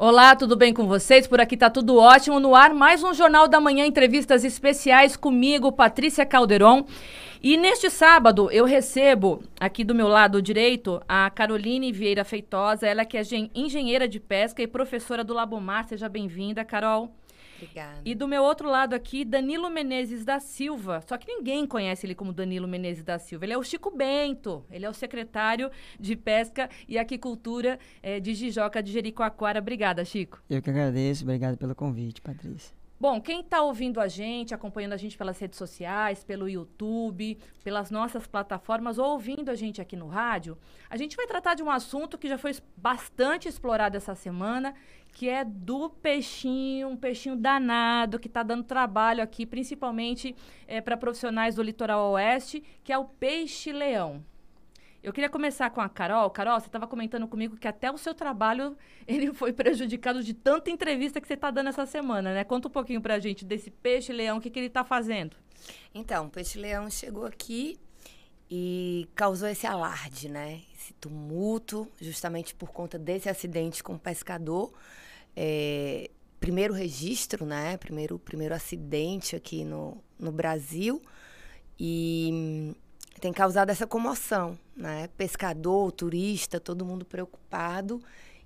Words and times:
Olá, 0.00 0.36
tudo 0.36 0.54
bem 0.54 0.72
com 0.72 0.86
vocês? 0.86 1.26
Por 1.26 1.40
aqui 1.40 1.56
tá 1.56 1.68
tudo 1.68 1.96
ótimo. 1.96 2.38
No 2.38 2.54
ar, 2.54 2.72
mais 2.72 3.02
um 3.02 3.12
Jornal 3.12 3.48
da 3.48 3.60
Manhã, 3.60 3.84
entrevistas 3.84 4.44
especiais 4.44 5.16
comigo, 5.16 5.72
Patrícia 5.72 6.24
Calderon. 6.24 6.86
E 7.42 7.56
neste 7.56 7.90
sábado 7.90 8.48
eu 8.52 8.64
recebo 8.64 9.42
aqui 9.58 9.82
do 9.82 9.96
meu 9.96 10.06
lado 10.06 10.40
direito 10.40 11.02
a 11.08 11.28
Caroline 11.30 11.90
Vieira 11.90 12.22
Feitosa, 12.22 12.86
ela 12.86 13.04
que 13.04 13.18
é 13.18 13.22
engenheira 13.52 14.06
de 14.06 14.20
pesca 14.20 14.62
e 14.62 14.68
professora 14.68 15.24
do 15.24 15.34
Labomar. 15.34 15.88
Seja 15.88 16.08
bem-vinda, 16.08 16.64
Carol. 16.64 17.12
Obrigada. 17.58 18.00
E 18.04 18.14
do 18.14 18.28
meu 18.28 18.42
outro 18.42 18.70
lado 18.70 18.94
aqui, 18.94 19.24
Danilo 19.24 19.68
Menezes 19.68 20.24
da 20.24 20.38
Silva. 20.38 21.02
Só 21.06 21.18
que 21.18 21.26
ninguém 21.26 21.66
conhece 21.66 22.06
ele 22.06 22.14
como 22.14 22.32
Danilo 22.32 22.68
Menezes 22.68 23.02
da 23.02 23.18
Silva. 23.18 23.44
Ele 23.44 23.52
é 23.52 23.58
o 23.58 23.62
Chico 23.62 23.90
Bento. 23.90 24.64
Ele 24.70 24.86
é 24.86 24.88
o 24.88 24.94
secretário 24.94 25.70
de 25.98 26.14
Pesca 26.14 26.70
e 26.86 26.96
Aquicultura 26.98 27.78
é, 28.02 28.20
de 28.20 28.32
Jijoca 28.34 28.82
de 28.82 28.92
Jericoacoara. 28.92 29.58
Obrigada, 29.58 30.04
Chico. 30.04 30.40
Eu 30.48 30.62
que 30.62 30.70
agradeço. 30.70 31.24
Obrigado 31.24 31.56
pelo 31.56 31.74
convite, 31.74 32.22
Patrícia. 32.22 32.77
Bom, 33.00 33.20
quem 33.20 33.42
está 33.42 33.62
ouvindo 33.62 34.00
a 34.00 34.08
gente, 34.08 34.52
acompanhando 34.52 34.92
a 34.92 34.96
gente 34.96 35.16
pelas 35.16 35.38
redes 35.38 35.56
sociais, 35.56 36.24
pelo 36.24 36.48
YouTube, 36.48 37.38
pelas 37.62 37.92
nossas 37.92 38.26
plataformas 38.26 38.98
ou 38.98 39.12
ouvindo 39.12 39.50
a 39.50 39.54
gente 39.54 39.80
aqui 39.80 39.94
no 39.94 40.08
rádio, 40.08 40.58
a 40.90 40.96
gente 40.96 41.16
vai 41.16 41.24
tratar 41.24 41.54
de 41.54 41.62
um 41.62 41.70
assunto 41.70 42.18
que 42.18 42.28
já 42.28 42.36
foi 42.36 42.56
bastante 42.76 43.48
explorado 43.48 43.96
essa 43.96 44.16
semana, 44.16 44.74
que 45.12 45.28
é 45.28 45.44
do 45.44 45.88
peixinho, 45.88 46.88
um 46.88 46.96
peixinho 46.96 47.36
danado 47.36 48.18
que 48.18 48.26
está 48.26 48.42
dando 48.42 48.64
trabalho 48.64 49.22
aqui, 49.22 49.46
principalmente 49.46 50.34
é, 50.66 50.80
para 50.80 50.96
profissionais 50.96 51.54
do 51.54 51.62
litoral 51.62 52.10
oeste, 52.10 52.64
que 52.82 52.92
é 52.92 52.98
o 52.98 53.04
peixe-leão. 53.04 54.24
Eu 55.08 55.12
queria 55.14 55.30
começar 55.30 55.70
com 55.70 55.80
a 55.80 55.88
Carol. 55.88 56.28
Carol, 56.28 56.60
você 56.60 56.66
estava 56.66 56.86
comentando 56.86 57.26
comigo 57.26 57.56
que 57.56 57.66
até 57.66 57.90
o 57.90 57.96
seu 57.96 58.14
trabalho 58.14 58.76
ele 59.08 59.32
foi 59.32 59.54
prejudicado 59.54 60.22
de 60.22 60.34
tanta 60.34 60.70
entrevista 60.70 61.18
que 61.18 61.26
você 61.26 61.32
está 61.32 61.50
dando 61.50 61.70
essa 61.70 61.86
semana, 61.86 62.34
né? 62.34 62.44
Conta 62.44 62.68
um 62.68 62.70
pouquinho 62.70 63.00
para 63.00 63.14
a 63.14 63.18
gente 63.18 63.42
desse 63.42 63.70
peixe-leão, 63.70 64.36
o 64.36 64.40
que, 64.40 64.50
que 64.50 64.58
ele 64.58 64.66
está 64.66 64.84
fazendo. 64.84 65.34
Então, 65.94 66.26
o 66.26 66.30
peixe-leão 66.30 66.90
chegou 66.90 67.24
aqui 67.24 67.78
e 68.50 69.08
causou 69.14 69.48
esse 69.48 69.66
alarde, 69.66 70.28
né? 70.28 70.60
Esse 70.74 70.92
tumulto, 70.92 71.88
justamente 71.98 72.54
por 72.54 72.70
conta 72.70 72.98
desse 72.98 73.30
acidente 73.30 73.82
com 73.82 73.94
o 73.94 73.98
pescador. 73.98 74.74
É, 75.34 76.10
primeiro 76.38 76.74
registro, 76.74 77.46
né? 77.46 77.78
Primeiro, 77.78 78.18
primeiro 78.18 78.54
acidente 78.54 79.34
aqui 79.34 79.64
no, 79.64 80.04
no 80.18 80.30
Brasil. 80.30 81.00
E 81.80 82.74
tem 83.18 83.32
causado 83.32 83.70
essa 83.70 83.86
comoção, 83.86 84.58
né? 84.76 85.08
Pescador, 85.16 85.92
turista, 85.92 86.58
todo 86.60 86.84
mundo 86.84 87.04
preocupado. 87.04 88.02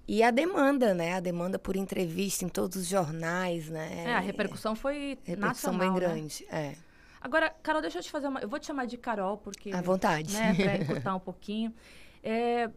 E 0.06 0.22
a 0.22 0.30
demanda, 0.30 0.94
né? 0.94 1.14
A 1.14 1.20
demanda 1.20 1.58
por 1.58 1.76
entrevista 1.76 2.44
em 2.44 2.48
todos 2.48 2.76
os 2.76 2.86
jornais, 2.86 3.68
né? 3.68 4.04
É, 4.06 4.14
a 4.14 4.20
repercussão 4.20 4.74
foi 4.74 5.18
repercussão 5.24 5.72
nacional, 5.72 5.78
bem 5.78 5.90
né? 5.90 6.00
grande, 6.00 6.46
é. 6.50 6.74
Agora, 7.20 7.54
Carol, 7.62 7.80
deixa 7.80 7.98
eu 7.98 8.02
te 8.02 8.10
fazer 8.10 8.26
uma... 8.26 8.40
Eu 8.40 8.48
vou 8.48 8.58
te 8.58 8.66
chamar 8.66 8.84
de 8.86 8.96
Carol, 8.96 9.38
porque... 9.38 9.70
À 9.70 9.80
vontade. 9.80 10.34
Né, 10.34 10.54
pra 10.54 10.76
encurtar 10.76 11.14
um 11.14 11.20
pouquinho. 11.20 11.72
É, 12.20 12.68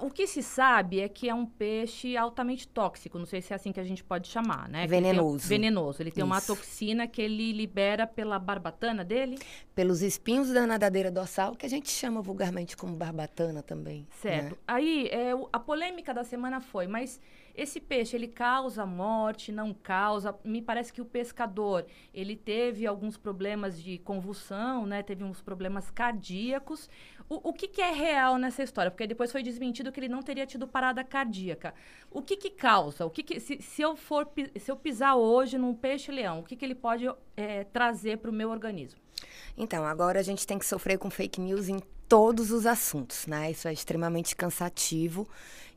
o 0.00 0.10
que 0.10 0.26
se 0.26 0.42
sabe 0.42 1.00
é 1.00 1.08
que 1.08 1.28
é 1.28 1.34
um 1.34 1.44
peixe 1.44 2.16
altamente 2.16 2.66
tóxico, 2.66 3.18
não 3.18 3.26
sei 3.26 3.42
se 3.42 3.52
é 3.52 3.56
assim 3.56 3.72
que 3.72 3.80
a 3.80 3.84
gente 3.84 4.02
pode 4.02 4.28
chamar, 4.28 4.68
né? 4.68 4.84
Ele 4.84 4.88
tem- 4.88 5.02
Venenoso. 5.02 5.48
venenoso. 5.48 6.02
Ele 6.02 6.10
tem 6.10 6.24
uma 6.24 6.38
Isso. 6.38 6.46
toxina 6.54 7.06
que 7.06 7.20
ele 7.20 7.52
libera 7.52 8.06
pela 8.06 8.38
barbatana 8.38 9.04
dele. 9.04 9.38
Pelos 9.74 10.00
espinhos 10.02 10.48
da 10.50 10.66
nadadeira 10.66 11.10
dorsal, 11.10 11.54
que 11.54 11.66
a 11.66 11.68
gente 11.68 11.90
chama 11.90 12.22
vulgarmente 12.22 12.76
como 12.76 12.94
barbatana 12.96 13.62
também. 13.62 14.06
Certo. 14.20 14.52
né? 14.52 14.56
Aí, 14.66 15.08
é, 15.08 15.32
a 15.52 15.58
polêmica 15.58 16.14
da 16.14 16.24
semana 16.24 16.60
foi, 16.60 16.86
mas 16.86 17.20
esse 17.54 17.80
peixe, 17.80 18.16
ele 18.16 18.28
causa 18.28 18.86
morte, 18.86 19.52
não 19.52 19.74
causa? 19.74 20.34
Me 20.44 20.62
parece 20.62 20.92
que 20.92 21.00
o 21.00 21.04
pescador, 21.04 21.86
ele 22.14 22.34
teve 22.36 22.86
alguns 22.86 23.16
problemas 23.16 23.80
de 23.80 23.98
convulsão, 23.98 24.86
né? 24.86 25.02
Teve 25.02 25.22
uns 25.22 25.42
problemas 25.42 25.90
cardíacos. 25.90 26.88
O, 27.28 27.50
o 27.50 27.52
que, 27.52 27.68
que 27.68 27.82
é 27.82 27.92
real 27.92 28.38
nessa 28.38 28.62
história? 28.62 28.90
Porque 28.90 29.06
depois 29.06 29.30
foi 29.30 29.42
desmentido 29.42 29.92
que 29.92 30.00
ele 30.00 30.08
não 30.08 30.22
teria 30.22 30.46
tido 30.46 30.66
parada 30.66 31.04
cardíaca. 31.04 31.74
O 32.10 32.22
que 32.22 32.36
que 32.36 32.50
causa? 32.50 33.04
O 33.04 33.10
que 33.10 33.22
que, 33.22 33.40
se, 33.40 33.60
se 33.60 33.82
eu 33.82 33.96
for, 33.96 34.28
se 34.58 34.70
eu 34.70 34.76
pisar 34.76 35.16
hoje 35.16 35.58
num 35.58 35.74
peixe-leão, 35.74 36.40
o 36.40 36.42
que 36.42 36.56
que 36.56 36.64
ele 36.64 36.74
pode 36.74 37.04
é, 37.36 37.64
trazer 37.64 38.18
para 38.18 38.30
o 38.30 38.34
meu 38.34 38.50
organismo? 38.50 39.00
Então, 39.56 39.84
agora 39.84 40.20
a 40.20 40.22
gente 40.22 40.46
tem 40.46 40.58
que 40.58 40.66
sofrer 40.66 40.98
com 40.98 41.10
fake 41.10 41.40
news 41.40 41.68
em 41.68 41.80
todos 42.08 42.50
os 42.50 42.66
assuntos, 42.66 43.26
né? 43.26 43.50
Isso 43.50 43.68
é 43.68 43.72
extremamente 43.72 44.36
cansativo. 44.36 45.26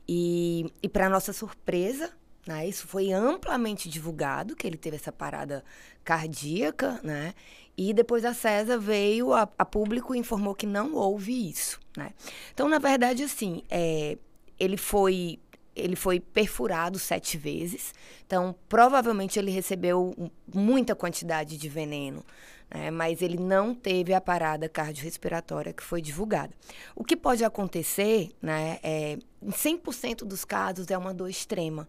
E, 0.07 0.71
e 0.83 0.89
para 0.89 1.09
nossa 1.09 1.33
surpresa, 1.33 2.11
né? 2.45 2.67
Isso 2.67 2.87
foi 2.87 3.11
amplamente 3.11 3.89
divulgado, 3.89 4.55
que 4.55 4.67
ele 4.67 4.77
teve 4.77 4.97
essa 4.97 5.11
parada 5.11 5.63
cardíaca, 6.03 6.99
né? 7.03 7.33
E 7.77 7.93
depois 7.93 8.23
a 8.23 8.33
CESA 8.33 8.77
veio 8.77 9.33
a, 9.33 9.49
a 9.57 9.65
público 9.65 10.15
e 10.15 10.19
informou 10.19 10.55
que 10.55 10.65
não 10.65 10.93
houve 10.93 11.49
isso, 11.49 11.79
né? 11.97 12.11
Então, 12.53 12.69
na 12.69 12.79
verdade, 12.79 13.23
assim, 13.23 13.63
é, 13.69 14.17
ele 14.59 14.77
foi 14.77 15.39
ele 15.75 15.95
foi 15.97 16.21
perfurado 16.21 16.97
sete 16.97 17.37
vezes. 17.37 17.93
Então, 18.25 18.55
provavelmente 18.69 19.37
ele 19.37 19.51
recebeu 19.51 20.31
muita 20.53 20.95
quantidade 20.95 21.57
de 21.57 21.67
veneno, 21.67 22.23
né? 22.69 22.91
mas 22.91 23.21
ele 23.21 23.37
não 23.37 23.73
teve 23.73 24.13
a 24.13 24.21
parada 24.21 24.67
cardiorrespiratória 24.69 25.73
que 25.73 25.83
foi 25.83 26.01
divulgada. 26.01 26.53
O 26.95 27.03
que 27.03 27.15
pode 27.15 27.43
acontecer, 27.43 28.31
né, 28.41 28.79
é, 28.83 29.17
em 29.41 29.51
100% 29.51 30.25
dos 30.25 30.43
casos, 30.45 30.89
é 30.89 30.97
uma 30.97 31.13
dor 31.13 31.29
extrema. 31.29 31.87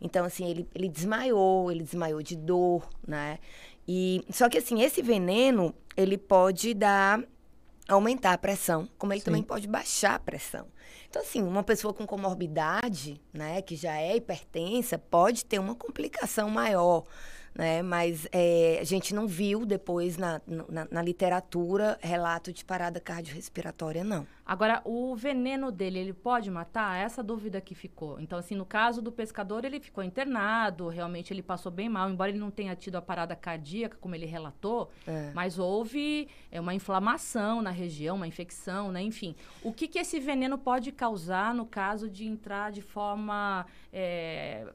Então, 0.00 0.24
assim, 0.24 0.48
ele, 0.50 0.68
ele 0.74 0.88
desmaiou, 0.88 1.70
ele 1.70 1.82
desmaiou 1.82 2.22
de 2.22 2.36
dor, 2.36 2.88
né? 3.06 3.38
E, 3.86 4.24
só 4.30 4.48
que, 4.48 4.58
assim, 4.58 4.82
esse 4.82 5.00
veneno, 5.00 5.74
ele 5.96 6.18
pode 6.18 6.74
dar 6.74 7.22
aumentar 7.88 8.32
a 8.32 8.38
pressão, 8.38 8.88
como 8.98 9.12
ele 9.12 9.20
Sim. 9.20 9.26
também 9.26 9.42
pode 9.42 9.66
baixar 9.66 10.14
a 10.14 10.18
pressão. 10.18 10.66
Então, 11.08 11.22
assim, 11.22 11.42
uma 11.42 11.62
pessoa 11.62 11.92
com 11.92 12.06
comorbidade, 12.06 13.20
né, 13.32 13.62
que 13.62 13.76
já 13.76 13.96
é 13.96 14.16
hipertensa, 14.16 14.98
pode 14.98 15.44
ter 15.44 15.58
uma 15.58 15.74
complicação 15.74 16.48
maior, 16.50 17.04
né? 17.54 17.82
Mas 17.82 18.26
é, 18.32 18.78
a 18.80 18.84
gente 18.84 19.14
não 19.14 19.26
viu 19.26 19.64
depois 19.64 20.16
na, 20.16 20.40
na, 20.46 20.88
na 20.90 21.02
literatura 21.02 21.98
relato 22.02 22.52
de 22.52 22.64
parada 22.64 23.00
cardiorrespiratória, 23.00 24.02
não. 24.02 24.26
Agora, 24.46 24.82
o 24.84 25.16
veneno 25.16 25.72
dele, 25.72 25.98
ele 25.98 26.12
pode 26.12 26.50
matar? 26.50 26.98
Essa 26.98 27.22
dúvida 27.22 27.60
que 27.62 27.74
ficou. 27.74 28.20
Então, 28.20 28.38
assim, 28.38 28.54
no 28.54 28.66
caso 28.66 29.00
do 29.00 29.10
pescador, 29.10 29.64
ele 29.64 29.80
ficou 29.80 30.04
internado, 30.04 30.88
realmente 30.88 31.32
ele 31.32 31.42
passou 31.42 31.72
bem 31.72 31.88
mal, 31.88 32.10
embora 32.10 32.30
ele 32.30 32.38
não 32.38 32.50
tenha 32.50 32.76
tido 32.76 32.96
a 32.96 33.02
parada 33.02 33.34
cardíaca, 33.34 33.96
como 33.98 34.14
ele 34.14 34.26
relatou, 34.26 34.90
É. 35.06 35.30
mas 35.34 35.58
houve 35.58 36.28
é, 36.50 36.60
uma 36.60 36.74
inflamação 36.74 37.62
na 37.62 37.70
região, 37.70 38.16
uma 38.16 38.26
infecção, 38.26 38.92
né? 38.92 39.00
Enfim, 39.00 39.34
o 39.62 39.72
que, 39.72 39.88
que 39.88 39.98
esse 39.98 40.20
veneno 40.20 40.58
pode 40.58 40.92
causar 40.92 41.54
no 41.54 41.64
caso 41.64 42.10
de 42.10 42.26
entrar 42.26 42.70
de 42.70 42.82
forma 42.82 43.64
é, 43.92 44.66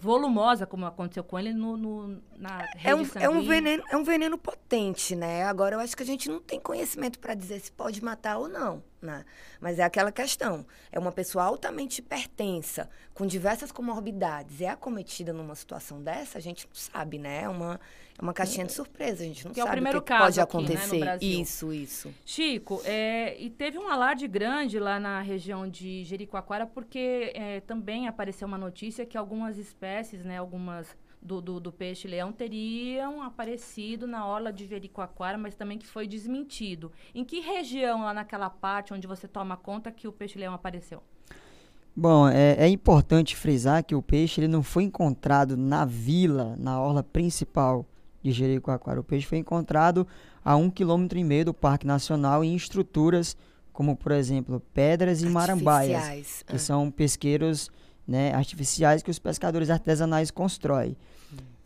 volumosa, 0.00 0.66
como 0.66 0.84
aconteceu 0.86 1.22
com 1.24 1.38
ele, 1.38 1.52
no, 1.52 1.76
no- 1.76 2.22
na 2.36 2.64
É 2.84 2.94
um, 2.94 3.02
é 3.24 3.28
um 3.28 3.42
veneno, 3.46 3.82
é 3.90 3.96
um 3.96 4.02
veneno 4.04 4.36
potente, 4.38 5.14
né? 5.14 5.44
Agora 5.44 5.76
eu 5.76 5.80
acho 5.80 5.96
que 5.96 6.02
a 6.02 6.06
gente 6.06 6.28
não 6.28 6.40
tem 6.40 6.58
conhecimento 6.58 7.18
para 7.18 7.34
dizer 7.34 7.60
se 7.60 7.70
pode 7.70 8.02
matar 8.02 8.38
ou 8.38 8.48
não, 8.48 8.82
né? 9.00 9.24
Mas 9.60 9.78
é 9.78 9.82
aquela 9.82 10.12
questão. 10.12 10.66
É 10.92 10.98
uma 10.98 11.12
pessoa 11.12 11.44
altamente 11.44 12.00
hipertensa, 12.00 12.88
com 13.14 13.26
diversas 13.26 13.72
comorbidades, 13.72 14.60
é 14.60 14.68
acometida 14.68 15.32
numa 15.32 15.54
situação 15.54 16.02
dessa, 16.02 16.38
a 16.38 16.40
gente 16.40 16.66
não 16.66 16.74
sabe, 16.74 17.18
né? 17.18 17.42
É 17.42 17.48
uma, 17.48 17.80
é 18.18 18.22
uma 18.22 18.32
caixinha 18.32 18.66
de 18.66 18.72
surpresa, 18.72 19.22
a 19.22 19.26
gente 19.26 19.44
não 19.44 19.52
Que 19.52 19.60
é 19.60 19.62
o 19.62 19.66
sabe 19.66 19.76
primeiro 19.76 19.98
o 19.98 20.02
que, 20.02 20.12
que 20.12 20.18
caso 20.18 20.24
pode 20.24 20.40
aqui, 20.40 20.56
né, 20.56 20.62
no 20.62 21.04
acontecer. 21.04 21.24
Isso, 21.24 21.72
isso. 21.72 22.14
Chico, 22.24 22.80
é, 22.84 23.36
e 23.38 23.50
teve 23.50 23.78
um 23.78 23.88
alarde 23.88 24.26
grande 24.28 24.78
lá 24.78 25.00
na 25.00 25.20
região 25.20 25.68
de 25.68 26.04
Jericoacoara, 26.04 26.66
porque 26.66 27.32
é, 27.34 27.60
também 27.60 28.08
apareceu 28.08 28.46
uma 28.46 28.58
notícia 28.58 29.06
que 29.06 29.16
algumas 29.16 29.56
espécies, 29.56 30.24
né, 30.24 30.38
algumas 30.38 30.96
do, 31.22 31.40
do, 31.40 31.60
do 31.60 31.72
peixe-leão 31.72 32.32
teriam 32.32 33.22
aparecido 33.22 34.06
na 34.06 34.26
orla 34.26 34.52
de 34.52 34.66
Jericoacoara, 34.66 35.36
mas 35.36 35.54
também 35.54 35.78
que 35.78 35.86
foi 35.86 36.06
desmentido. 36.06 36.90
Em 37.14 37.24
que 37.24 37.40
região 37.40 38.02
lá 38.02 38.14
naquela 38.14 38.48
parte 38.48 38.94
onde 38.94 39.06
você 39.06 39.28
toma 39.28 39.56
conta 39.56 39.90
que 39.90 40.08
o 40.08 40.12
peixe-leão 40.12 40.54
apareceu? 40.54 41.02
Bom, 41.94 42.28
é, 42.28 42.56
é 42.58 42.68
importante 42.68 43.36
frisar 43.36 43.84
que 43.84 43.94
o 43.94 44.02
peixe 44.02 44.40
ele 44.40 44.48
não 44.48 44.62
foi 44.62 44.84
encontrado 44.84 45.56
na 45.56 45.84
vila, 45.84 46.56
na 46.58 46.80
orla 46.80 47.02
principal 47.02 47.84
de 48.22 48.32
Jericoacoara. 48.32 49.00
O 49.00 49.04
peixe 49.04 49.26
foi 49.26 49.38
encontrado 49.38 50.06
a 50.44 50.56
um 50.56 50.70
quilômetro 50.70 51.18
e 51.18 51.24
meio 51.24 51.46
do 51.46 51.54
Parque 51.54 51.86
Nacional 51.86 52.42
em 52.42 52.54
estruturas 52.54 53.36
como, 53.80 53.96
por 53.96 54.12
exemplo, 54.12 54.60
pedras 54.74 55.22
e 55.22 55.26
marambaias, 55.26 55.94
Artificiais, 55.94 56.44
que 56.46 56.56
ah. 56.56 56.58
são 56.58 56.90
pesqueiros 56.90 57.70
né, 58.06 58.32
artificiais 58.34 59.02
que 59.02 59.10
os 59.10 59.18
pescadores 59.18 59.70
artesanais 59.70 60.30
constroem. 60.30 60.96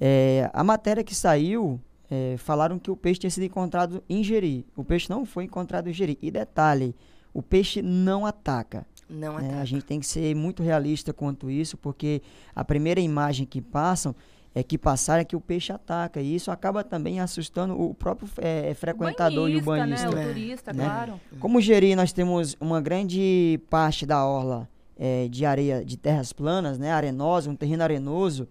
É, 0.00 0.50
a 0.52 0.62
matéria 0.64 1.02
que 1.04 1.14
saiu 1.14 1.80
é, 2.10 2.36
falaram 2.36 2.78
que 2.78 2.90
o 2.90 2.96
peixe 2.96 3.20
tinha 3.20 3.30
sido 3.30 3.44
encontrado 3.44 4.02
em 4.08 4.22
Jeri. 4.22 4.66
O 4.76 4.84
peixe 4.84 5.08
não 5.08 5.24
foi 5.24 5.44
encontrado 5.44 5.88
em 5.88 5.92
Jeri. 5.92 6.18
E 6.20 6.30
detalhe, 6.30 6.94
o 7.32 7.42
peixe 7.42 7.80
não 7.80 8.26
ataca. 8.26 8.86
Não 9.08 9.38
né? 9.38 9.46
ataca. 9.48 9.62
A 9.62 9.64
gente 9.64 9.84
tem 9.84 10.00
que 10.00 10.06
ser 10.06 10.34
muito 10.34 10.62
realista 10.62 11.12
quanto 11.12 11.50
isso, 11.50 11.76
porque 11.76 12.22
a 12.54 12.64
primeira 12.64 13.00
imagem 13.00 13.46
que 13.46 13.60
passam 13.60 14.14
é 14.54 14.62
que 14.62 14.78
passaram 14.78 15.20
é 15.20 15.24
que 15.24 15.34
o 15.34 15.40
peixe 15.40 15.72
ataca. 15.72 16.20
E 16.20 16.34
isso 16.34 16.50
acaba 16.50 16.84
também 16.84 17.18
assustando 17.20 17.80
o 17.80 17.92
próprio 17.94 18.28
é, 18.38 18.72
frequentador 18.74 19.48
e 19.50 19.56
o 19.56 19.62
banhista. 19.62 20.10
Né? 20.10 20.16
O 20.16 20.18
É. 20.18 20.26
turista, 20.26 20.72
né? 20.72 20.84
claro. 20.84 21.20
Como 21.40 21.60
Jeri, 21.60 21.96
nós 21.96 22.12
temos 22.12 22.56
uma 22.60 22.80
grande 22.80 23.60
parte 23.68 24.06
da 24.06 24.24
orla 24.24 24.68
é, 24.96 25.28
de 25.28 25.44
areia, 25.44 25.84
de 25.84 25.96
terras 25.96 26.32
planas, 26.32 26.78
né, 26.78 26.92
arenosa, 26.92 27.50
um 27.50 27.56
terreno 27.56 27.82
arenoso. 27.82 28.48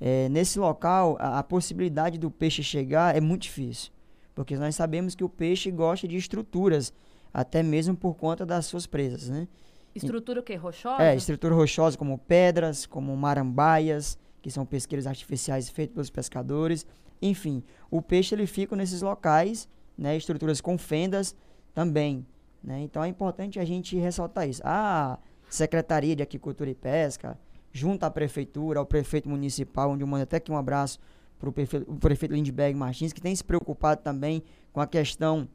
É, 0.00 0.28
nesse 0.28 0.58
local, 0.58 1.16
a, 1.20 1.38
a 1.38 1.42
possibilidade 1.42 2.18
do 2.18 2.30
peixe 2.30 2.62
chegar 2.62 3.16
é 3.16 3.20
muito 3.20 3.42
difícil, 3.42 3.92
porque 4.34 4.56
nós 4.56 4.74
sabemos 4.74 5.14
que 5.14 5.24
o 5.24 5.28
peixe 5.28 5.70
gosta 5.70 6.06
de 6.08 6.16
estruturas, 6.16 6.92
até 7.32 7.62
mesmo 7.62 7.96
por 7.96 8.14
conta 8.14 8.44
das 8.44 8.66
suas 8.66 8.86
presas, 8.86 9.28
né? 9.28 9.48
Estrutura 9.94 10.40
o 10.40 10.42
quê? 10.42 10.56
Rochosa? 10.56 11.02
É, 11.02 11.14
estrutura 11.14 11.54
rochosa 11.54 11.96
como 11.96 12.18
pedras, 12.18 12.84
como 12.84 13.16
marambaias, 13.16 14.18
que 14.42 14.50
são 14.50 14.66
pesqueiros 14.66 15.06
artificiais 15.06 15.70
feitos 15.70 15.94
pelos 15.94 16.10
pescadores. 16.10 16.84
Enfim, 17.22 17.62
o 17.90 18.02
peixe 18.02 18.34
ele 18.34 18.46
fica 18.46 18.74
nesses 18.74 19.02
locais, 19.02 19.68
né, 19.96 20.16
estruturas 20.16 20.60
com 20.60 20.76
fendas 20.76 21.34
também. 21.72 22.26
Né? 22.62 22.80
Então 22.80 23.04
é 23.04 23.08
importante 23.08 23.60
a 23.60 23.64
gente 23.64 23.96
ressaltar 23.96 24.48
isso. 24.48 24.60
A 24.64 25.18
Secretaria 25.54 26.16
de 26.16 26.22
Aquicultura 26.22 26.68
e 26.68 26.74
Pesca, 26.74 27.38
junto 27.72 28.04
à 28.04 28.10
Prefeitura, 28.10 28.80
ao 28.80 28.86
Prefeito 28.86 29.28
Municipal, 29.28 29.90
onde 29.90 30.02
eu 30.02 30.06
mando 30.06 30.24
até 30.24 30.36
aqui 30.36 30.50
um 30.50 30.56
abraço 30.56 30.98
para 31.38 31.48
o 31.48 31.52
prefeito, 31.52 32.34
Lindbergh 32.34 32.76
Martins, 32.76 33.12
que 33.12 33.20
tem 33.20 33.34
se 33.34 33.44
preocupado 33.44 34.02
também 34.02 34.42
com 34.72 34.80
a 34.80 34.86
questão 34.86 35.48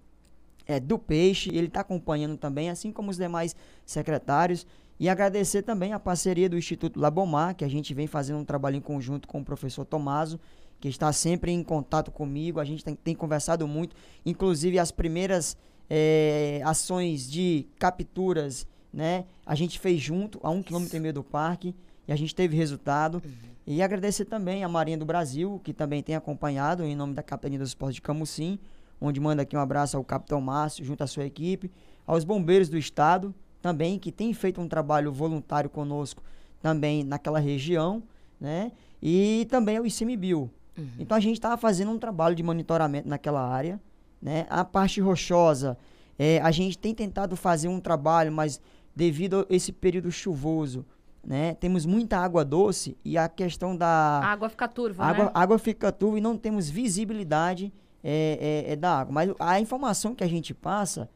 é, 0.65 0.79
do 0.79 0.97
peixe, 0.99 1.49
ele 1.49 1.67
está 1.67 1.81
acompanhando 1.81 2.37
também, 2.37 2.69
assim 2.69 2.91
como 2.91 3.09
os 3.09 3.17
demais 3.17 3.55
secretários. 3.85 4.65
E 4.99 5.09
agradecer 5.09 5.63
também 5.63 5.93
a 5.93 5.99
parceria 5.99 6.49
do 6.49 6.57
Instituto 6.57 6.99
Labomar, 6.99 7.55
que 7.55 7.65
a 7.65 7.69
gente 7.69 7.93
vem 7.93 8.05
fazendo 8.05 8.39
um 8.39 8.45
trabalho 8.45 8.75
em 8.75 8.81
conjunto 8.81 9.27
com 9.27 9.39
o 9.39 9.45
professor 9.45 9.85
Tomaso, 9.85 10.39
que 10.79 10.87
está 10.87 11.11
sempre 11.11 11.51
em 11.51 11.63
contato 11.63 12.11
comigo. 12.11 12.59
A 12.59 12.65
gente 12.65 12.83
tem, 12.83 12.95
tem 12.95 13.15
conversado 13.15 13.67
muito, 13.67 13.95
inclusive 14.25 14.77
as 14.77 14.91
primeiras 14.91 15.57
eh, 15.89 16.61
ações 16.63 17.29
de 17.29 17.65
capturas, 17.79 18.67
né? 18.93 19.25
A 19.45 19.55
gente 19.55 19.79
fez 19.79 20.01
junto, 20.01 20.39
a 20.43 20.49
um 20.49 20.61
quilômetro 20.61 20.95
e 20.97 20.99
meio 20.99 21.13
do 21.13 21.23
parque, 21.23 21.75
e 22.07 22.11
a 22.11 22.15
gente 22.15 22.33
teve 22.33 22.55
resultado. 22.55 23.21
E 23.65 23.81
agradecer 23.81 24.25
também 24.25 24.63
a 24.63 24.67
Marinha 24.67 24.97
do 24.97 25.05
Brasil, 25.05 25.61
que 25.63 25.73
também 25.73 26.01
tem 26.01 26.15
acompanhado 26.15 26.83
em 26.83 26.95
nome 26.95 27.13
da 27.13 27.21
Capitania 27.21 27.59
dos 27.59 27.69
Esportes 27.69 27.95
de 27.95 28.01
Camusim, 28.01 28.57
onde 28.99 29.19
manda 29.19 29.43
aqui 29.43 29.55
um 29.55 29.59
abraço 29.59 29.95
ao 29.95 30.03
Capitão 30.03 30.41
Márcio, 30.41 30.83
junto 30.83 31.03
à 31.03 31.07
sua 31.07 31.25
equipe, 31.25 31.71
aos 32.05 32.23
bombeiros 32.23 32.67
do 32.67 32.77
estado, 32.77 33.33
também, 33.61 33.99
que 33.99 34.11
tem 34.11 34.33
feito 34.33 34.59
um 34.59 34.67
trabalho 34.67 35.11
voluntário 35.11 35.69
conosco 35.69 36.23
também 36.61 37.03
naquela 37.03 37.39
região, 37.39 38.01
né? 38.39 38.71
E 39.01 39.45
também 39.49 39.77
ao 39.77 39.85
ICMBio. 39.85 40.49
Então 40.97 41.17
a 41.17 41.19
gente 41.19 41.35
estava 41.35 41.57
fazendo 41.57 41.91
um 41.91 41.99
trabalho 41.99 42.35
de 42.35 42.43
monitoramento 42.43 43.07
naquela 43.07 43.45
área, 43.47 43.79
né? 44.21 44.45
A 44.49 44.63
parte 44.63 44.99
rochosa, 45.01 45.77
eh, 46.17 46.39
a 46.41 46.51
gente 46.51 46.77
tem 46.77 46.93
tentado 46.93 47.35
fazer 47.35 47.67
um 47.67 47.79
trabalho, 47.79 48.31
mas 48.31 48.61
devido 48.99 49.47
a 49.49 49.55
esse 49.55 49.71
período 49.71 50.11
chuvoso, 50.11 50.85
né? 51.25 51.53
Temos 51.55 51.85
muita 51.85 52.17
água 52.17 52.43
doce 52.43 52.97
e 53.03 53.17
a 53.17 53.29
questão 53.29 53.75
da 53.75 53.87
A 53.87 54.31
água 54.33 54.49
fica 54.49 54.67
turva, 54.67 55.05
água, 55.05 55.25
né? 55.25 55.31
água 55.33 55.57
fica 55.57 55.89
turva 55.89 56.17
e 56.17 56.21
não 56.21 56.37
temos 56.37 56.69
visibilidade 56.69 57.71
é, 58.03 58.65
é, 58.67 58.73
é 58.73 58.75
da 58.75 58.99
água. 58.99 59.13
Mas 59.13 59.33
a 59.39 59.57
informação 59.57 60.13
que 60.13 60.23
a 60.23 60.27
gente 60.27 60.53
passa 60.53 61.09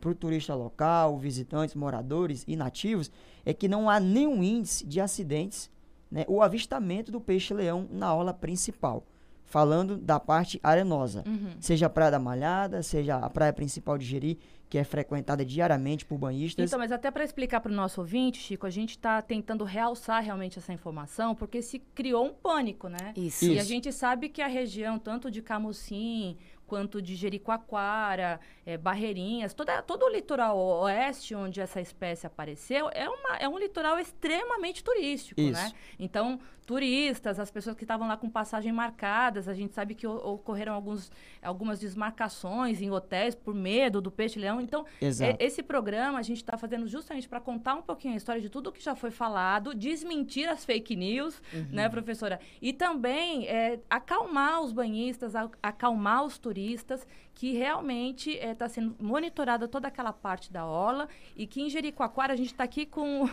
para 0.00 0.10
o 0.10 0.14
turista 0.14 0.54
local, 0.54 1.18
visitantes, 1.18 1.74
moradores 1.74 2.44
e 2.46 2.54
nativos, 2.54 3.10
é 3.44 3.52
que 3.52 3.66
não 3.66 3.90
há 3.90 3.98
nenhum 3.98 4.40
índice 4.40 4.86
de 4.86 5.00
acidentes, 5.00 5.68
né, 6.08 6.24
o 6.28 6.40
avistamento 6.40 7.10
do 7.10 7.20
peixe-leão 7.20 7.88
na 7.90 8.14
orla 8.14 8.32
principal. 8.32 9.04
Falando 9.46 9.96
da 9.96 10.18
parte 10.18 10.60
arenosa. 10.62 11.22
Uhum. 11.26 11.56
Seja 11.60 11.86
a 11.86 11.88
Praia 11.88 12.10
da 12.10 12.18
Malhada, 12.18 12.82
seja 12.82 13.16
a 13.16 13.30
praia 13.30 13.52
principal 13.52 13.96
de 13.96 14.04
Jeri, 14.04 14.38
que 14.68 14.76
é 14.76 14.84
frequentada 14.84 15.44
diariamente 15.44 16.04
por 16.04 16.18
banhistas. 16.18 16.68
Então, 16.68 16.78
mas 16.78 16.90
até 16.90 17.10
para 17.10 17.24
explicar 17.24 17.60
para 17.60 17.70
o 17.70 17.74
nosso 17.74 18.00
ouvinte, 18.00 18.38
Chico, 18.38 18.66
a 18.66 18.70
gente 18.70 18.90
está 18.90 19.22
tentando 19.22 19.64
realçar 19.64 20.22
realmente 20.22 20.58
essa 20.58 20.72
informação, 20.72 21.34
porque 21.34 21.62
se 21.62 21.78
criou 21.78 22.26
um 22.26 22.34
pânico, 22.34 22.88
né? 22.88 23.12
Isso. 23.16 23.44
E 23.44 23.58
a 23.58 23.62
Isso. 23.62 23.68
gente 23.68 23.92
sabe 23.92 24.28
que 24.28 24.42
a 24.42 24.48
região, 24.48 24.98
tanto 24.98 25.30
de 25.30 25.40
Camusim, 25.40 26.36
quanto 26.66 27.00
de 27.00 27.14
Jericoacoara, 27.14 28.40
eh, 28.66 28.76
Barreirinhas, 28.76 29.54
toda, 29.54 29.80
todo 29.82 30.04
o 30.04 30.08
litoral 30.08 30.58
oeste 30.58 31.34
onde 31.34 31.60
essa 31.60 31.80
espécie 31.80 32.26
apareceu, 32.26 32.90
é, 32.92 33.08
uma, 33.08 33.36
é 33.36 33.48
um 33.48 33.58
litoral 33.58 33.98
extremamente 33.98 34.82
turístico, 34.82 35.40
Isso. 35.40 35.52
né? 35.52 35.72
Então, 35.98 36.40
turistas, 36.66 37.38
as 37.38 37.50
pessoas 37.50 37.76
que 37.76 37.84
estavam 37.84 38.08
lá 38.08 38.16
com 38.16 38.28
passagem 38.28 38.72
marcadas, 38.72 39.48
a 39.48 39.54
gente 39.54 39.72
sabe 39.72 39.94
que 39.94 40.06
ocorreram 40.06 40.74
alguns, 40.74 41.12
algumas 41.40 41.78
desmarcações 41.78 42.82
em 42.82 42.90
hotéis 42.90 43.36
por 43.36 43.54
medo 43.54 44.00
do 44.00 44.10
peixe-leão. 44.10 44.60
Então, 44.60 44.84
Exato. 45.00 45.36
esse 45.38 45.62
programa 45.62 46.18
a 46.18 46.22
gente 46.22 46.38
está 46.38 46.58
fazendo 46.58 46.88
justamente 46.88 47.28
para 47.28 47.40
contar 47.40 47.76
um 47.76 47.82
pouquinho 47.82 48.14
a 48.14 48.16
história 48.16 48.42
de 48.42 48.50
tudo 48.50 48.72
que 48.72 48.82
já 48.82 48.96
foi 48.96 49.12
falado, 49.12 49.74
desmentir 49.74 50.48
as 50.48 50.64
fake 50.64 50.96
news, 50.96 51.40
né, 51.70 51.88
professora? 51.88 52.40
E 52.60 52.72
também 52.72 53.46
é, 53.46 53.78
acalmar 53.88 54.60
os 54.60 54.72
banhistas, 54.72 55.34
acalmar 55.62 56.24
os 56.24 56.36
turistas, 56.36 57.06
que 57.36 57.52
realmente 57.52 58.30
está 58.30 58.66
sendo 58.66 58.96
monitorada 58.98 59.68
toda 59.68 59.86
aquela 59.86 60.12
parte 60.12 60.50
da 60.50 60.64
orla 60.64 61.06
e 61.36 61.46
que 61.46 61.60
em 61.60 61.68
Jericoacoara 61.68 62.32
a 62.32 62.36
gente 62.36 62.52
está 62.52 62.64
aqui 62.64 62.86
com 62.86 63.28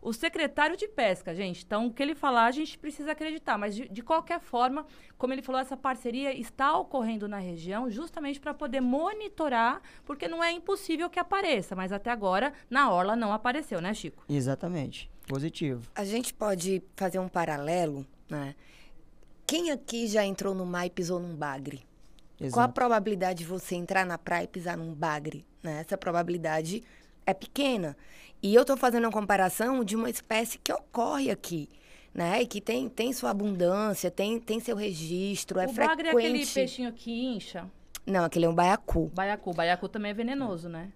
o 0.00 0.12
secretário 0.12 0.76
de 0.76 0.88
pesca, 0.88 1.34
gente. 1.34 1.64
Então, 1.64 1.86
o 1.86 1.92
que 1.92 2.02
ele 2.02 2.14
falar, 2.14 2.46
a 2.46 2.50
gente 2.50 2.78
precisa 2.78 3.12
acreditar. 3.12 3.58
Mas, 3.58 3.74
de, 3.74 3.88
de 3.88 4.02
qualquer 4.02 4.40
forma, 4.40 4.86
como 5.18 5.32
ele 5.32 5.42
falou, 5.42 5.60
essa 5.60 5.76
parceria 5.76 6.32
está 6.38 6.76
ocorrendo 6.76 7.28
na 7.28 7.38
região 7.38 7.90
justamente 7.90 8.40
para 8.40 8.54
poder 8.54 8.80
monitorar, 8.80 9.80
porque 10.04 10.28
não 10.28 10.42
é 10.42 10.52
impossível 10.52 11.10
que 11.10 11.18
apareça. 11.18 11.74
Mas 11.74 11.92
até 11.92 12.10
agora, 12.10 12.52
na 12.70 12.90
orla 12.90 13.16
não 13.16 13.32
apareceu, 13.32 13.80
né, 13.80 13.92
Chico? 13.94 14.24
Exatamente. 14.28 15.10
Positivo. 15.26 15.90
A 15.94 16.04
gente 16.04 16.32
pode 16.32 16.82
fazer 16.94 17.18
um 17.18 17.28
paralelo, 17.28 18.06
né? 18.28 18.54
Quem 19.46 19.70
aqui 19.70 20.08
já 20.08 20.24
entrou 20.24 20.54
no 20.54 20.66
mar 20.66 20.86
e 20.86 20.90
pisou 20.90 21.20
num 21.20 21.36
bagre? 21.36 21.86
Qual 22.38 22.44
a 22.44 22.46
Exato. 22.46 22.74
probabilidade 22.74 23.38
de 23.38 23.44
você 23.44 23.74
entrar 23.74 24.04
na 24.04 24.18
praia 24.18 24.44
e 24.44 24.48
pisar 24.48 24.76
num 24.76 24.92
bagre? 24.92 25.46
Né? 25.62 25.80
Essa 25.80 25.96
probabilidade 25.96 26.82
é 27.24 27.32
pequena. 27.32 27.96
E 28.46 28.54
eu 28.54 28.60
estou 28.62 28.76
fazendo 28.76 29.06
uma 29.06 29.10
comparação 29.10 29.82
de 29.82 29.96
uma 29.96 30.08
espécie 30.08 30.56
que 30.56 30.72
ocorre 30.72 31.32
aqui, 31.32 31.68
né? 32.14 32.42
E 32.42 32.46
que 32.46 32.60
tem, 32.60 32.88
tem 32.88 33.12
sua 33.12 33.30
abundância, 33.30 34.08
tem, 34.08 34.38
tem 34.38 34.60
seu 34.60 34.76
registro, 34.76 35.58
é 35.58 35.66
o 35.66 35.68
frequente. 35.68 35.88
bagre 35.88 36.08
é 36.08 36.10
aquele 36.12 36.46
peixinho 36.46 36.92
que 36.92 37.10
incha. 37.10 37.68
Não, 38.06 38.24
aquele 38.24 38.44
é 38.44 38.48
um 38.48 38.54
baiacu. 38.54 39.10
Baiacu. 39.12 39.52
Baiacu 39.52 39.88
também 39.88 40.12
é 40.12 40.14
venenoso, 40.14 40.68
né? 40.68 40.92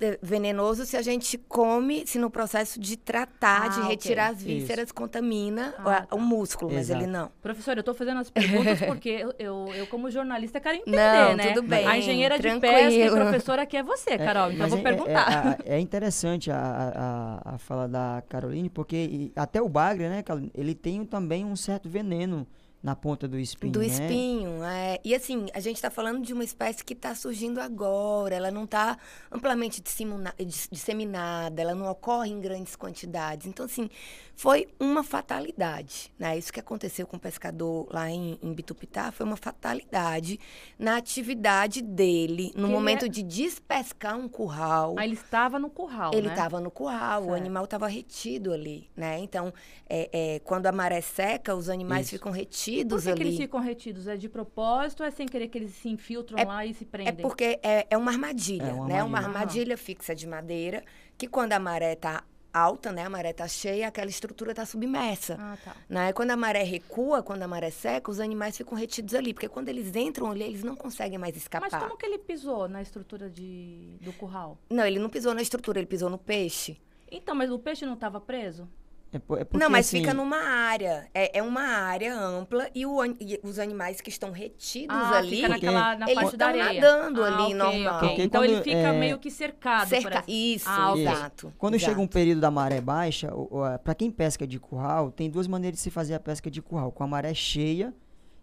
É 0.00 0.16
venenoso 0.22 0.86
se 0.86 0.96
a 0.96 1.02
gente 1.02 1.36
come, 1.36 2.06
se 2.06 2.20
no 2.20 2.30
processo 2.30 2.78
de 2.78 2.96
tratar, 2.96 3.64
Ah, 3.64 3.68
de 3.68 3.80
retirar 3.88 4.28
as 4.28 4.40
vísceras, 4.42 4.92
contamina 4.92 5.74
Ah, 5.78 5.82
o- 5.82 5.84
tá. 5.84 6.14
o 6.16 6.20
músculo, 6.20 6.70
mas 6.72 6.88
Exato. 6.88 7.02
ele 7.02 7.10
não. 7.10 7.32
Professor, 7.42 7.76
eu 7.76 7.82
tô 7.82 7.92
fazendo 7.94 8.20
as 8.20 8.30
perguntas 8.30 8.78
porque 8.86 9.08
eu, 9.08 9.34
eu, 9.40 9.66
eu, 9.74 9.86
como 9.88 10.08
jornalista, 10.08 10.60
quero 10.60 10.76
entender, 10.78 10.96
Não, 10.96 11.34
né? 11.36 11.48
tudo 11.52 11.66
bem, 11.66 11.84
A 11.84 11.98
engenheira 11.98 12.36
de 12.36 12.42
tranquilo. 12.42 12.74
pesca 12.74 12.94
e 13.06 13.10
professora 13.10 13.62
aqui 13.62 13.76
é 13.76 13.82
você, 13.82 14.16
Carol. 14.16 14.52
então 14.52 14.52
eu 14.52 14.58
Mas 14.58 14.70
vou 14.70 14.78
é- 14.78 14.82
perguntar. 14.82 15.58
É, 15.66 15.72
é- 15.72 15.76
é 15.76 15.80
interessante 15.80 16.48
a, 16.50 17.40
a, 17.44 17.54
a 17.54 17.58
fala 17.58 17.88
da 17.88 18.22
Caroline, 18.28 18.70
porque 18.70 19.32
até 19.34 19.60
o 19.60 19.68
bagre, 19.68 20.08
né, 20.08 20.22
Caroline, 20.22 20.52
ele 20.54 20.76
tem 20.76 21.04
também 21.04 21.44
um 21.44 21.56
certo 21.56 21.88
veneno 21.88 22.46
na 22.82 22.94
ponta 22.94 23.26
do 23.26 23.38
espinho, 23.38 23.72
Do 23.72 23.80
né? 23.80 23.86
espinho, 23.86 24.62
é. 24.62 25.00
E 25.04 25.14
assim, 25.14 25.46
a 25.52 25.58
gente 25.60 25.76
está 25.76 25.90
falando 25.90 26.24
de 26.24 26.32
uma 26.32 26.44
espécie 26.44 26.84
que 26.84 26.92
está 26.92 27.14
surgindo 27.14 27.60
agora, 27.60 28.34
ela 28.36 28.50
não 28.50 28.64
está 28.64 28.96
amplamente 29.32 29.80
dissemina- 29.82 30.34
dis- 30.38 30.68
disseminada, 30.70 31.60
ela 31.60 31.74
não 31.74 31.90
ocorre 31.90 32.30
em 32.30 32.40
grandes 32.40 32.76
quantidades. 32.76 33.46
Então, 33.48 33.66
assim, 33.66 33.90
foi 34.40 34.68
uma 34.78 35.02
fatalidade, 35.02 36.12
né? 36.16 36.38
Isso 36.38 36.52
que 36.52 36.60
aconteceu 36.60 37.08
com 37.08 37.16
o 37.16 37.20
pescador 37.20 37.88
lá 37.92 38.08
em, 38.08 38.38
em 38.40 38.52
Bitupitá 38.54 39.10
foi 39.10 39.26
uma 39.26 39.36
fatalidade 39.36 40.38
na 40.78 40.96
atividade 40.96 41.82
dele, 41.82 42.52
no 42.54 42.68
ele 42.68 42.72
momento 42.72 43.06
é- 43.06 43.08
de 43.08 43.24
despescar 43.24 44.16
um 44.16 44.28
curral. 44.28 44.94
Ah, 44.96 45.04
ele 45.04 45.14
estava 45.14 45.58
no 45.58 45.68
curral, 45.68 46.12
Ele 46.14 46.28
né? 46.28 46.32
estava 46.34 46.60
no 46.60 46.70
curral, 46.70 47.22
o 47.22 47.24
Certo. 47.24 47.36
animal 47.36 47.64
estava 47.64 47.88
retido 47.88 48.52
ali, 48.52 48.88
né? 48.96 49.18
Então, 49.18 49.52
é, 49.90 50.08
é, 50.36 50.38
quando 50.38 50.66
a 50.66 50.72
maré 50.72 51.00
seca, 51.00 51.56
os 51.56 51.68
animais 51.68 52.06
Isso. 52.06 52.14
ficam 52.14 52.30
Por 52.30 52.38
retidos 52.38 53.02
que, 53.02 53.12
que 53.12 53.20
ali. 53.20 53.28
eles 53.30 53.36
ficam 53.38 53.58
retidos? 53.60 54.06
É 54.06 54.16
de 54.16 54.28
propósito 54.28 55.00
ou 55.00 55.06
é 55.08 55.10
sem 55.10 55.26
querer 55.26 55.48
que 55.48 55.58
eles 55.58 55.72
se 55.72 55.88
infiltram 55.88 56.46
lá 56.46 56.64
e 56.64 56.72
se 56.72 56.84
É 56.84 56.86
prendem? 56.86 57.22
porque 57.26 57.58
é, 57.60 57.88
é 57.90 57.96
uma 57.98 58.12
armadilha, 58.12 58.66
É 58.68 58.72
uma 58.72 58.86
né? 58.86 59.02
Uma 59.02 59.18
armadilha. 59.18 59.40
armadilha 59.40 59.76
fixa 59.76 60.14
de 60.14 60.28
madeira, 60.28 60.84
que 61.16 61.26
quando 61.26 61.54
a 61.54 61.58
maré 61.58 61.96
tá 61.96 62.22
alta, 62.52 62.92
né? 62.92 63.04
A 63.04 63.10
maré 63.10 63.32
tá 63.32 63.46
cheia, 63.46 63.88
aquela 63.88 64.10
estrutura 64.10 64.54
tá 64.54 64.64
submersa. 64.64 65.36
Ah, 65.38 65.56
tá. 65.64 65.76
Né? 65.88 66.12
Quando 66.12 66.30
a 66.30 66.36
maré 66.36 66.62
recua, 66.62 67.22
quando 67.22 67.42
a 67.42 67.48
maré 67.48 67.70
seca, 67.70 68.10
os 68.10 68.20
animais 68.20 68.56
ficam 68.56 68.76
retidos 68.76 69.14
ali, 69.14 69.32
porque 69.32 69.48
quando 69.48 69.68
eles 69.68 69.94
entram 69.94 70.30
ali, 70.30 70.44
eles 70.44 70.62
não 70.62 70.76
conseguem 70.76 71.18
mais 71.18 71.36
escapar. 71.36 71.68
Mas 71.70 71.82
como 71.82 71.96
que 71.96 72.06
ele 72.06 72.18
pisou 72.18 72.68
na 72.68 72.82
estrutura 72.82 73.28
de, 73.28 73.96
do 74.00 74.12
curral? 74.12 74.58
Não, 74.70 74.84
ele 74.84 74.98
não 74.98 75.08
pisou 75.08 75.34
na 75.34 75.42
estrutura, 75.42 75.78
ele 75.78 75.86
pisou 75.86 76.10
no 76.10 76.18
peixe. 76.18 76.80
Então, 77.10 77.34
mas 77.34 77.50
o 77.50 77.58
peixe 77.58 77.86
não 77.86 77.94
estava 77.94 78.20
preso? 78.20 78.68
É, 79.10 79.16
é 79.16 79.20
porque, 79.20 79.56
não, 79.56 79.70
mas 79.70 79.86
assim, 79.86 80.00
fica 80.00 80.12
numa 80.12 80.36
área. 80.36 81.08
É, 81.14 81.38
é 81.38 81.42
uma 81.42 81.62
área 81.62 82.14
ampla 82.14 82.68
e, 82.74 82.84
o 82.84 83.02
e 83.04 83.40
os 83.42 83.58
animais 83.58 84.02
que 84.02 84.10
estão 84.10 84.30
retidos 84.32 84.94
Ah, 84.94 85.16
ali, 85.18 85.36
fica 85.36 85.48
naquela, 85.48 85.96
na 85.96 86.04
eles 86.10 86.14
parte 86.22 86.36
da 86.36 86.46
estão 86.50 86.62
areia. 86.66 86.80
nadando 86.82 87.24
Ah, 87.24 87.26
ali 87.26 87.42
ok, 87.44 87.54
normal. 87.54 87.96
ok. 87.96 88.08
Porque 88.08 88.22
Então 88.22 88.42
quando, 88.42 88.50
ele 88.50 88.62
fica 88.62 88.76
é, 88.76 88.92
meio 88.92 89.18
que 89.18 89.30
cercado. 89.30 89.88
cerca... 89.88 90.24
Isso, 90.28 90.68
Ah, 90.68 90.92
ok. 90.92 91.02
exato. 91.06 91.52
Quando 91.56 91.74
exato. 91.76 91.90
chega 91.90 92.00
um 92.02 92.06
período 92.06 92.40
da 92.42 92.50
maré 92.50 92.80
baixa, 92.82 93.32
para 93.82 93.94
quem 93.94 94.10
pesca 94.10 94.46
de 94.46 94.58
curral, 94.60 95.10
tem 95.10 95.30
duas 95.30 95.46
maneiras 95.46 95.78
de 95.78 95.82
se 95.84 95.90
fazer 95.90 96.12
a 96.14 96.20
pesca 96.20 96.50
de 96.50 96.60
curral: 96.60 96.92
com 96.92 97.02
a 97.02 97.06
maré 97.06 97.32
cheia 97.32 97.94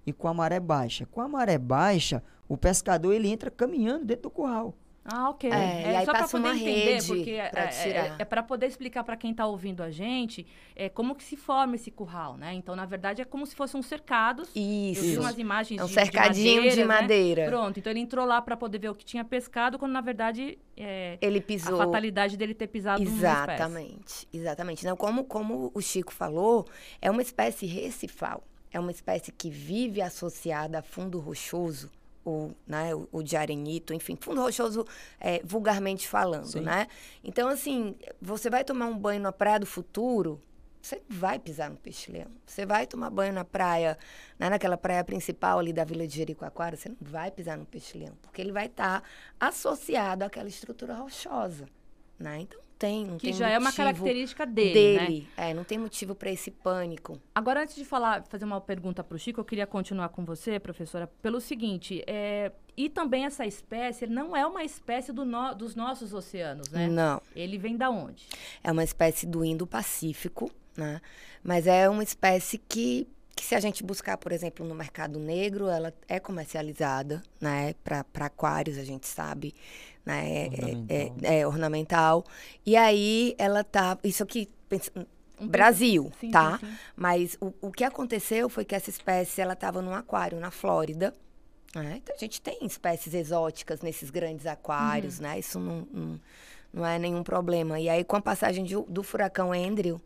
e 0.06 0.12
com 0.12 0.28
a 0.28 0.34
maré 0.34 0.60
baixa. 0.60 1.06
Com 1.06 1.22
a 1.22 1.28
maré 1.28 1.60
baixa, 1.60 2.24
o 2.48 2.58
pescador 2.58 3.14
ele 3.14 3.28
entra 3.28 3.52
caminhando 3.52 4.04
dentro 4.04 4.24
do 4.24 4.30
curral. 4.32 4.74
Ah, 5.08 5.30
ok. 5.30 5.52
É, 5.52 5.92
e 5.92 5.96
aí 5.98 6.06
só 6.06 6.12
para 6.14 6.28
poder 6.28 6.50
entender, 6.56 7.04
porque 7.06 7.38
pra 7.52 7.64
é, 7.66 7.68
tirar. 7.68 8.16
é, 8.20 8.26
para 8.26 8.42
poder 8.42 8.66
explicar 8.66 9.04
para 9.04 9.16
quem 9.16 9.30
está 9.30 9.46
ouvindo 9.46 9.84
a 9.84 9.92
gente 9.92 10.48
é, 10.76 10.90
como 10.90 11.14
que 11.14 11.24
se 11.24 11.36
forma 11.38 11.76
esse 11.76 11.92
curral, 11.92 12.36
né? 12.38 12.56
Então, 12.56 12.76
na 12.76 12.86
verdade, 12.88 13.22
é 13.22 13.26
como 13.26 13.46
se 13.46 13.56
fossem 13.56 13.80
uns 13.80 13.86
cercados. 13.86 14.48
Eu 14.56 14.62
vi 14.64 14.92
Isso. 14.94 15.20
umas 15.22 15.38
imagens 15.38 15.80
É 15.80 15.84
um 15.84 15.88
de, 15.88 15.94
cercadinho 15.94 16.64
de, 16.64 16.70
de 16.72 16.84
madeiras, 16.84 16.88
né? 16.88 17.02
madeira. 17.02 17.46
Pronto, 17.46 17.80
então 17.80 17.92
ele 17.92 18.00
entrou 18.00 18.26
lá 18.26 18.42
para 18.42 18.58
poder 18.58 18.80
ver 18.80 18.90
o 18.90 18.96
que 18.96 19.06
tinha 19.06 19.24
pescado, 19.24 19.78
quando 19.78 19.92
na 19.92 20.02
verdade 20.02 20.58
é, 20.76 21.20
Ele 21.22 21.38
a 21.38 21.42
pisou. 21.44 21.78
fatalidade 21.78 22.36
dele 22.36 22.56
ter 22.56 22.66
pisado. 22.68 23.04
Exatamente, 23.04 24.28
exatamente. 24.34 24.84
Não, 24.86 24.96
como, 24.98 25.24
como 25.24 25.72
o 25.74 25.82
Chico 25.82 26.12
falou, 26.12 26.66
é 27.02 27.12
uma 27.12 27.22
espécie 27.22 27.66
recifal. 27.68 28.44
É 28.72 28.80
uma 28.80 28.92
espécie 28.92 29.32
que 29.32 29.50
vive 29.50 30.02
associada 30.02 30.80
a 30.80 30.82
fundo 30.82 31.20
rochoso, 31.20 31.90
ou, 32.26 32.56
né, 32.66 32.94
o, 32.94 33.08
o 33.12 33.24
de 33.24 33.38
arenito, 33.38 33.94
enfim, 33.94 34.18
fundo 34.20 34.42
rochoso 34.42 34.86
é, 35.20 35.42
vulgarmente 35.44 36.08
falando, 36.08 36.48
Sim. 36.48 36.62
né? 36.62 36.88
Então, 37.24 37.48
assim, 37.48 37.96
você 38.20 38.50
vai 38.50 38.64
tomar 38.64 38.88
um 38.88 38.98
banho 38.98 39.22
na 39.22 39.32
praia 39.32 39.60
do 39.60 39.66
futuro, 39.68 40.42
você 40.82 41.02
não 41.10 41.18
vai 41.18 41.40
pisar 41.40 41.70
no 41.70 41.78
peixe-leão. 41.78 42.30
Você 42.46 42.66
vai 42.66 42.86
tomar 42.86 43.10
banho 43.10 43.34
na 43.34 43.46
praia, 43.46 43.98
né, 44.38 44.50
naquela 44.50 44.78
praia 44.78 45.04
principal 45.04 45.60
ali 45.60 45.72
da 45.72 45.84
Vila 45.84 46.06
de 46.06 46.16
Jericoacoara, 46.16 46.76
você 46.76 46.90
não 46.90 46.98
vai 47.00 47.32
pisar 47.32 47.58
no 47.58 47.66
peixe-leão, 47.66 48.16
porque 48.22 48.42
ele 48.42 48.52
vai 48.52 48.66
estar 48.66 49.04
associado 49.40 50.24
àquela 50.24 50.48
estrutura 50.48 50.96
rochosa, 50.96 51.68
né? 52.20 52.42
Então, 52.42 52.60
tem, 52.78 53.06
não 53.06 53.18
Que 53.18 53.28
tem 53.28 53.34
já 53.34 53.50
é 53.50 53.58
uma 53.58 53.72
característica 53.72 54.46
dele, 54.46 54.98
né? 54.98 55.06
dele. 55.06 55.28
É, 55.38 55.54
não 55.54 55.64
tem 55.64 55.78
motivo 55.78 56.14
para 56.16 56.32
esse 56.32 56.52
pânico. 56.52 57.20
Agora, 57.34 57.62
antes 57.64 57.76
de 57.76 57.86
falar, 57.86 58.24
fazer 58.28 58.46
uma 58.46 58.60
pergunta 58.62 59.04
para 59.04 59.16
o 59.16 59.20
Chico, 59.20 59.40
eu 59.40 59.46
queria 59.46 59.66
continuar 59.66 60.10
com 60.10 60.24
você, 60.26 60.60
professora, 60.60 61.08
pelo 61.22 61.40
seguinte, 61.40 62.04
é, 62.06 62.52
e 62.78 62.90
também 62.90 63.26
essa 63.26 63.46
espécie 63.46 64.06
não 64.08 64.36
é 64.36 64.46
uma 64.46 64.64
espécie 64.64 65.12
do 65.14 65.24
no- 65.26 65.54
dos 65.54 65.76
nossos 65.76 66.14
oceanos, 66.14 66.70
né? 66.70 66.88
Não. 66.88 67.22
Ele 67.36 67.58
vem 67.58 67.78
da 67.78 67.90
onde? 67.90 68.26
É 68.64 68.72
uma 68.72 68.84
espécie 68.84 69.26
do 69.26 69.44
Indo-Pacífico, 69.46 70.52
né? 70.76 71.02
Mas 71.44 71.68
é 71.68 71.88
uma 71.90 72.04
espécie 72.04 72.58
que, 72.58 73.08
que, 73.36 73.44
se 73.44 73.54
a 73.56 73.60
gente 73.60 73.84
buscar, 73.84 74.18
por 74.18 74.32
exemplo, 74.32 74.66
no 74.66 74.74
mercado 74.74 75.20
negro, 75.20 75.68
ela 75.68 75.94
é 76.08 76.20
comercializada, 76.20 77.22
né? 77.42 77.74
Para 77.84 78.06
aquários, 78.26 78.78
a 78.78 78.84
gente 78.84 79.08
sabe, 79.08 79.54
né? 80.06 80.46
É- 80.48 80.48
Ornamental. 80.48 80.88
É, 81.24 81.40
é 81.40 81.48
ornamental. 81.48 82.26
E 82.66 82.76
aí 82.78 83.36
ela 83.38 83.64
tá. 83.64 83.98
Isso 84.04 84.24
aqui. 84.24 84.50
pensa- 84.70 84.92
Um 85.38 85.48
Brasil, 85.50 86.12
Sim, 86.22 86.32
tá? 86.32 86.58
sim, 86.60 86.66
sim. 86.66 86.74
Mas 86.96 87.38
o, 87.42 87.54
o 87.62 87.70
que 87.72 87.84
aconteceu 87.84 88.48
foi 88.48 88.64
que 88.64 88.74
essa 88.74 88.90
espécie 88.90 89.42
ela 89.42 89.52
estava 89.52 89.82
num 89.82 89.94
aquário 89.94 90.40
na 90.40 90.50
Flórida. 90.50 91.14
né? 91.76 91.96
Então, 92.02 92.16
a 92.16 92.18
gente 92.18 92.42
tem 92.42 92.66
espécies 92.66 93.14
exóticas 93.14 93.82
nesses 93.82 94.10
grandes 94.10 94.46
aquários, 94.46 95.20
né? 95.20 95.38
Isso 95.38 95.60
não, 95.60 95.86
não, 95.92 96.20
não 96.74 96.86
é 96.86 96.98
nenhum 96.98 97.22
problema. 97.22 97.78
E 97.82 97.90
aí, 97.90 98.06
com 98.06 98.16
a 98.16 98.22
passagem 98.22 98.64
de- 98.64 98.82
do 98.88 99.04
furacão 99.04 99.52
Andrew, 99.52 100.00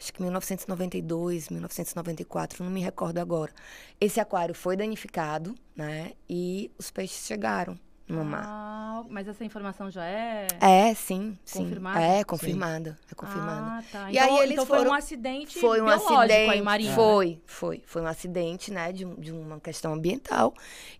acho 0.00 0.12
que 0.14 0.22
1992, 0.22 1.50
1994, 1.50 2.64
não 2.64 2.70
me 2.70 2.80
recordo 2.80 3.18
agora, 3.18 3.52
esse 4.00 4.18
aquário 4.18 4.54
foi 4.54 4.76
danificado, 4.76 5.54
né? 5.76 6.12
E 6.28 6.70
os 6.78 6.90
peixes 6.90 7.26
chegaram 7.26 7.78
no 8.08 8.24
mar. 8.24 8.44
Ah, 8.44 9.04
mas 9.08 9.28
essa 9.28 9.44
informação 9.44 9.88
já 9.90 10.04
é... 10.04 10.48
É, 10.60 10.92
sim, 10.94 11.38
sim. 11.44 11.60
Confirmada? 11.64 12.00
É, 12.00 12.24
confirmada. 12.24 12.98
É 13.10 13.14
confirmada. 13.14 13.60
Ah, 13.78 13.84
tá. 13.92 14.10
E 14.10 14.16
então, 14.16 14.36
aí 14.36 14.42
eles 14.42 14.52
então 14.54 14.66
foi 14.66 14.78
um 14.78 14.80
foram- 14.80 14.94
acidente 14.94 15.60
Foi 15.60 15.80
um 15.80 15.86
acidente. 15.88 16.32
aí, 16.32 16.60
marinho. 16.62 16.90
né? 16.90 16.96
Foi, 16.96 17.40
foi. 17.46 17.82
Foi 17.86 18.02
um 18.02 18.06
acidente, 18.06 18.72
né? 18.72 18.90
De, 18.90 19.04
de 19.16 19.30
uma 19.30 19.60
questão 19.60 19.92
ambiental. 19.92 20.52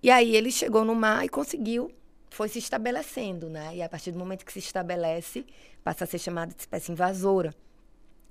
E 0.02 0.08
aí 0.10 0.36
ele 0.36 0.52
chegou 0.52 0.84
no 0.84 0.94
mar 0.94 1.24
e 1.24 1.28
conseguiu, 1.28 1.90
foi 2.30 2.48
se 2.48 2.60
estabelecendo, 2.60 3.48
né? 3.50 3.74
E 3.74 3.82
a 3.82 3.88
partir 3.88 4.12
do 4.12 4.18
momento 4.18 4.44
que 4.44 4.52
se 4.52 4.60
estabelece, 4.60 5.44
passa 5.82 6.04
a 6.04 6.06
ser 6.06 6.18
chamada 6.18 6.52
de 6.54 6.60
espécie 6.60 6.92
invasora. 6.92 7.52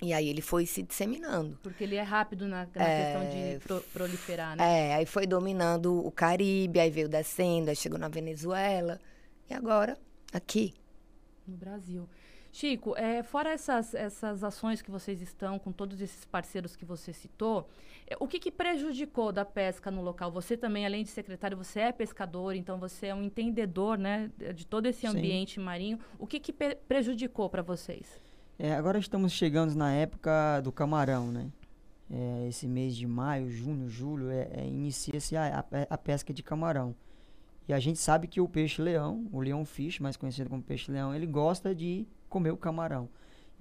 E 0.01 0.13
aí 0.13 0.29
ele 0.29 0.41
foi 0.41 0.65
se 0.65 0.81
disseminando. 0.81 1.59
Porque 1.61 1.83
ele 1.83 1.95
é 1.95 2.01
rápido 2.01 2.47
na, 2.47 2.59
na 2.59 2.65
questão 2.65 3.29
de 3.29 3.59
pro- 3.59 3.81
proliferar, 3.93 4.55
né? 4.55 4.91
É, 4.91 4.95
aí 4.95 5.05
foi 5.05 5.27
dominando 5.27 6.05
o 6.05 6.09
Caribe, 6.09 6.79
aí 6.79 6.89
veio 6.89 7.09
descendo, 7.09 7.69
aí 7.69 7.75
chegou 7.75 7.99
na 7.99 8.07
Venezuela. 8.07 8.99
E 9.49 9.53
agora, 9.53 9.97
aqui. 10.31 10.73
No 11.45 11.57
Brasil. 11.57 12.07
Chico, 12.51 12.95
é, 12.97 13.21
fora 13.21 13.51
essas, 13.51 13.93
essas 13.93 14.43
ações 14.43 14.81
que 14.81 14.89
vocês 14.89 15.21
estão 15.21 15.59
com 15.59 15.71
todos 15.71 16.01
esses 16.01 16.25
parceiros 16.25 16.75
que 16.75 16.83
você 16.83 17.13
citou, 17.13 17.69
é, 18.07 18.15
o 18.19 18.27
que, 18.27 18.39
que 18.39 18.49
prejudicou 18.49 19.31
da 19.31 19.45
pesca 19.45 19.91
no 19.91 20.01
local? 20.01 20.31
Você 20.31 20.57
também, 20.57 20.85
além 20.85 21.03
de 21.03 21.09
secretário, 21.09 21.55
você 21.57 21.81
é 21.81 21.91
pescador, 21.91 22.55
então 22.55 22.79
você 22.79 23.07
é 23.07 23.15
um 23.15 23.21
entendedor 23.21 23.97
né, 23.97 24.31
de 24.55 24.65
todo 24.65 24.87
esse 24.87 25.01
Sim. 25.01 25.07
ambiente 25.07 25.59
marinho. 25.59 25.99
O 26.17 26.25
que, 26.25 26.39
que 26.39 26.51
prejudicou 26.51 27.49
para 27.49 27.61
vocês? 27.61 28.19
É, 28.61 28.73
agora 28.73 28.99
estamos 28.99 29.31
chegando 29.31 29.73
na 29.73 29.93
época 29.93 30.59
do 30.59 30.69
camarão, 30.69 31.31
né? 31.31 31.49
É, 32.11 32.47
esse 32.49 32.67
mês 32.67 32.93
de 32.93 33.07
maio, 33.07 33.49
junho, 33.49 33.87
julho, 33.87 34.29
é, 34.29 34.49
é, 34.51 34.67
inicia-se 34.67 35.37
a, 35.37 35.59
a 35.59 35.93
a 35.93 35.97
pesca 35.97 36.33
de 36.33 36.43
camarão. 36.43 36.93
E 37.69 37.73
a 37.73 37.79
gente 37.79 37.99
sabe 37.99 38.27
que 38.27 38.41
o 38.41 38.49
peixe-leão, 38.49 39.29
o 39.31 39.39
leão 39.39 39.63
fish, 39.63 39.99
mais 39.99 40.17
conhecido 40.17 40.49
como 40.49 40.61
peixe-leão, 40.61 41.15
ele 41.15 41.25
gosta 41.25 41.73
de 41.73 42.05
comer 42.27 42.51
o 42.51 42.57
camarão. 42.57 43.07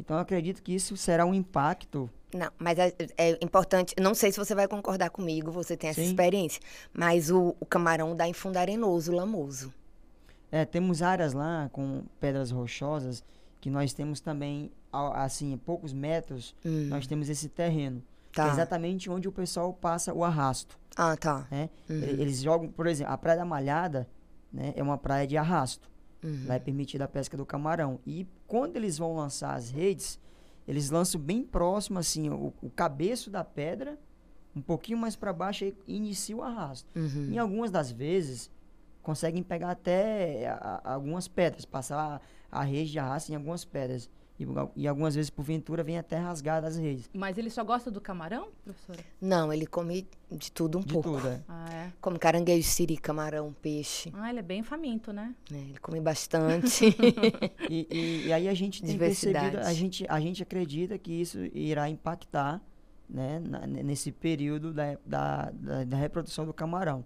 Então 0.01 0.17
eu 0.17 0.23
acredito 0.23 0.63
que 0.65 0.75
isso 0.75 0.97
será 0.97 1.25
um 1.25 1.35
impacto. 1.35 2.11
Não, 2.35 2.51
mas 2.59 2.77
é, 2.79 2.93
é 3.17 3.39
importante, 3.41 3.95
não 4.01 4.17
sei 4.17 4.33
se 4.33 4.39
você 4.39 4.53
vai 4.53 4.67
concordar 4.67 5.11
comigo, 5.11 5.53
você 5.53 5.77
tem 5.77 5.91
essa 5.91 6.01
Sim. 6.01 6.09
experiência, 6.09 6.61
mas 6.93 7.31
o, 7.31 7.55
o 7.61 7.67
camarão 7.67 8.17
dá 8.17 8.27
em 8.27 8.33
fundo 8.33 8.57
arenoso, 8.57 9.13
lamoso. 9.13 9.73
É, 10.51 10.65
temos 10.65 11.03
áreas 11.03 11.35
lá 11.35 11.69
com 11.71 12.03
pedras 12.19 12.51
rochosas 12.51 13.23
que 13.61 13.71
nós 13.71 13.93
temos 13.93 14.21
também, 14.21 14.71
assim, 15.15 15.55
a 15.55 15.59
poucos 15.59 15.93
metros, 15.93 16.55
Hum, 16.65 16.87
nós 16.89 17.07
temos 17.07 17.29
esse 17.29 17.49
terreno. 17.49 18.03
que 18.31 18.41
é 18.41 18.45
tá. 18.45 18.51
exatamente 18.53 19.11
onde 19.11 19.27
o 19.27 19.33
pessoal 19.33 19.73
passa 19.73 20.13
o 20.15 20.23
arrasto. 20.23 20.79
Ah, 20.97 21.17
tá. 21.17 21.47
né? 21.51 21.71
Uhum. 21.89 21.97
Eles 21.97 22.41
jogam, 22.43 22.69
por 22.71 22.87
exemplo, 22.87 23.13
a 23.13 23.19
Praia 23.19 23.39
da 23.39 23.45
Malhada 23.45 24.07
né, 24.53 24.73
é 24.77 24.83
uma 24.83 24.99
praia 24.99 25.27
de 25.27 25.37
arrasto. 25.37 25.91
Uhum. 26.23 26.45
Lá 26.47 26.55
é 26.55 26.59
permitida 26.59 27.05
a 27.05 27.09
pesca 27.09 27.37
do 27.37 27.47
camarão. 27.47 27.99
E 28.07 28.27
quando 28.47 28.77
eles 28.77 28.99
vão 28.99 29.17
lançar 29.17 29.55
as 29.55 29.71
redes, 29.71 30.21
eles 30.67 30.91
lançam 30.91 31.21
bem 31.21 31.43
próximo, 31.43 31.99
assim, 31.99 32.29
o, 32.29 32.53
o 32.63 32.69
cabeço 32.71 33.31
da 33.31 33.43
pedra, 33.43 33.99
um 34.55 34.61
pouquinho 34.61 34.99
mais 34.99 35.17
para 35.17 35.33
baixo, 35.33 35.65
e 35.65 35.75
inicia 35.87 36.37
o 36.37 36.43
arrasto. 36.43 36.87
Uhum. 36.99 37.31
Em 37.33 37.39
algumas 37.39 37.71
das 37.71 37.91
vezes, 37.91 38.51
conseguem 39.09 39.43
pegar 39.43 39.71
até 39.71 40.49
a- 40.49 40.83
a- 40.85 40.93
algumas 40.93 41.27
pedras, 41.27 41.65
passar 41.65 42.21
a 42.53 42.63
rede 42.63 42.91
de 42.91 42.99
arrasto 42.99 43.33
em 43.33 43.37
algumas 43.37 43.65
pedras. 43.65 44.11
E, 44.39 44.47
e 44.77 44.87
algumas 44.87 45.15
vezes, 45.15 45.31
porventura, 45.31 45.83
vem 45.83 45.97
até 45.99 46.17
rasgar 46.19 46.61
das 46.61 46.77
redes. 46.77 47.09
Mas 47.15 47.39
ele 47.39 47.49
só 47.49 47.65
gosta 47.65 47.91
do 47.91 48.03
camarão, 48.03 48.49
professora? 48.63 48.99
Não, 49.19 49.51
ele 49.51 49.67
come 49.67 50.07
de 50.31 50.53
tudo 50.53 50.77
um 50.79 50.83
De 50.83 50.93
pouco. 50.93 51.11
tudo, 51.13 51.27
é. 51.27 51.41
Ah, 51.49 51.67
é. 51.73 51.93
Come 52.03 52.19
caranguejo, 52.19 52.69
siri, 52.69 52.99
camarão, 52.99 53.53
peixe. 53.63 54.13
Ah, 54.15 54.29
ele 54.29 54.41
é 54.41 54.43
bem 54.43 54.63
faminto, 54.63 55.11
né? 55.11 55.35
né? 55.51 55.59
Ele 55.71 55.79
come 55.79 56.01
bastante. 56.01 56.85
E, 57.71 57.87
e- 57.91 58.27
e 58.29 58.33
aí 58.33 58.47
a 58.49 58.55
gente 58.55 58.83
tem 58.83 58.97
percebido, 58.99 59.59
a 59.59 59.73
gente, 59.73 60.05
a 60.09 60.21
gente 60.21 60.43
acredita 60.43 60.97
que 60.99 61.13
isso 61.13 61.39
irá 61.55 61.89
impactar 61.89 62.61
né, 63.09 63.41
na- 63.41 63.67
nesse 63.67 64.13
período 64.13 64.73
da, 64.73 64.97
da, 65.05 65.51
da, 65.51 65.85
da 65.85 65.97
reprodução 65.97 66.45
do 66.47 66.53
camarão. 66.53 67.05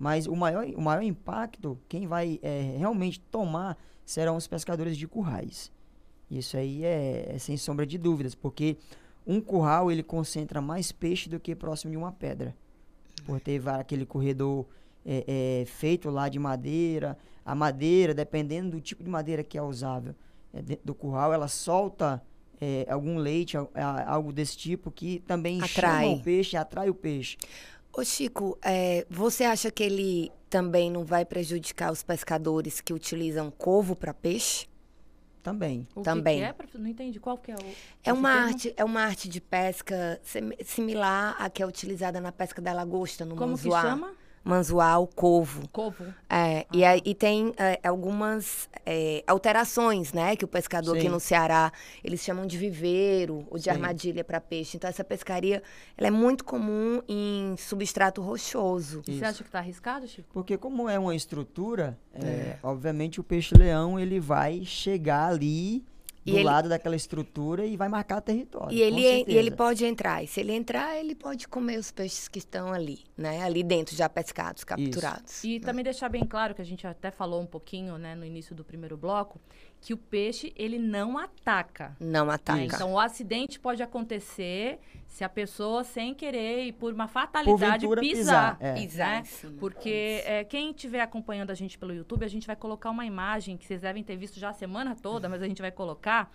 Mas 0.00 0.26
o 0.26 0.34
maior, 0.34 0.64
o 0.64 0.80
maior 0.80 1.02
impacto, 1.02 1.78
quem 1.86 2.06
vai 2.06 2.40
eh, 2.42 2.74
realmente 2.78 3.20
tomar 3.20 3.76
serão 4.02 4.34
os 4.34 4.46
pescadores 4.46 4.96
de 4.96 5.06
currais. 5.06 5.70
Isso 6.30 6.56
aí 6.56 6.82
é, 6.86 7.32
é 7.34 7.38
sem 7.38 7.54
sombra 7.58 7.84
de 7.84 7.98
dúvidas, 7.98 8.34
porque 8.34 8.78
um 9.26 9.42
curral 9.42 9.92
ele 9.92 10.02
concentra 10.02 10.58
mais 10.62 10.90
peixe 10.90 11.28
do 11.28 11.38
que 11.38 11.54
próximo 11.54 11.90
de 11.90 11.98
uma 11.98 12.10
pedra. 12.12 12.56
Por 13.26 13.38
ter 13.40 13.60
aquele 13.68 14.06
corredor 14.06 14.64
é, 15.04 15.60
é, 15.60 15.66
feito 15.66 16.08
lá 16.08 16.30
de 16.30 16.38
madeira. 16.38 17.18
A 17.44 17.54
madeira, 17.54 18.14
dependendo 18.14 18.70
do 18.78 18.80
tipo 18.80 19.04
de 19.04 19.10
madeira 19.10 19.44
que 19.44 19.58
é 19.58 19.62
usável 19.62 20.14
é, 20.54 20.62
dentro 20.62 20.86
do 20.86 20.94
curral, 20.94 21.30
ela 21.34 21.46
solta 21.46 22.22
é, 22.58 22.86
algum 22.88 23.18
leite, 23.18 23.58
a- 23.58 24.10
algo 24.10 24.32
desse 24.32 24.56
tipo, 24.56 24.90
que 24.90 25.18
também 25.26 25.60
Atrai. 25.60 26.04
chama 26.06 26.16
o 26.16 26.22
peixe, 26.22 26.56
atrai 26.56 26.88
o 26.88 26.94
peixe. 26.94 27.36
Ô 27.92 28.04
Chico, 28.04 28.58
é, 28.62 29.06
você 29.10 29.44
acha 29.44 29.70
que 29.70 29.82
ele 29.82 30.30
também 30.48 30.90
não 30.90 31.04
vai 31.04 31.24
prejudicar 31.24 31.92
os 31.92 32.02
pescadores 32.02 32.80
que 32.80 32.92
utilizam 32.92 33.50
covo 33.50 33.96
para 33.96 34.14
peixe? 34.14 34.66
Também. 35.42 35.88
O 35.94 36.00
que 36.00 36.04
Também. 36.04 36.38
que 36.38 36.44
é? 36.44 36.52
prof- 36.52 36.78
Não 36.78 36.86
entendi. 36.86 37.18
Qual 37.18 37.38
que 37.38 37.50
é 37.50 37.54
o. 37.54 37.58
É 38.04 38.12
uma 38.12 38.30
termo? 38.32 38.46
arte, 38.48 38.74
é 38.76 38.84
uma 38.84 39.00
arte 39.02 39.28
de 39.28 39.40
pesca 39.40 40.20
similar 40.64 41.34
à 41.38 41.48
que 41.48 41.62
é 41.62 41.66
utilizada 41.66 42.20
na 42.20 42.30
pesca 42.30 42.60
da 42.60 42.72
lagosta 42.74 43.24
no 43.24 43.34
Como 43.36 43.56
que 43.56 43.64
manzoá. 43.64 43.80
chama? 43.82 44.12
Manzoá, 44.42 44.98
o 44.98 45.06
covo. 45.06 45.68
Covo. 45.70 46.04
É, 46.28 46.66
e, 46.72 46.84
aí, 46.84 47.00
e 47.04 47.14
tem 47.14 47.52
é, 47.56 47.78
algumas 47.86 48.68
é, 48.86 49.22
alterações, 49.26 50.12
né? 50.12 50.34
Que 50.36 50.44
o 50.44 50.48
pescador 50.48 50.96
aqui 50.96 51.02
Sim. 51.02 51.08
no 51.08 51.20
Ceará, 51.20 51.72
eles 52.02 52.20
chamam 52.20 52.46
de 52.46 52.56
viveiro 52.56 53.46
ou 53.50 53.58
de 53.58 53.64
Sim. 53.64 53.70
armadilha 53.70 54.24
para 54.24 54.40
peixe. 54.40 54.76
Então, 54.76 54.88
essa 54.88 55.04
pescaria, 55.04 55.62
ela 55.96 56.08
é 56.08 56.10
muito 56.10 56.44
comum 56.44 57.02
em 57.08 57.54
substrato 57.58 58.22
rochoso. 58.22 59.02
E 59.06 59.10
Isso. 59.10 59.20
você 59.20 59.24
acha 59.24 59.44
que 59.44 59.50
tá 59.50 59.58
arriscado, 59.58 60.08
Chico? 60.08 60.28
Porque 60.32 60.56
como 60.56 60.88
é 60.88 60.98
uma 60.98 61.14
estrutura, 61.14 61.98
é, 62.14 62.56
obviamente 62.62 63.20
o 63.20 63.24
peixe-leão 63.24 63.98
ele 63.98 64.18
vai 64.18 64.64
chegar 64.64 65.28
ali 65.28 65.60
E 65.70 65.84
do 66.24 66.34
ele- 66.34 66.44
lado 66.44 66.68
daquela 66.68 66.96
estrutura 66.96 67.64
e 67.64 67.76
vai 67.76 67.88
marcar 67.88 68.20
território. 68.20 68.76
E 68.76 68.80
ele, 68.82 69.24
e 69.26 69.36
ele 69.36 69.50
pode 69.50 69.84
entrar. 69.84 70.22
E 70.22 70.26
se 70.26 70.40
ele 70.40 70.52
entrar, 70.52 70.96
ele 70.98 71.14
pode 71.14 71.48
comer 71.48 71.78
os 71.78 71.90
peixes 71.90 72.28
que 72.28 72.38
estão 72.38 72.72
ali, 72.72 73.00
né? 73.16 73.42
Ali 73.42 73.62
dentro, 73.62 73.96
já 73.96 74.08
pescados, 74.08 74.64
capturados. 74.64 75.42
E 75.44 75.60
também 75.60 75.82
deixar 75.84 76.08
bem 76.08 76.24
claro 76.24 76.54
que 76.54 76.60
a 76.62 76.64
gente 76.64 76.86
até 76.86 77.10
falou 77.10 77.40
um 77.40 77.46
pouquinho, 77.46 77.96
né, 77.96 78.14
no 78.14 78.24
início 78.24 78.54
do 78.54 78.64
primeiro 78.64 78.96
bloco, 78.96 79.40
que 79.80 79.94
o 79.94 79.96
peixe 79.96 80.52
ele 80.56 80.78
não 80.78 81.16
ataca. 81.16 81.96
Não 81.98 82.30
ataca. 82.30 82.60
Então 82.62 82.92
o 82.92 82.98
acidente 82.98 83.58
pode 83.58 83.82
acontecer 83.82 84.78
se 85.06 85.24
a 85.24 85.28
pessoa 85.28 85.82
sem 85.82 86.14
querer 86.14 86.66
e 86.66 86.72
por 86.72 86.92
uma 86.92 87.08
fatalidade 87.08 87.86
Porventura 87.86 88.00
pisar. 88.00 88.56
pisar, 88.58 88.58
é. 88.60 88.74
Pisar 88.74 89.22
né? 89.22 89.52
Porque 89.58 90.22
é, 90.24 90.44
quem 90.44 90.70
estiver 90.70 91.00
acompanhando 91.00 91.50
a 91.50 91.54
gente 91.54 91.78
pelo 91.78 91.94
YouTube, 91.94 92.24
a 92.24 92.28
gente 92.28 92.46
vai 92.46 92.54
colocar 92.54 92.90
uma 92.90 93.04
imagem 93.06 93.56
que 93.56 93.64
vocês 93.66 93.80
devem 93.80 94.04
ter 94.04 94.16
visto 94.16 94.38
já 94.38 94.50
a 94.50 94.52
semana 94.52 94.94
toda, 94.94 95.28
mas 95.28 95.42
a 95.42 95.48
gente 95.48 95.62
vai 95.62 95.70
colocar 95.72 96.09
cá 96.10 96.26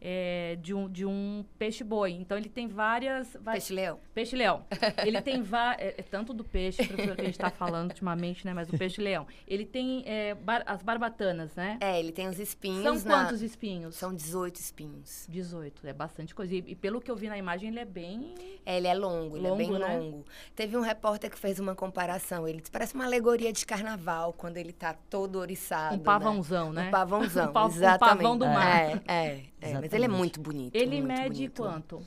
é, 0.00 0.56
de, 0.60 0.74
um, 0.74 0.88
de 0.88 1.04
um 1.06 1.44
peixe-boi. 1.58 2.12
Então 2.12 2.36
ele 2.36 2.48
tem 2.48 2.66
várias. 2.68 3.36
Peixe-leão. 3.44 3.98
Peixe-leão. 4.14 4.64
Ele 5.04 5.20
tem 5.20 5.42
va- 5.42 5.74
é, 5.78 5.94
é 5.98 6.02
tanto 6.02 6.32
do 6.32 6.44
peixe, 6.44 6.86
professor, 6.86 7.14
que 7.16 7.20
a 7.20 7.24
gente 7.24 7.34
está 7.34 7.50
falando 7.50 7.88
ultimamente, 7.90 8.44
né? 8.46 8.52
Mas 8.54 8.68
do 8.68 8.78
peixe-leão. 8.78 9.26
Ele 9.46 9.64
tem 9.64 10.02
é, 10.06 10.34
bar- 10.34 10.62
as 10.66 10.82
barbatanas, 10.82 11.54
né? 11.54 11.78
É, 11.80 11.98
ele 11.98 12.12
tem 12.12 12.28
os 12.28 12.38
espinhos. 12.38 12.82
São 12.82 13.08
na- 13.10 13.24
quantos 13.24 13.42
espinhos? 13.42 13.96
São 13.96 14.14
18 14.14 14.56
espinhos. 14.56 15.26
18. 15.28 15.86
É 15.86 15.92
bastante 15.92 16.34
coisa. 16.34 16.54
E, 16.54 16.58
e 16.68 16.74
pelo 16.74 17.00
que 17.00 17.10
eu 17.10 17.16
vi 17.16 17.28
na 17.28 17.36
imagem, 17.36 17.70
ele 17.70 17.80
é 17.80 17.84
bem. 17.84 18.34
É, 18.64 18.76
ele 18.76 18.86
é 18.86 18.94
longo, 18.94 19.36
ele 19.36 19.46
Longo, 19.48 19.62
é 19.62 19.66
bem 19.66 19.78
né? 19.78 19.98
longo. 19.98 20.24
Teve 20.54 20.76
um 20.76 20.80
repórter 20.80 21.30
que 21.30 21.38
fez 21.38 21.58
uma 21.58 21.74
comparação. 21.74 22.46
Ele 22.48 22.58
disse, 22.60 22.70
parece 22.70 22.94
uma 22.94 23.04
alegoria 23.04 23.52
de 23.52 23.64
carnaval, 23.66 24.32
quando 24.32 24.56
ele 24.56 24.72
tá 24.72 24.94
todo 25.10 25.38
oriçado. 25.38 25.94
Um 25.94 25.98
né? 25.98 26.04
pavãozão, 26.04 26.72
né? 26.72 26.88
Um 26.88 26.90
pavãozão, 26.90 27.48
Um 27.50 27.52
pa- 27.52 27.64
um 27.64 27.68
exatamente. 27.68 28.16
pavão 28.22 28.38
do 28.38 28.46
mar. 28.46 28.80
É, 28.80 29.02
é, 29.06 29.42
é. 29.60 29.72
Mas 29.84 29.92
ele 29.92 30.04
é 30.04 30.08
muito 30.08 30.40
bonito. 30.40 30.74
Ele 30.74 30.96
muito 31.02 31.06
mede 31.08 31.28
bonito. 31.34 31.62
quanto? 31.62 32.02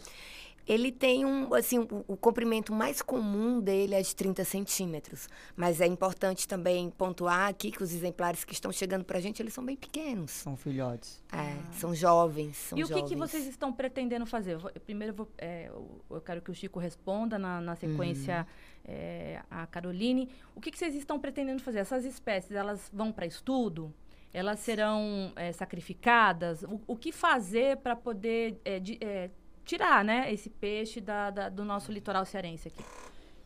Ele 0.68 0.92
tem 0.92 1.24
um, 1.24 1.54
assim, 1.54 1.80
o, 1.80 2.04
o 2.10 2.18
comprimento 2.18 2.74
mais 2.74 3.02
comum 3.02 3.62
dele 3.62 3.96
é 3.96 4.02
de 4.02 4.14
30 4.14 4.44
centímetros. 4.44 5.30
Mas 5.56 5.80
é 5.80 5.88
importante 5.88 6.46
também 6.46 6.90
pontuar 6.90 7.48
aqui 7.48 7.72
que 7.72 7.82
os 7.82 7.94
exemplares 7.94 8.44
que 8.44 8.52
estão 8.52 8.70
chegando 8.70 9.06
pra 9.06 9.22
gente, 9.22 9.42
eles 9.42 9.54
são 9.54 9.64
bem 9.64 9.78
pequenos. 9.78 10.32
São 10.32 10.58
filhotes. 10.58 11.24
É, 11.32 11.56
são 11.72 11.96
jovens, 11.96 12.58
são 12.58 12.78
Ah. 12.78 12.82
e 12.82 12.84
o 12.84 12.88
que, 12.90 13.02
que 13.04 13.16
vocês 13.16 13.48
estão 13.48 13.72
pretendendo 13.72 14.26
fazer? 14.26 14.56
Eu 14.56 14.60
vou- 14.60 14.72
primeiro, 14.86 15.14
eu, 15.14 15.16
vou, 15.16 15.30
é, 15.38 15.68
eu- 15.70 16.02
eu 16.10 16.20
quero 16.22 16.42
que 16.42 16.52
o 16.52 16.54
Chico 16.54 16.80
responda 16.80 17.40
na, 17.40 17.62
na 17.62 17.76
sequência 17.78 18.46
Uhum. 18.86 18.94
é, 18.94 19.42
a 19.50 19.66
Caroline. 19.68 20.30
O 20.54 20.60
que, 20.60 20.70
que 20.70 20.78
vocês 20.78 20.94
estão 20.96 21.18
pretendendo 21.18 21.62
fazer? 21.64 21.80
Essas 21.80 22.04
espécies, 22.04 22.52
elas 22.52 22.90
vão 22.92 23.10
para 23.14 23.26
estudo? 23.26 23.94
Elas 24.38 24.60
serão 24.60 25.32
é, 25.36 25.52
sacrificadas? 25.52 26.62
O, 26.64 26.80
o 26.88 26.96
que 26.96 27.12
fazer 27.12 27.78
para 27.78 27.96
poder 27.96 28.60
é, 28.64 28.80
de- 28.80 28.98
é, 29.02 29.32
tirar 29.66 30.04
né, 30.06 30.32
esse 30.32 30.50
peixe 30.50 31.02
da- 31.02 31.32
da- 31.32 31.50
do 31.50 31.66
nosso 31.66 31.92
litoral 31.92 32.24
cearense 32.26 32.68
aqui? 32.68 32.84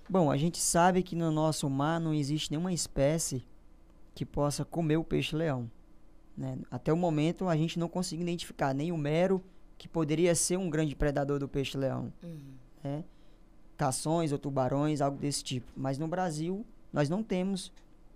Bom, 0.09 0.29
a 0.29 0.35
gente 0.35 0.57
sabe 0.59 1.01
que 1.01 1.15
no 1.15 1.31
nosso 1.31 1.69
mar 1.69 1.99
não 1.99 2.13
existe 2.13 2.51
nenhuma 2.51 2.73
espécie 2.73 3.41
que 4.13 4.25
possa 4.25 4.65
comer 4.65 4.97
o 4.97 5.03
peixe-leão. 5.03 5.69
né? 6.37 6.57
Até 6.69 6.91
o 6.91 6.97
momento 6.97 7.47
a 7.47 7.55
gente 7.55 7.77
não 7.79 7.87
consegue 7.87 8.21
identificar 8.21 8.73
nem 8.73 8.91
o 8.91 8.97
mero, 8.97 9.41
que 9.77 9.87
poderia 9.87 10.33
ser 10.35 10.57
um 10.57 10.69
grande 10.69 10.95
predador 10.95 11.39
do 11.39 11.47
peixe-leão. 11.47 12.11
Uhum. 12.21 12.39
né? 12.83 13.03
Cações 13.77 14.31
ou 14.31 14.37
tubarões, 14.37 14.99
algo 15.01 15.17
desse 15.17 15.43
tipo. 15.43 15.71
Mas 15.75 15.97
no 15.97 16.07
Brasil, 16.07 16.65
nós 16.91 17.09
não 17.09 17.23
temos 17.23 17.71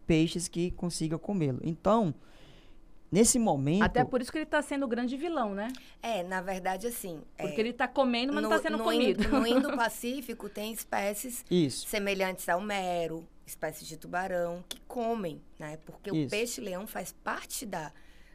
peixes 0.05 0.47
que 0.47 0.71
consigam 0.71 1.17
comê-lo. 1.17 1.59
Então, 1.63 2.13
nesse 3.15 3.39
momento. 3.39 3.81
Até 3.83 4.03
por 4.03 4.21
isso 4.21 4.31
que 4.31 4.37
ele 4.37 4.43
está 4.45 4.61
sendo 4.61 4.85
o 4.85 4.87
grande 4.87 5.15
vilão, 5.15 5.55
né? 5.55 5.71
É, 6.01 6.21
na 6.23 6.41
verdade, 6.41 6.85
assim. 6.87 7.21
Porque 7.37 7.55
é, 7.55 7.59
ele 7.61 7.69
está 7.69 7.87
comendo, 7.87 8.33
mas 8.33 8.43
não 8.43 8.51
está 8.51 8.61
sendo 8.61 8.77
no 8.77 8.83
comido. 8.83 9.23
Indo, 9.23 9.39
no 9.39 9.47
Indo-Pacífico 9.47 10.49
tem 10.49 10.73
espécies 10.73 11.45
Isso. 11.49 11.87
semelhantes 11.87 12.49
ao 12.49 12.59
mero, 12.59 13.25
espécies 13.45 13.87
de 13.87 13.95
tubarão, 13.95 14.63
que 14.67 14.79
comem, 14.81 15.41
né? 15.57 15.77
Porque 15.85 16.11
o 16.11 16.15
Isso. 16.15 16.29
peixe-leão 16.29 16.85
faz 16.85 17.13
parte 17.13 17.65
da, 17.65 17.91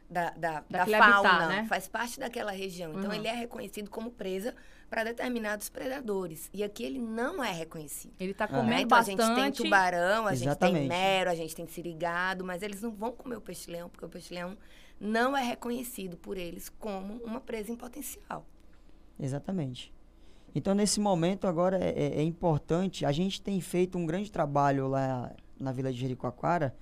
da, 0.09 0.31
da, 0.31 0.63
da 0.69 0.85
fauna, 0.85 1.29
habitat, 1.29 1.47
né? 1.47 1.65
faz 1.69 1.87
parte 1.87 2.19
daquela 2.19 2.51
região. 2.51 2.91
Então, 2.91 3.11
Uhum. 3.11 3.13
ele 3.13 3.27
é 3.27 3.33
reconhecido 3.33 3.89
como 3.89 4.09
presa 4.09 4.55
para 4.91 5.05
determinados 5.05 5.69
predadores. 5.69 6.49
E 6.53 6.61
aqui 6.65 6.83
ele 6.83 6.99
não 6.99 7.41
é 7.41 7.49
reconhecido. 7.51 8.13
Ele 8.19 8.33
está 8.33 8.43
Ah. 8.43 8.51
né? 8.51 8.57
comendo 8.59 8.81
Então, 8.81 8.97
bastante. 8.97 9.21
a 9.21 9.25
gente 9.25 9.35
tem 9.35 9.51
tubarão, 9.65 10.27
a 10.27 10.35
gente 10.35 10.39
tem 10.43 10.47
Exatamente. 10.49 10.87
mero, 10.89 11.29
a 11.29 11.35
gente 11.35 11.55
tem 11.55 11.65
sirigado, 11.65 12.43
mas 12.43 12.61
eles 12.61 12.81
não 12.81 12.91
vão 12.91 13.13
comer 13.13 13.37
o 13.37 13.41
peixe-leão, 13.41 13.87
porque 13.89 14.05
o 14.05 14.09
peixe-leão 14.09 14.57
não 14.99 15.35
é 15.35 15.43
reconhecido 15.43 16.17
por 16.17 16.37
eles 16.37 16.67
como 16.67 17.15
uma 17.23 17.39
presa 17.39 17.71
em 17.71 17.75
potencial. 17.77 18.45
Exatamente. 19.17 19.93
Então, 20.53 20.75
nesse 20.75 20.99
momento, 20.99 21.47
agora 21.47 21.77
é, 21.81 21.89
é- 21.91 22.19
é 22.19 22.23
importante. 22.23 23.05
A 23.05 23.13
gente 23.13 23.41
tem 23.41 23.61
feito 23.61 23.97
um 23.97 24.05
grande 24.05 24.29
trabalho 24.29 24.89
lá 24.89 25.33
na 25.57 25.71
Vila 25.71 25.91
de 25.93 25.97
Jericoacoara. 25.99 26.75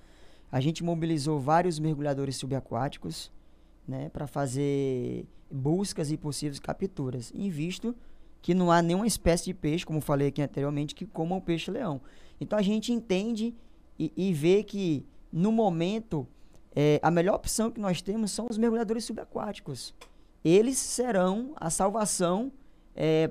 A 0.50 0.60
gente 0.60 0.82
mobilizou 0.82 1.38
vários 1.38 1.78
mergulhadores 1.78 2.34
subaquáticos 2.36 3.30
né, 3.86 4.08
para 4.08 4.26
fazer 4.26 5.26
buscas 5.50 6.10
e 6.10 6.16
possíveis 6.16 6.58
capturas, 6.58 7.32
em 7.34 7.50
visto 7.50 7.94
que 8.42 8.54
não 8.54 8.70
há 8.70 8.80
nenhuma 8.80 9.06
espécie 9.06 9.44
de 9.46 9.54
peixe, 9.54 9.84
como 9.84 10.00
falei 10.00 10.28
aqui 10.28 10.40
anteriormente, 10.40 10.94
que 10.94 11.04
coma 11.04 11.36
o 11.36 11.40
peixe-leão. 11.40 12.00
Então, 12.40 12.58
a 12.58 12.62
gente 12.62 12.92
entende 12.92 13.54
e, 13.98 14.12
e 14.16 14.32
vê 14.32 14.62
que, 14.62 15.04
no 15.30 15.52
momento, 15.52 16.26
é, 16.74 16.98
a 17.02 17.10
melhor 17.10 17.34
opção 17.34 17.70
que 17.70 17.80
nós 17.80 18.00
temos 18.00 18.30
são 18.30 18.46
os 18.48 18.56
mergulhadores 18.56 19.04
subaquáticos 19.04 19.94
eles 20.44 20.78
serão 20.78 21.52
a 21.56 21.70
salvação 21.70 22.52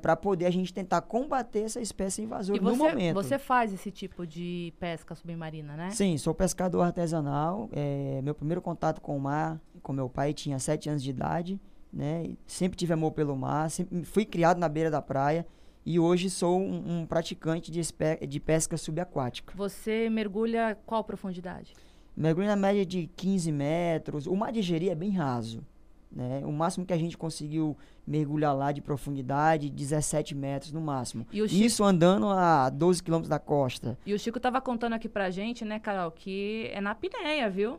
para 0.02 0.16
poder 0.16 0.48
a 0.48 0.50
gente 0.50 0.74
tentar 0.74 1.02
combater 1.02 1.60
essa 1.60 1.80
espécie 1.80 2.24
invasora 2.24 2.58
E 2.58 2.62
no 2.62 2.72
você, 2.72 2.78
momento. 2.78 3.14
você 3.14 3.38
faz 3.38 3.72
esse 3.72 3.92
tipo 3.92 4.26
de 4.26 4.74
pesca 4.80 5.14
submarina, 5.14 5.76
né? 5.76 5.92
Sim, 5.92 6.18
sou 6.18 6.34
pescador 6.34 6.82
artesanal. 6.82 7.70
é, 7.72 8.20
meu 8.24 8.34
primeiro 8.34 8.62
contato 8.64 9.00
com 9.00 9.16
o 9.16 9.20
mar, 9.20 9.62
com 9.84 9.94
meu 9.94 10.10
pai, 10.10 10.34
tinha 10.34 10.58
sete 10.58 10.90
anos 10.90 11.04
de 11.04 11.12
idade. 11.12 11.60
Né? 11.92 12.36
Sempre 12.46 12.78
tive 12.78 12.94
amor 12.94 13.12
pelo 13.12 13.36
mar, 13.36 13.70
sempre 13.70 14.04
fui 14.06 14.24
criado 14.26 14.60
na 14.60 14.70
beira 14.70 14.92
da 14.92 15.02
praia 15.02 15.46
e 15.86 16.00
hoje 16.00 16.30
sou 16.30 16.60
um, 16.60 17.00
um 17.02 17.06
praticante 17.06 17.72
de, 17.72 17.82
de 18.28 18.40
pesca 18.40 18.78
subaquática. 18.78 19.54
Você 19.56 20.08
mergulha 20.10 20.78
qual 20.86 21.04
profundidade? 21.04 21.74
Mergulho 22.16 22.48
na 22.48 22.56
média 22.56 22.86
de 22.86 23.10
15 23.16 23.52
metros. 23.52 24.28
O 24.28 24.36
mar 24.36 24.52
de 24.52 24.62
Jeri 24.62 24.90
é 24.90 24.96
bem 24.96 25.12
raso. 25.12 25.66
Né? 26.12 26.42
O 26.44 26.52
máximo 26.52 26.86
que 26.86 26.94
a 26.94 26.98
gente 26.98 27.18
conseguiu 27.18 27.78
mergulhar 28.06 28.56
lá 28.56 28.72
de 28.72 28.82
profundidade, 28.82 29.70
17 29.70 30.36
metros 30.36 30.72
no 30.72 30.82
máximo. 30.82 31.26
E 31.32 31.48
Chico- 31.48 31.64
Isso 31.66 31.84
andando 31.84 32.28
a 32.30 32.70
12 32.70 33.02
quilômetros 33.02 33.30
da 33.30 33.40
costa. 33.40 33.98
E 34.06 34.14
o 34.14 34.20
Chico 34.20 34.40
tava 34.40 34.60
contando 34.60 34.94
aqui 34.94 35.08
pra 35.08 35.30
gente, 35.30 35.64
né, 35.64 35.80
Carol, 35.80 36.12
que 36.12 36.70
é 36.74 36.82
na 36.82 36.92
apneia, 36.92 37.50
viu? 37.50 37.78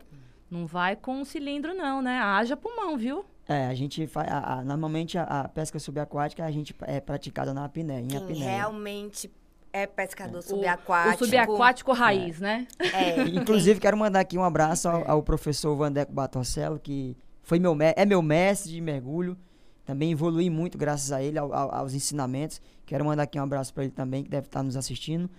Não 0.49 0.65
vai 0.65 0.95
com 0.95 1.17
um 1.21 1.25
cilindro, 1.25 1.73
não, 1.73 2.01
né? 2.01 2.19
Haja 2.19 2.57
pulmão, 2.57 2.97
viu? 2.97 3.23
É, 3.47 3.67
a 3.67 3.73
gente 3.73 4.05
faz. 4.07 4.29
a- 4.31 4.59
a- 4.59 4.63
normalmente 4.63 5.17
a, 5.17 5.23
a 5.23 5.47
pesca 5.47 5.77
subaquática 5.79 6.45
a 6.45 6.51
gente 6.51 6.75
é 6.83 6.99
praticada 7.01 7.53
na 7.53 7.65
apneia, 7.65 7.99
em 7.99 8.07
Quem 8.07 8.17
apneia. 8.17 8.49
realmente 8.51 9.29
é 9.73 9.85
pescador 9.87 10.39
O- 10.39 10.41
subaquático. 10.41 11.23
O 11.23 11.27
subaquático 11.27 11.91
raiz, 11.91 12.39
né? 12.39 12.67
É, 12.79 13.21
Inclusive, 13.29 13.79
quero 13.79 13.97
mandar 13.97 14.19
aqui 14.21 14.37
um 14.37 14.43
abraço 14.43 14.87
ao, 14.87 15.09
ao 15.09 15.23
professor 15.23 15.75
Vandeco 15.75 16.11
Batorcello, 16.13 16.79
que 16.79 17.17
foi 17.43 17.59
meu, 17.59 17.73
me- 17.75 17.93
é 17.95 18.05
meu 18.05 18.21
mestre 18.21 18.71
de 18.71 18.79
mergulho. 18.81 19.37
Também 19.85 20.11
evolui 20.11 20.49
muito 20.49 20.77
graças 20.77 21.11
a 21.11 21.21
ele, 21.21 21.37
ao- 21.39 21.51
ao- 21.53 21.73
aos 21.75 21.93
ensinamentos. 21.93 22.61
Quero 22.85 23.03
mandar 23.03 23.23
aqui 23.23 23.39
um 23.39 23.43
abraço 23.43 23.73
para 23.73 23.83
ele 23.83 23.91
também, 23.91 24.23
que 24.23 24.29
deve 24.29 24.47
estar 24.47 24.61
nos 24.63 24.77
assistindo. 24.77 25.29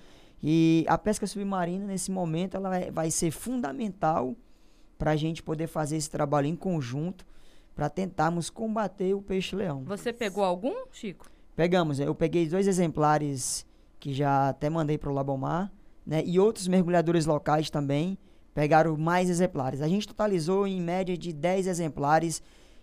E 0.43 0.85
a 0.89 0.99
pesca 0.99 1.27
submarina, 1.27 1.87
nesse 1.87 2.11
momento, 2.11 2.57
ela 2.57 2.69
vai, 2.69 2.91
vai 2.91 3.11
ser 3.11 3.31
fundamental 3.31 4.35
para 4.99 5.13
a 5.13 5.17
gente 5.17 5.43
poder 5.43 5.69
fazer 5.69 5.97
esse 5.97 6.11
trabalho 6.11 6.47
em 6.49 6.57
conjunto 6.57 7.25
para 7.75 7.89
tentarmos 7.89 8.51
combater 8.51 9.15
o 9.15 9.23
peixe-leão. 9.23 9.85
Você 9.85 10.13
pegou 10.13 10.45
algum, 10.45 10.85
Chico? 10.91 11.31
Pegamos, 11.55 12.01
eu 12.01 12.15
peguei 12.15 12.49
dois 12.49 12.67
exemplares 12.67 13.67
que 14.01 14.13
já 14.13 14.49
até 14.49 14.69
mandei 14.69 14.99
para 14.99 15.11
o 15.11 15.15
Labomar, 15.15 15.71
né? 16.07 16.23
E 16.25 16.39
outros 16.39 16.67
mergulhadores 16.67 17.27
locais 17.27 17.71
também 17.71 18.19
pegaram 18.55 18.97
mais 18.97 19.31
exemplares. 19.31 19.81
A 19.81 19.89
gente 19.89 20.09
totalizou 20.09 20.67
em 20.67 20.81
média 20.81 21.17
de 21.17 21.33
10 21.33 21.67
exemplares 21.67 22.43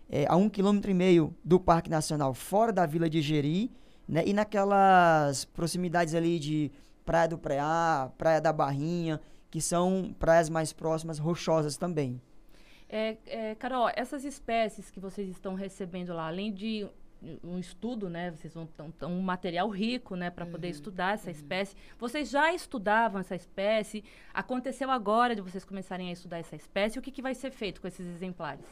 é, 0.10 0.26
a 0.28 0.36
um 0.36 0.50
quilômetro 0.50 0.90
e 0.90 0.94
meio 0.94 1.36
do 1.44 1.60
Parque 1.60 1.90
Nacional, 1.90 2.34
fora 2.34 2.72
da 2.72 2.86
Vila 2.86 3.10
de 3.10 3.22
Jeri, 3.22 3.72
né? 4.08 4.24
E 4.26 4.34
naquelas 4.34 5.46
proximidades 5.46 6.16
ali 6.16 6.40
de 6.40 6.72
Praia 7.06 7.28
do 7.28 7.38
Preá, 7.38 8.12
Praia 8.18 8.40
da 8.40 8.54
Barrinha, 8.54 9.20
que 9.52 9.62
são 9.62 10.16
praias 10.18 10.50
mais 10.50 10.72
próximas, 10.72 11.20
rochosas 11.20 11.76
também. 11.78 12.22
É, 12.90 13.18
é, 13.28 13.56
Carol, 13.56 13.90
essas 13.96 14.26
espécies 14.26 14.90
que 14.90 15.00
vocês 15.00 15.30
estão 15.30 15.54
recebendo 15.54 16.14
lá, 16.14 16.28
além 16.28 16.52
de 16.52 16.90
um 17.44 17.60
estudo, 17.60 18.10
né? 18.10 18.32
Vocês 18.32 18.54
vão 18.54 18.66
ter 18.66 19.06
um 19.06 19.22
material 19.22 19.70
rico, 19.70 20.16
né, 20.16 20.30
para 20.30 20.46
uhum, 20.46 20.52
poder 20.52 20.70
estudar 20.70 21.16
essa 21.16 21.26
uhum. 21.26 21.36
espécie. 21.36 21.76
Vocês 21.98 22.30
já 22.30 22.54
estudavam 22.54 23.20
essa 23.20 23.36
espécie? 23.36 24.04
Aconteceu 24.34 24.90
agora 24.90 25.36
de 25.36 25.42
vocês 25.42 25.66
começarem 25.66 26.10
a 26.10 26.14
estudar 26.14 26.40
essa 26.40 26.56
espécie? 26.56 26.98
O 26.98 27.02
que, 27.02 27.12
que 27.12 27.22
vai 27.22 27.36
ser 27.36 27.52
feito 27.52 27.82
com 27.82 27.88
esses 27.88 28.08
exemplares? 28.08 28.66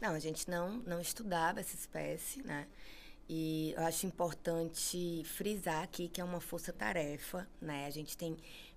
Não, 0.00 0.14
a 0.14 0.18
gente 0.18 0.48
não 0.48 0.78
não 0.86 1.00
estudava 1.00 1.60
essa 1.60 1.74
espécie, 1.74 2.42
né? 2.42 2.66
E 3.28 3.74
eu 3.76 3.84
acho 3.84 4.06
importante 4.06 5.22
frisar 5.24 5.84
aqui 5.84 6.08
que 6.08 6.20
é 6.20 6.24
uma 6.24 6.40
força-tarefa, 6.40 7.46
né? 7.60 7.86
A 7.86 7.90
gente 7.90 8.16
tem 8.16 8.36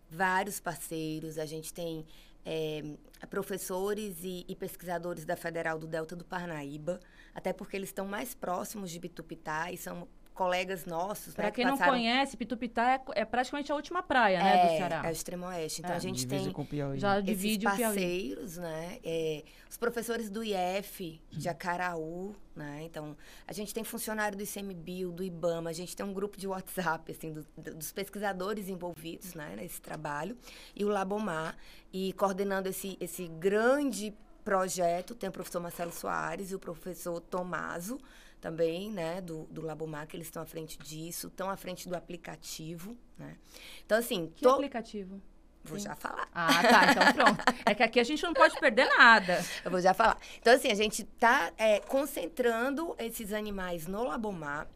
vários 0.10 0.60
parceiros, 0.60 1.40
a 1.40 1.46
gente 1.46 1.74
tem 1.74 2.06
é, 2.46 2.84
professores 3.30 4.18
e, 4.24 4.46
e, 4.48 4.56
pesquisadores 4.56 5.26
da 5.26 5.36
Federal 5.36 5.80
do 5.80 5.88
Delta 5.88 6.16
do 6.16 6.26
Parnaíba, 6.26 7.00
até 7.34 7.54
porque 7.54 7.76
eles 7.76 7.90
estão 7.90 8.06
mais 8.06 8.34
próximos 8.34 8.92
de 8.92 9.00
Bitupitá 9.00 9.72
e 9.72 9.78
são 9.78 10.08
colegas 10.34 10.86
nossos. 10.86 11.34
Para 11.34 11.46
né, 11.46 11.52
quem 11.52 11.66
que 11.66 11.72
passaram... 11.72 11.92
não 11.92 11.98
conhece, 11.98 12.36
Pitupitá 12.36 12.94
é, 12.94 13.02
é, 13.22 13.26
praticamente 13.26 13.72
a 13.72 13.76
última 13.76 14.02
praia, 14.02 14.42
né, 14.42 14.58
é, 14.58 14.66
do 14.66 14.78
Ceará. 14.78 15.02
É 15.06 15.10
o 15.10 15.12
extremo 15.12 15.46
oeste. 15.46 15.82
Então 15.82 15.94
é. 15.94 15.96
a 15.96 16.00
gente 16.00 16.28
tem 16.28 16.54
já 16.96 17.20
divide 17.20 17.66
esses 17.66 17.80
parceiros, 17.80 18.58
né? 18.58 19.00
É, 19.04 19.44
os 19.70 19.78
professores 19.78 20.30
do 20.30 20.44
IF, 20.44 21.22
de 21.32 21.50
Acaraú, 21.50 22.36
né? 22.56 22.82
Então 22.84 23.16
a 23.48 23.54
gente 23.54 23.74
tem 23.74 23.84
funcionário 23.84 24.38
do 24.38 24.44
ICMBio, 24.44 25.12
do 25.12 25.24
IBAMA, 25.24 25.70
a 25.70 25.74
gente 25.74 25.96
tem 25.96 26.06
um 26.06 26.14
grupo 26.14 26.38
de 26.38 26.48
WhatsApp 26.48 27.12
assim 27.12 27.34
do, 27.34 27.46
dos 27.58 27.92
pesquisadores 27.92 28.70
envolvidos, 28.70 29.34
né, 29.34 29.56
nesse 29.56 29.82
trabalho 29.82 30.38
e 30.76 30.84
o 30.84 30.90
Labomar 30.90 31.56
e 31.92 32.14
coordenando 32.14 32.70
esse 32.70 32.98
esse 33.00 33.28
grande 33.28 34.14
projeto 34.44 35.16
tem 35.16 35.30
o 35.30 35.32
professor 35.32 35.60
Marcelo 35.62 35.92
Soares 35.92 36.52
e 36.52 36.56
o 36.56 36.60
professor 36.60 37.20
Tomaso 37.22 38.00
também, 38.44 38.92
né, 38.92 39.22
do, 39.22 39.46
do 39.46 39.62
Labomar, 39.62 40.06
que 40.06 40.18
eles 40.18 40.28
estão 40.28 40.44
à 40.44 40.46
frente 40.46 40.78
disso, 40.78 41.28
estão 41.28 41.50
à 41.50 41.56
frente 41.56 41.88
do 41.88 41.96
aplicativo, 41.96 42.98
né? 43.18 43.38
Então, 43.86 43.98
assim... 43.98 44.34
Que 44.36 44.44
to... 44.44 44.50
aplicativo? 44.50 45.22
Vou 45.64 45.80
Sim. 45.80 45.86
já 45.86 45.96
falar. 45.96 46.28
Ah, 46.34 46.62
tá. 46.62 46.92
Então 46.92 47.14
pronto. 47.14 47.42
É 47.66 47.74
que 47.74 47.82
aqui 47.82 48.02
a 48.02 48.04
gente 48.04 48.22
não 48.22 48.34
pode 48.34 48.60
perder 48.60 48.86
nada. 48.98 49.42
Eu 49.64 49.72
vou 49.72 49.80
já 49.80 49.94
falar. 49.94 50.18
Então, 50.42 50.54
assim, 50.54 50.70
a 50.70 50.76
gente 50.76 51.04
está 51.04 51.54
é, 51.58 51.80
concentrando 51.80 52.94
esses 53.00 53.32
animais 53.32 53.88
no 53.88 54.04
Labomar 54.04 54.68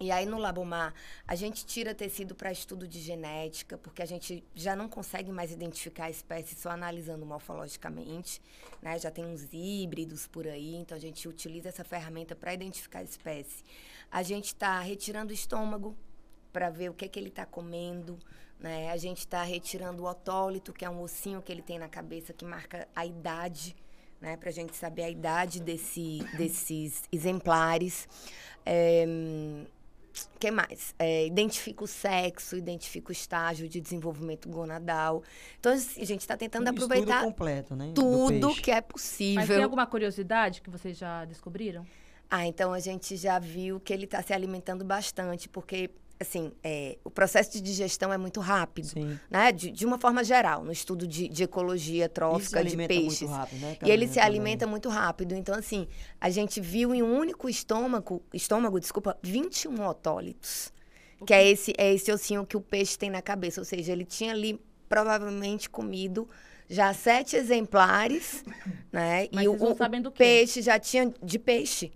e 0.00 0.10
aí 0.10 0.24
no 0.24 0.38
Labomar 0.38 0.94
a 1.28 1.34
gente 1.34 1.64
tira 1.66 1.94
tecido 1.94 2.34
para 2.34 2.50
estudo 2.50 2.88
de 2.88 2.98
genética, 2.98 3.76
porque 3.76 4.02
a 4.02 4.06
gente 4.06 4.42
já 4.54 4.74
não 4.74 4.88
consegue 4.88 5.30
mais 5.30 5.52
identificar 5.52 6.06
a 6.06 6.10
espécie 6.10 6.54
só 6.54 6.70
analisando 6.70 7.26
morfologicamente, 7.26 8.40
né? 8.80 8.98
Já 8.98 9.10
tem 9.10 9.26
uns 9.26 9.46
híbridos 9.52 10.26
por 10.26 10.48
aí, 10.48 10.74
então 10.74 10.96
a 10.96 11.00
gente 11.00 11.28
utiliza 11.28 11.68
essa 11.68 11.84
ferramenta 11.84 12.34
para 12.34 12.54
identificar 12.54 13.00
a 13.00 13.02
espécie. 13.02 13.62
A 14.10 14.22
gente 14.22 14.46
está 14.46 14.80
retirando 14.80 15.32
o 15.32 15.34
estômago 15.34 15.94
para 16.50 16.70
ver 16.70 16.90
o 16.90 16.94
que, 16.94 17.04
é 17.04 17.08
que 17.08 17.18
ele 17.18 17.28
está 17.28 17.44
comendo, 17.44 18.18
né? 18.58 18.90
A 18.90 18.96
gente 18.96 19.18
está 19.18 19.42
retirando 19.42 20.02
o 20.02 20.06
otólito, 20.06 20.72
que 20.72 20.84
é 20.84 20.90
um 20.90 21.02
ossinho 21.02 21.42
que 21.42 21.52
ele 21.52 21.62
tem 21.62 21.78
na 21.78 21.88
cabeça 21.88 22.32
que 22.32 22.44
marca 22.44 22.88
a 22.96 23.04
idade, 23.04 23.76
né? 24.18 24.38
Para 24.38 24.48
a 24.48 24.52
gente 24.52 24.74
saber 24.74 25.02
a 25.02 25.10
idade 25.10 25.60
desse, 25.60 26.24
desses 26.36 27.02
exemplares. 27.12 28.08
É, 28.64 29.06
que 30.38 30.50
mais? 30.50 30.94
É, 30.98 31.26
identifica 31.26 31.84
o 31.84 31.86
sexo, 31.86 32.56
identifica 32.56 33.10
o 33.10 33.12
estágio 33.12 33.68
de 33.68 33.80
desenvolvimento 33.80 34.48
gonadal. 34.48 35.22
Então, 35.58 35.72
assim, 35.72 36.00
a 36.00 36.06
gente 36.06 36.20
está 36.20 36.36
tentando 36.36 36.66
um 36.66 36.70
aproveitar 36.70 37.22
completo, 37.22 37.76
né, 37.76 37.92
tudo 37.94 38.54
que 38.54 38.70
é 38.70 38.80
possível. 38.80 39.40
Mas 39.40 39.48
tem 39.48 39.62
alguma 39.62 39.86
curiosidade 39.86 40.60
que 40.60 40.70
vocês 40.70 40.96
já 40.96 41.24
descobriram? 41.24 41.86
Ah, 42.30 42.46
então 42.46 42.72
a 42.72 42.78
gente 42.78 43.16
já 43.16 43.38
viu 43.38 43.80
que 43.80 43.92
ele 43.92 44.04
está 44.04 44.22
se 44.22 44.32
alimentando 44.32 44.84
bastante, 44.84 45.48
porque 45.48 45.90
assim, 46.20 46.52
é, 46.62 46.98
o 47.02 47.10
processo 47.10 47.50
de 47.50 47.60
digestão 47.62 48.12
é 48.12 48.18
muito 48.18 48.40
rápido, 48.40 48.88
Sim. 48.88 49.18
né? 49.30 49.50
De, 49.50 49.70
de, 49.70 49.86
uma 49.86 49.98
forma 49.98 50.22
geral, 50.22 50.62
no 50.62 50.70
estudo 50.70 51.06
de, 51.06 51.28
de 51.28 51.44
ecologia 51.44 52.08
trófica 52.08 52.62
de 52.62 52.76
peixes. 52.76 53.28
Rápido, 53.28 53.60
né, 53.60 53.78
e 53.82 53.90
ele 53.90 54.06
se 54.06 54.20
alimenta 54.20 54.66
muito 54.66 54.90
rápido. 54.90 55.34
Então, 55.34 55.54
assim, 55.54 55.88
a 56.20 56.28
gente 56.28 56.60
viu 56.60 56.94
em 56.94 57.02
um 57.02 57.16
único 57.16 57.48
estômago, 57.48 58.22
estômago, 58.34 58.78
desculpa, 58.78 59.16
21 59.22 59.86
otólitos. 59.86 60.70
Que 61.26 61.34
é 61.34 61.48
esse, 61.48 61.74
é 61.76 61.92
esse 61.92 62.10
ossinho 62.10 62.46
que 62.46 62.56
o 62.56 62.60
peixe 62.60 62.96
tem 62.96 63.10
na 63.10 63.20
cabeça. 63.20 63.60
Ou 63.60 63.64
seja, 63.64 63.92
ele 63.92 64.04
tinha 64.04 64.32
ali 64.32 64.58
provavelmente 64.88 65.68
comido 65.68 66.28
já 66.68 66.94
sete 66.94 67.36
exemplares, 67.36 68.44
né? 68.92 69.28
Mas 69.32 69.44
e 69.44 69.48
o, 69.48 69.52
o 69.54 70.10
peixe 70.10 70.62
já 70.62 70.78
tinha 70.78 71.12
de 71.22 71.38
peixe 71.38 71.92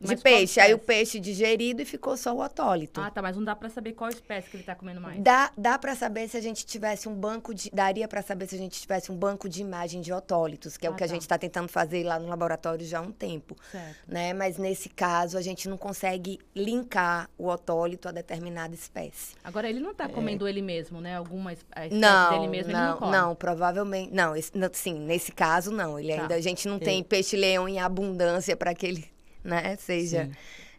de 0.00 0.16
peixe. 0.16 0.58
Aí 0.60 0.72
o 0.72 0.78
peixe 0.78 1.20
digerido 1.20 1.82
e 1.82 1.84
ficou 1.84 2.16
só 2.16 2.34
o 2.34 2.42
otólito. 2.42 3.00
Ah, 3.00 3.10
tá. 3.10 3.20
Mas 3.20 3.36
não 3.36 3.44
dá 3.44 3.54
para 3.54 3.68
saber 3.68 3.92
qual 3.92 4.08
espécie 4.10 4.48
que 4.48 4.56
ele 4.56 4.64
tá 4.64 4.74
comendo 4.74 5.00
mais. 5.00 5.20
Dá, 5.20 5.52
dá 5.56 5.78
para 5.78 5.94
saber 5.94 6.28
se 6.28 6.36
a 6.36 6.40
gente 6.40 6.64
tivesse 6.64 7.08
um 7.08 7.14
banco 7.14 7.54
de. 7.54 7.70
Daria 7.70 8.08
para 8.08 8.22
saber 8.22 8.46
se 8.46 8.54
a 8.54 8.58
gente 8.58 8.80
tivesse 8.80 9.12
um 9.12 9.16
banco 9.16 9.48
de 9.48 9.60
imagem 9.60 10.00
de 10.00 10.12
otólitos, 10.12 10.76
que 10.76 10.86
é 10.86 10.88
ah, 10.88 10.92
o 10.92 10.94
que 10.94 11.00
tá. 11.00 11.04
a 11.04 11.08
gente 11.08 11.22
está 11.22 11.36
tentando 11.36 11.68
fazer 11.68 12.02
lá 12.04 12.18
no 12.18 12.28
laboratório 12.28 12.84
já 12.86 12.98
há 12.98 13.02
um 13.02 13.12
tempo. 13.12 13.54
Certo. 13.70 13.96
Né? 14.08 14.32
Mas 14.32 14.56
nesse 14.56 14.88
caso, 14.88 15.36
a 15.36 15.42
gente 15.42 15.68
não 15.68 15.76
consegue 15.76 16.38
linkar 16.54 17.28
o 17.36 17.48
otólito 17.48 18.08
a 18.08 18.12
determinada 18.12 18.74
espécie. 18.74 19.34
Agora, 19.44 19.68
ele 19.68 19.80
não 19.80 19.94
tá 19.94 20.04
é. 20.04 20.08
comendo 20.08 20.48
ele 20.48 20.62
mesmo, 20.62 21.00
né? 21.00 21.16
Alguma 21.16 21.52
espécie 21.52 21.94
não, 21.94 22.30
dele 22.30 22.48
mesmo 22.48 22.72
não, 22.72 22.80
ele 22.80 22.88
não 22.88 22.96
come. 22.96 23.12
Não, 23.12 23.34
provavelmente. 23.34 24.14
Não, 24.14 24.34
esse, 24.34 24.56
não, 24.56 24.70
sim, 24.72 24.94
nesse 24.94 25.30
caso, 25.30 25.70
não. 25.70 25.98
Ele 25.98 26.14
tá. 26.14 26.22
ainda. 26.22 26.34
A 26.34 26.40
gente 26.40 26.66
não 26.66 26.78
tem 26.78 27.02
peixe-leão 27.02 27.68
em 27.68 27.78
abundância 27.78 28.56
para 28.56 28.74
que 28.74 28.86
ele 28.86 29.19
né? 29.42 29.76
Seja 29.76 30.30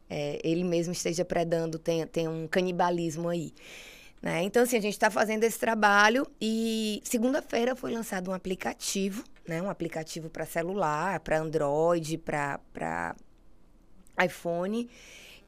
é, 0.09 0.39
ele 0.43 0.65
mesmo 0.65 0.91
esteja 0.91 1.23
predando, 1.23 1.79
tem, 1.79 2.05
tem 2.05 2.27
um 2.27 2.45
canibalismo 2.45 3.29
aí. 3.29 3.53
Né? 4.21 4.43
Então, 4.43 4.63
assim, 4.63 4.77
a 4.77 4.81
gente 4.81 4.93
está 4.93 5.09
fazendo 5.09 5.43
esse 5.45 5.57
trabalho 5.57 6.27
e 6.39 7.01
segunda-feira 7.03 7.75
foi 7.75 7.91
lançado 7.91 8.29
um 8.29 8.33
aplicativo, 8.33 9.23
né? 9.47 9.61
Um 9.61 9.69
aplicativo 9.69 10.29
para 10.29 10.45
celular, 10.45 11.19
para 11.21 11.39
Android, 11.39 12.17
para 12.19 13.15
iPhone, 14.23 14.87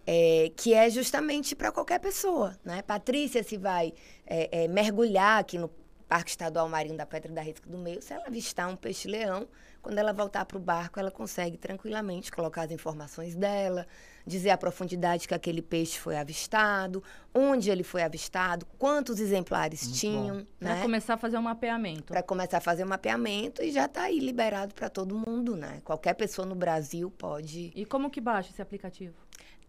é, 0.08 0.52
que 0.56 0.74
é 0.74 0.90
justamente 0.90 1.56
para 1.56 1.72
qualquer 1.72 2.00
pessoa, 2.00 2.58
né? 2.64 2.82
Patrícia 2.82 3.44
se 3.44 3.58
vai 3.58 3.94
é, 4.26 4.64
é, 4.64 4.68
mergulhar 4.68 5.42
aqui 5.42 5.58
no 5.60 5.70
Parque 6.08 6.32
Estadual 6.32 6.68
Marinho 6.68 6.98
da 6.98 7.06
Pedra 7.06 7.32
da 7.32 7.42
Risca 7.42 7.70
do 7.70 7.78
Meio, 7.78 8.02
se 8.02 8.14
ela 8.14 8.26
avistar 8.26 8.68
um 8.70 8.76
peixe-leão, 8.76 9.48
quando 9.84 9.98
ela 9.98 10.14
voltar 10.14 10.46
para 10.46 10.58
o 10.58 10.62
barco, 10.62 10.98
ela 10.98 11.12
consegue 11.12 11.58
tranquilamente 11.58 12.32
colocar 12.32 12.64
as 12.64 12.72
informações 12.72 13.36
dela, 13.36 13.86
dizer 14.26 14.52
a 14.52 14.58
profundidade 14.58 15.28
que 15.28 15.34
aquele 15.34 15.62
peixe 15.62 16.00
foi 16.00 16.18
avistado, 16.18 17.04
onde 17.34 17.70
ele 17.70 17.84
foi 17.84 18.02
avistado, 18.02 18.66
quantos 18.80 19.20
exemplares 19.20 19.84
Muito 19.84 20.00
tinham. 20.00 20.36
Né? 20.38 20.46
Para 20.60 20.82
começar 20.82 21.14
a 21.16 21.18
fazer 21.18 21.38
um 21.38 21.42
mapeamento. 21.42 22.06
Para 22.06 22.24
começar 22.24 22.58
a 22.60 22.62
fazer 22.62 22.86
um 22.86 22.88
mapeamento 22.88 23.62
e 23.62 23.72
já 23.72 23.86
está 23.86 24.04
aí 24.04 24.20
liberado 24.20 24.74
para 24.74 24.90
todo 24.90 25.16
mundo, 25.16 25.58
né? 25.58 25.82
Qualquer 25.84 26.14
pessoa 26.14 26.46
no 26.46 26.56
Brasil 26.56 27.12
pode. 27.12 27.74
E 27.76 27.86
como 27.86 28.10
que 28.10 28.22
baixa 28.22 28.52
esse 28.52 28.62
aplicativo? 28.62 29.23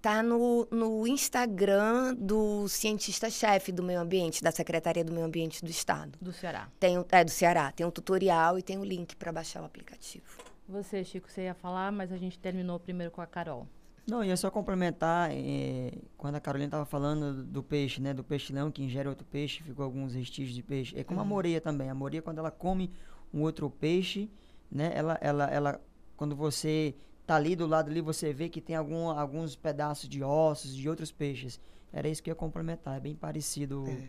Tá 0.04 0.22
no, 0.22 0.68
no 0.70 1.06
Instagram 1.06 2.14
do 2.14 2.68
cientista-chefe 2.68 3.72
do 3.72 3.82
meio 3.82 3.98
ambiente, 3.98 4.44
da 4.44 4.52
Secretaria 4.52 5.02
do 5.02 5.10
Meio 5.10 5.24
Ambiente 5.24 5.64
do 5.64 5.70
Estado. 5.70 6.18
Do 6.20 6.30
Ceará. 6.30 6.68
Tem, 6.78 7.02
é, 7.10 7.24
do 7.24 7.30
Ceará. 7.30 7.72
Tem 7.72 7.86
um 7.86 7.90
tutorial 7.90 8.58
e 8.58 8.62
tem 8.62 8.76
o 8.76 8.82
um 8.82 8.84
link 8.84 9.16
para 9.16 9.32
baixar 9.32 9.62
o 9.62 9.64
aplicativo. 9.64 10.26
Você, 10.68 11.02
Chico, 11.02 11.30
você 11.30 11.44
ia 11.44 11.54
falar, 11.54 11.90
mas 11.90 12.12
a 12.12 12.18
gente 12.18 12.38
terminou 12.38 12.78
primeiro 12.78 13.10
com 13.10 13.22
a 13.22 13.26
Carol. 13.26 13.66
Não, 14.06 14.22
ia 14.22 14.36
só 14.36 14.50
complementar, 14.50 15.30
é, 15.32 15.92
quando 16.18 16.34
a 16.34 16.40
Carolina 16.40 16.66
estava 16.66 16.84
falando 16.84 17.42
do 17.42 17.62
peixe, 17.62 17.98
né? 17.98 18.12
Do 18.12 18.22
peixe-leão 18.22 18.70
que 18.70 18.82
ingere 18.82 19.08
outro 19.08 19.24
peixe, 19.24 19.62
ficou 19.62 19.86
alguns 19.86 20.12
vestígios 20.12 20.54
de 20.54 20.62
peixe. 20.62 20.94
É 20.98 21.02
como 21.02 21.18
uhum. 21.18 21.24
a 21.24 21.28
moreia 21.30 21.62
também. 21.62 21.88
A 21.88 21.94
moreia, 21.94 22.20
quando 22.20 22.40
ela 22.40 22.50
come 22.50 22.92
um 23.32 23.40
outro 23.40 23.70
peixe, 23.70 24.30
né? 24.70 24.92
Ela, 24.94 25.16
ela, 25.22 25.46
ela, 25.46 25.80
quando 26.14 26.36
você 26.36 26.94
tá 27.26 27.37
ali 27.37 27.56
do 27.56 27.66
lado 27.66 27.90
ali, 27.90 28.00
você 28.00 28.32
vê 28.32 28.48
que 28.48 28.60
tem 28.60 28.76
algum, 28.76 29.08
alguns 29.08 29.56
pedaços 29.56 30.08
de 30.08 30.22
ossos 30.22 30.74
de 30.74 30.88
outros 30.88 31.10
peixes. 31.10 31.60
Era 31.92 32.08
isso 32.08 32.22
que 32.22 32.30
eu 32.30 32.32
ia 32.32 32.37
complementar. 32.37 32.96
É 32.96 33.00
bem 33.00 33.14
parecido 33.14 33.84
é. 33.88 34.08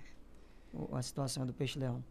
O, 0.73 0.95
a 0.95 1.01
situação 1.01 1.45
do 1.45 1.54
peixe-leão. 1.54 2.04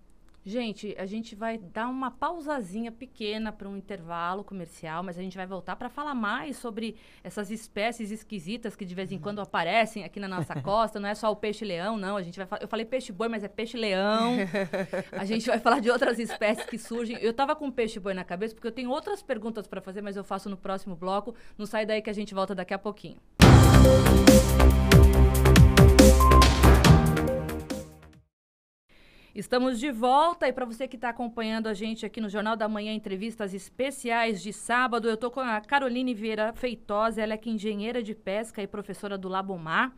Gente, 0.47 0.95
a 0.99 1.07
gente 1.07 1.35
vai 1.35 1.57
dar 1.57 1.89
uma 1.89 2.11
pausazinha 2.11 2.93
pequena 2.93 3.51
para 3.51 3.67
um 3.67 3.79
intervalo 3.79 4.45
comercial, 4.45 5.03
mas 5.03 5.19
a 5.19 5.23
gente 5.23 5.39
vai 5.39 5.47
voltar 5.47 5.75
para 5.75 5.89
falar 5.89 6.15
mais 6.15 6.59
sobre 6.59 6.97
essas 7.23 7.51
espécies 7.51 8.11
esquisitas 8.11 8.77
que 8.77 8.85
de 8.85 8.95
vez 8.95 9.11
em 9.11 9.19
quando 9.19 9.41
aparecem 9.41 10.05
aqui 10.05 10.21
na 10.21 10.29
nossa 10.29 10.55
costa. 10.61 11.01
Não 11.01 11.09
é 11.09 11.15
só 11.15 11.33
o 11.33 11.37
peixe-leão, 11.37 11.97
não. 11.97 12.19
A 12.19 12.23
gente 12.23 12.39
vai 12.39 12.61
Eu 12.61 12.69
falei 12.69 12.85
peixe-boi, 12.85 13.27
mas 13.27 13.43
é 13.43 13.49
peixe-leão. 13.49 14.37
A 15.13 15.25
gente 15.25 15.47
vai 15.47 15.59
falar 15.59 15.81
de 15.81 15.91
outras 15.91 16.19
espécies 16.19 16.67
que 16.67 16.77
surgem. 16.77 17.17
Eu 17.23 17.31
estava 17.31 17.57
com 17.57 17.71
peixe-boi 17.71 18.13
na 18.13 18.25
cabeça 18.25 18.55
porque 18.55 18.67
eu 18.67 18.73
tenho 18.73 18.91
outras 18.91 19.23
perguntas 19.23 19.67
para 19.67 19.81
fazer, 19.81 20.03
mas 20.03 20.15
eu 20.15 20.25
faço 20.25 20.51
no 20.51 20.59
próximo 20.59 20.95
bloco. 20.95 21.35
Não 21.57 21.65
sai 21.65 21.87
daí 21.87 22.03
que 22.03 22.11
a 22.11 22.15
gente 22.15 22.35
volta 22.35 22.55
daqui 22.55 22.75
a 22.75 22.79
pouquinho. 22.79 23.17
Estamos 29.35 29.81
de 29.81 29.91
volta 29.91 30.47
e 30.47 30.53
para 30.53 30.65
você 30.65 30.87
que 30.87 30.95
está 30.95 31.09
acompanhando 31.09 31.67
a 31.67 31.75
gente 31.75 32.07
aqui 32.07 32.21
no 32.21 32.29
Jornal 32.29 32.55
da 32.55 32.69
Manhã, 32.69 32.93
entrevistas 32.93 33.53
especiais 33.53 34.41
de 34.41 34.53
sábado, 34.53 35.09
eu 35.09 35.15
estou 35.15 35.29
com 35.29 35.41
a 35.41 35.61
Caroline 35.61 36.15
Vieira 36.15 36.53
Feitosa, 36.53 37.21
ela 37.21 37.35
é 37.35 37.41
é 37.45 37.49
engenheira 37.49 38.01
de 38.01 38.15
pesca 38.15 38.63
e 38.63 38.67
professora 38.69 39.19
do 39.19 39.29
Labomar. 39.29 39.93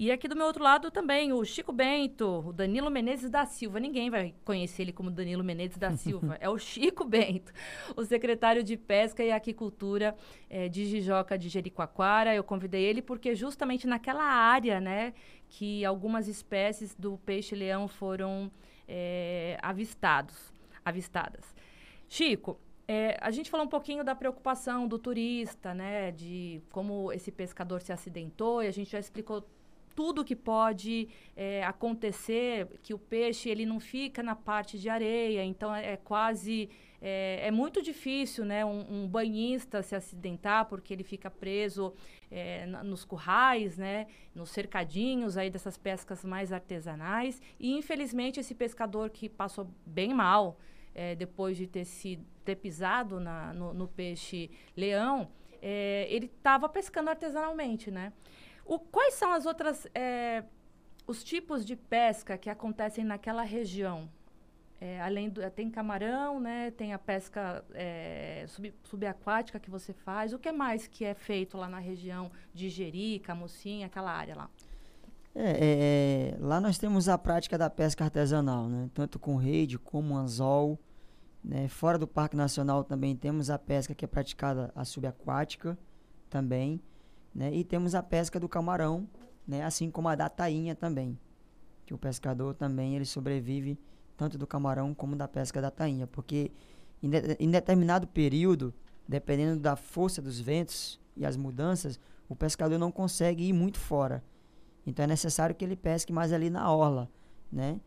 E 0.00 0.12
aqui 0.12 0.28
do 0.28 0.36
meu 0.36 0.46
outro 0.46 0.62
lado 0.62 0.92
também 0.92 1.32
o 1.32 1.44
Chico 1.44 1.72
Bento, 1.72 2.44
o 2.46 2.52
Danilo 2.52 2.88
Menezes 2.88 3.28
da 3.28 3.44
Silva. 3.44 3.80
Ninguém 3.80 4.10
vai 4.10 4.32
conhecer 4.44 4.82
ele 4.82 4.92
como 4.92 5.10
Danilo 5.10 5.42
Menezes 5.42 5.76
da 5.76 5.90
Silva. 5.96 6.36
é 6.40 6.48
o 6.48 6.56
Chico 6.56 7.04
Bento, 7.04 7.52
o 7.96 8.04
secretário 8.04 8.62
de 8.62 8.76
Pesca 8.76 9.24
e 9.24 9.32
Aquicultura 9.32 10.14
é, 10.48 10.68
de 10.68 10.86
Jijoca 10.86 11.36
de 11.36 11.48
Jericoacoara. 11.48 12.32
Eu 12.32 12.44
convidei 12.44 12.84
ele 12.84 13.02
porque 13.02 13.34
justamente 13.34 13.88
naquela 13.88 14.22
área, 14.22 14.80
né, 14.80 15.14
que 15.48 15.84
algumas 15.84 16.28
espécies 16.28 16.94
do 16.94 17.18
peixe-leão 17.18 17.88
foram 17.88 18.50
é, 18.86 19.58
avistados, 19.62 20.52
avistadas. 20.84 21.44
Chico, 22.08 22.58
é, 22.86 23.18
a 23.20 23.30
gente 23.30 23.50
falou 23.50 23.66
um 23.66 23.68
pouquinho 23.68 24.02
da 24.02 24.14
preocupação 24.14 24.88
do 24.88 24.98
turista, 24.98 25.74
né? 25.74 26.10
De 26.10 26.62
como 26.70 27.12
esse 27.12 27.30
pescador 27.30 27.82
se 27.82 27.92
acidentou 27.92 28.62
e 28.62 28.66
a 28.66 28.70
gente 28.70 28.90
já 28.90 28.98
explicou 28.98 29.46
tudo 29.94 30.24
que 30.24 30.36
pode 30.36 31.08
é, 31.36 31.64
acontecer, 31.64 32.68
que 32.82 32.94
o 32.94 32.98
peixe 32.98 33.50
ele 33.50 33.66
não 33.66 33.80
fica 33.80 34.22
na 34.22 34.36
parte 34.36 34.78
de 34.78 34.88
areia, 34.88 35.44
então 35.44 35.74
é, 35.74 35.94
é 35.94 35.96
quase 35.96 36.70
é, 37.00 37.46
é, 37.46 37.50
muito 37.50 37.80
difícil, 37.80 38.44
né, 38.44 38.64
um, 38.64 39.04
um, 39.04 39.08
banhista 39.08 39.82
se 39.82 39.94
acidentar 39.94 40.64
porque 40.66 40.92
ele 40.92 41.04
fica 41.04 41.30
preso 41.30 41.94
é, 42.30 42.66
nos 42.66 43.04
currais, 43.04 43.78
né, 43.78 44.08
nos 44.34 44.50
cercadinhos 44.50 45.36
aí 45.36 45.48
dessas 45.48 45.78
pescas 45.78 46.24
mais 46.24 46.52
artesanais. 46.52 47.40
E 47.58 47.72
infelizmente 47.76 48.40
esse 48.40 48.54
pescador 48.54 49.10
que 49.10 49.28
passou 49.28 49.70
bem 49.86 50.12
mal 50.12 50.58
é, 50.94 51.14
depois 51.14 51.56
de 51.56 51.66
ter 51.66 51.84
se 51.84 52.18
ter 52.44 52.56
pisado 52.56 53.20
na, 53.20 53.52
no, 53.52 53.72
no 53.72 53.86
peixe 53.86 54.50
leão, 54.76 55.30
é, 55.62 56.06
ele 56.10 56.26
estava 56.26 56.68
pescando 56.68 57.10
artesanalmente, 57.10 57.90
né? 57.90 58.12
O, 58.64 58.78
quais 58.78 59.14
são 59.14 59.32
as 59.32 59.46
outras 59.46 59.86
é, 59.94 60.42
os 61.06 61.22
tipos 61.22 61.64
de 61.64 61.76
pesca 61.76 62.36
que 62.36 62.50
acontecem 62.50 63.04
naquela 63.04 63.42
região? 63.42 64.10
É, 64.80 65.00
além 65.00 65.28
do 65.28 65.40
tem 65.50 65.68
camarão, 65.68 66.38
né? 66.38 66.70
Tem 66.70 66.92
a 66.92 66.98
pesca 66.98 67.64
é, 67.74 68.44
sub, 68.46 68.72
subaquática 68.84 69.58
que 69.58 69.68
você 69.68 69.92
faz. 69.92 70.32
O 70.32 70.38
que 70.38 70.52
mais 70.52 70.86
que 70.86 71.04
é 71.04 71.14
feito 71.14 71.56
lá 71.56 71.68
na 71.68 71.80
região 71.80 72.30
de 72.54 72.68
Jeri, 72.68 73.18
Camucim, 73.18 73.82
aquela 73.82 74.12
área 74.12 74.36
lá? 74.36 74.50
É, 75.34 75.50
é, 75.50 75.56
é, 75.60 76.36
lá 76.38 76.60
nós 76.60 76.78
temos 76.78 77.08
a 77.08 77.18
prática 77.18 77.58
da 77.58 77.68
pesca 77.68 78.04
artesanal, 78.04 78.68
né? 78.68 78.88
Tanto 78.94 79.18
com 79.18 79.36
rede 79.36 79.78
como 79.78 80.16
anzol. 80.16 80.78
Né? 81.42 81.68
Fora 81.68 81.98
do 81.98 82.06
Parque 82.06 82.36
Nacional 82.36 82.84
também 82.84 83.16
temos 83.16 83.48
a 83.48 83.58
pesca 83.58 83.94
que 83.94 84.04
é 84.04 84.08
praticada 84.08 84.72
a 84.74 84.84
subaquática 84.84 85.78
também, 86.30 86.80
né? 87.34 87.52
E 87.52 87.64
temos 87.64 87.94
a 87.96 88.02
pesca 88.02 88.38
do 88.38 88.48
camarão, 88.48 89.08
né? 89.46 89.64
Assim 89.64 89.90
como 89.90 90.08
a 90.08 90.14
da 90.14 90.28
tainha 90.28 90.74
também, 90.74 91.18
que 91.84 91.94
o 91.94 91.98
pescador 91.98 92.54
também 92.54 92.94
ele 92.94 93.04
sobrevive 93.04 93.78
tanto 94.18 94.36
do 94.36 94.46
camarão 94.46 94.92
como 94.92 95.14
da 95.14 95.28
pesca 95.28 95.62
da 95.62 95.70
tainha, 95.70 96.06
porque 96.06 96.50
em, 97.00 97.08
de, 97.08 97.36
em 97.38 97.48
determinado 97.48 98.06
período, 98.06 98.74
dependendo 99.06 99.60
da 99.60 99.76
força 99.76 100.20
dos 100.20 100.40
ventos 100.40 101.00
e 101.16 101.24
as 101.24 101.36
mudanças, 101.36 101.98
o 102.28 102.34
pescador 102.34 102.78
não 102.78 102.90
consegue 102.90 103.44
ir 103.44 103.52
muito 103.52 103.78
fora. 103.78 104.22
Então 104.84 105.04
é 105.04 105.06
necessário 105.06 105.54
que 105.54 105.64
ele 105.64 105.76
pesque 105.76 106.12
mais 106.12 106.32
ali 106.32 106.50
na 106.50 106.70
orla, 106.70 107.08
né? 107.50 107.80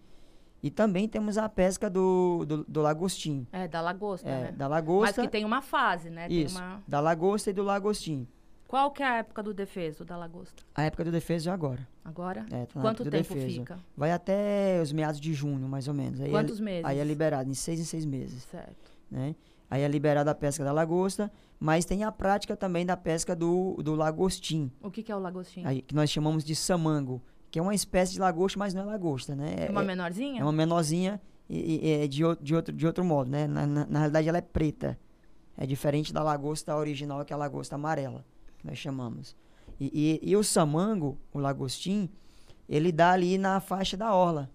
E 0.63 0.70
também 0.70 1.08
temos 1.08 1.38
a 1.38 1.50
pesca 1.50 1.89
do, 1.89 2.46
do, 2.46 2.63
do 2.63 2.82
lagostim. 2.82 3.48
É, 3.52 3.67
da 3.67 3.82
lagosta, 3.82 4.30
é, 4.30 4.44
né? 4.44 4.52
da 4.52 4.67
lagosta. 4.67 5.22
Mas 5.22 5.26
que 5.26 5.32
tem 5.32 5.44
uma 5.44 5.62
fase, 5.62 6.10
né? 6.10 6.28
Isso, 6.30 6.58
uma... 6.58 6.82
da 6.88 7.00
lagosta 7.00 7.50
e 7.50 7.54
do 7.54 7.63
lagostim. 7.63 8.28
Qual 8.71 8.89
que 8.89 9.03
é 9.03 9.05
a 9.05 9.17
época 9.17 9.43
do 9.43 9.53
defeso 9.53 10.05
da 10.05 10.15
lagosta? 10.15 10.63
A 10.73 10.84
época 10.84 11.03
do 11.03 11.12
defeso 11.12 11.49
é 11.49 11.51
agora. 11.51 11.86
Agora? 12.05 12.45
É, 12.49 12.65
tá 12.67 12.79
Quanto 12.79 13.03
tempo 13.03 13.34
fica? 13.34 13.77
Vai 13.97 14.13
até 14.13 14.79
os 14.81 14.93
meados 14.93 15.19
de 15.19 15.34
junho, 15.34 15.67
mais 15.67 15.89
ou 15.89 15.93
menos. 15.93 16.21
Aí 16.21 16.31
Quantos 16.31 16.62
é, 16.62 16.63
meses? 16.63 16.86
Aí 16.86 16.97
é 16.97 17.03
liberado, 17.03 17.49
em 17.49 17.53
seis 17.53 17.81
em 17.81 17.84
seis 17.84 18.05
meses. 18.05 18.43
Certo. 18.43 18.89
Né? 19.12 19.36
Aí 19.69 19.81
é 19.81 19.88
liberada 19.89 20.31
a 20.31 20.34
pesca 20.34 20.63
da 20.63 20.71
lagosta, 20.71 21.29
mas 21.60 21.84
tem 21.84 22.05
a 22.05 22.13
prática 22.13 22.55
também 22.55 22.86
da 22.86 22.95
pesca 22.95 23.36
do, 23.36 23.75
do 23.84 23.93
lagostim. 23.93 24.71
O 24.81 24.89
que, 24.89 25.03
que 25.03 25.12
é 25.12 25.15
o 25.17 25.19
lagostim? 25.19 25.65
Aí, 25.65 25.81
que 25.81 25.93
nós 25.93 26.10
chamamos 26.10 26.41
de 26.41 26.55
samango, 26.55 27.21
que 27.51 27.60
é 27.60 27.62
uma 27.62 27.75
espécie 27.75 28.13
de 28.13 28.21
lagosta, 28.21 28.57
mas 28.57 28.73
não 28.73 28.84
é 28.84 28.86
lagosta, 28.86 29.36
né? 29.36 29.67
É, 29.67 29.69
uma 29.69 29.84
menorzinha? 29.84 30.39
É 30.39 30.43
uma 30.45 30.53
menorzinha 30.53 31.19
e, 31.49 31.89
e 31.89 31.91
é 32.03 32.07
de, 32.07 32.21
de, 32.39 32.55
outro, 32.55 32.73
de 32.73 32.88
outro 32.88 33.03
modo, 33.03 33.29
né? 33.29 33.47
Na, 33.47 33.67
na, 33.67 33.86
na 33.86 33.99
realidade 33.99 34.29
ela 34.29 34.38
é 34.38 34.41
preta. 34.41 34.97
É 35.57 35.65
diferente 35.65 36.13
da 36.13 36.23
lagosta 36.23 36.73
original, 36.73 37.25
que 37.25 37.34
é 37.34 37.36
a 37.36 37.38
lagosta 37.38 37.75
amarela 37.75 38.23
nós 38.63 38.78
chamamos. 38.78 39.36
E, 39.80 40.19
e, 40.24 40.32
e 40.32 40.36
o 40.36 40.43
samango, 40.43 41.17
o 41.34 41.39
lagostim, 41.39 42.10
ele 42.67 42.91
dá 42.91 43.12
ali 43.12 43.38
na 43.38 43.60
faixa 43.60 43.97
da 43.97 44.13
orla, 44.13 44.50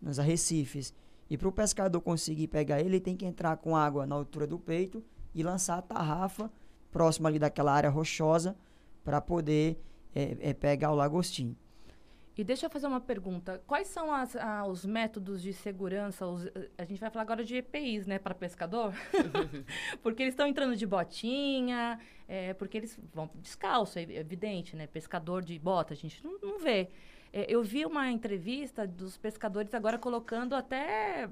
nos 0.00 0.18
arrecifes. 0.18 0.94
E 1.28 1.36
para 1.36 1.48
o 1.48 1.52
pescador 1.52 2.00
conseguir 2.00 2.48
pegar 2.48 2.80
ele, 2.80 2.90
ele 2.90 3.00
tem 3.00 3.16
que 3.16 3.26
entrar 3.26 3.56
com 3.56 3.76
água 3.76 4.06
na 4.06 4.14
altura 4.14 4.46
do 4.46 4.58
peito 4.58 5.04
e 5.34 5.42
lançar 5.42 5.78
a 5.78 5.82
tarrafa 5.82 6.50
próximo 6.90 7.26
ali 7.26 7.38
daquela 7.38 7.72
área 7.72 7.90
rochosa 7.90 8.56
para 9.04 9.20
poder 9.20 9.82
é, 10.14 10.36
é, 10.40 10.54
pegar 10.54 10.90
o 10.90 10.94
lagostim. 10.94 11.56
E 12.38 12.44
deixa 12.44 12.66
eu 12.66 12.70
fazer 12.70 12.86
uma 12.86 13.00
pergunta. 13.00 13.60
Quais 13.66 13.88
são 13.88 14.14
as, 14.14 14.36
ah, 14.36 14.64
os 14.64 14.86
métodos 14.86 15.42
de 15.42 15.52
segurança? 15.52 16.24
Os, 16.24 16.46
a 16.78 16.84
gente 16.84 17.00
vai 17.00 17.10
falar 17.10 17.22
agora 17.22 17.44
de 17.44 17.56
EPIs, 17.56 18.06
né, 18.06 18.16
para 18.16 18.32
pescador? 18.32 18.94
porque 20.04 20.22
eles 20.22 20.34
estão 20.34 20.46
entrando 20.46 20.76
de 20.76 20.86
botinha, 20.86 21.98
é, 22.28 22.54
porque 22.54 22.76
eles 22.76 22.96
vão 23.12 23.28
descalço, 23.34 23.98
é 23.98 24.02
evidente, 24.02 24.76
né? 24.76 24.86
Pescador 24.86 25.42
de 25.42 25.58
bota, 25.58 25.94
a 25.94 25.96
gente 25.96 26.24
não, 26.24 26.38
não 26.40 26.60
vê. 26.60 26.88
É, 27.32 27.52
eu 27.52 27.60
vi 27.60 27.84
uma 27.84 28.08
entrevista 28.08 28.86
dos 28.86 29.16
pescadores 29.16 29.74
agora 29.74 29.98
colocando 29.98 30.54
até 30.54 31.28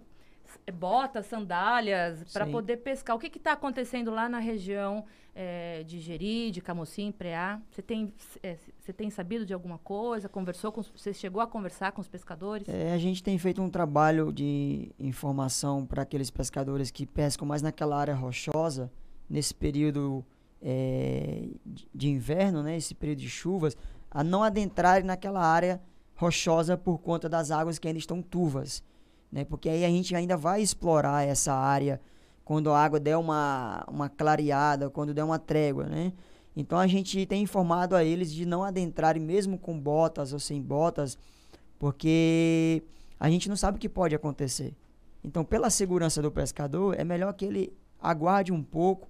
botas, 0.73 1.27
sandálias, 1.27 2.23
para 2.33 2.47
poder 2.47 2.79
pescar. 2.79 3.17
O 3.17 3.19
que 3.19 3.27
está 3.37 3.53
acontecendo 3.53 4.11
lá 4.11 4.29
na 4.29 4.39
região 4.39 5.05
é, 5.35 5.83
de 5.85 6.01
Jeri, 6.01 6.51
de 6.51 6.61
Camocim, 6.61 7.13
Preá? 7.13 7.61
Você 7.71 7.83
tem, 7.83 8.13
é, 8.43 8.57
tem 8.97 9.11
sabido 9.11 9.45
de 9.45 9.53
alguma 9.53 9.79
coisa? 9.79 10.29
Conversou 10.29 10.73
com 10.73 10.83
você 10.83 11.13
chegou 11.13 11.43
a 11.43 11.47
conversar 11.47 11.93
com 11.93 12.01
os 12.01 12.09
pescadores? 12.09 12.69
É, 12.69 12.93
a 12.93 12.99
gente 12.99 13.23
tem 13.23 13.39
feito 13.39 13.61
um 13.61 13.69
trabalho 13.69 14.33
de 14.33 14.91
informação 14.99 15.85
para 15.85 16.03
aqueles 16.03 16.31
pescadores 16.31 16.91
que 16.91 17.05
pescam 17.05 17.47
mais 17.47 17.61
naquela 17.61 17.97
área 17.99 18.15
rochosa 18.15 18.91
nesse 19.29 19.55
período 19.55 20.25
é, 20.63 21.49
de 21.95 22.09
inverno, 22.09 22.63
né, 22.63 22.77
esse 22.77 22.95
período 22.95 23.19
de 23.19 23.29
chuvas, 23.29 23.77
a 24.11 24.25
não 24.25 24.43
adentrarem 24.43 25.05
naquela 25.05 25.45
área 25.45 25.81
rochosa 26.15 26.77
por 26.77 26.99
conta 26.99 27.29
das 27.29 27.51
águas 27.51 27.79
que 27.79 27.87
ainda 27.87 27.99
estão 27.99 28.23
turvas 28.23 28.83
né? 29.31 29.45
Porque 29.45 29.69
aí 29.69 29.85
a 29.85 29.89
gente 29.89 30.15
ainda 30.15 30.37
vai 30.37 30.63
explorar 30.63 31.27
essa 31.27 31.53
área 31.53 32.01
quando 32.45 32.71
a 32.71 32.79
água 32.79 33.01
der 33.01 33.17
uma, 33.17 33.85
uma 33.89 34.09
clareada, 34.09 34.89
quando 34.89 35.13
der 35.13 35.25
uma 35.25 35.39
trégua, 35.39 35.85
né? 35.85 36.13
Então 36.57 36.79
a 36.79 36.87
gente 36.87 37.27
tem 37.27 37.43
informado 37.43 37.95
a 37.95 38.03
eles 38.03 38.33
de 38.33 38.47
não 38.47 38.65
adentrarem 38.65 39.23
mesmo 39.23 39.59
com 39.59 39.79
botas 39.79 40.33
ou 40.33 40.39
sem 40.39 40.63
botas, 40.63 41.19
porque 41.79 42.83
a 43.21 43.29
gente 43.29 43.49
não 43.49 43.57
sabe 43.57 43.77
o 43.77 43.81
que 43.81 43.89
pode 43.89 44.15
acontecer. 44.15 44.75
Então, 45.23 45.45
pela 45.45 45.71
segurança 45.71 46.23
do 46.23 46.31
pescador, 46.31 46.95
é 46.99 47.03
melhor 47.03 47.33
que 47.33 47.45
ele 47.45 47.77
aguarde 48.01 48.53
um 48.53 48.63
pouco, 48.63 49.09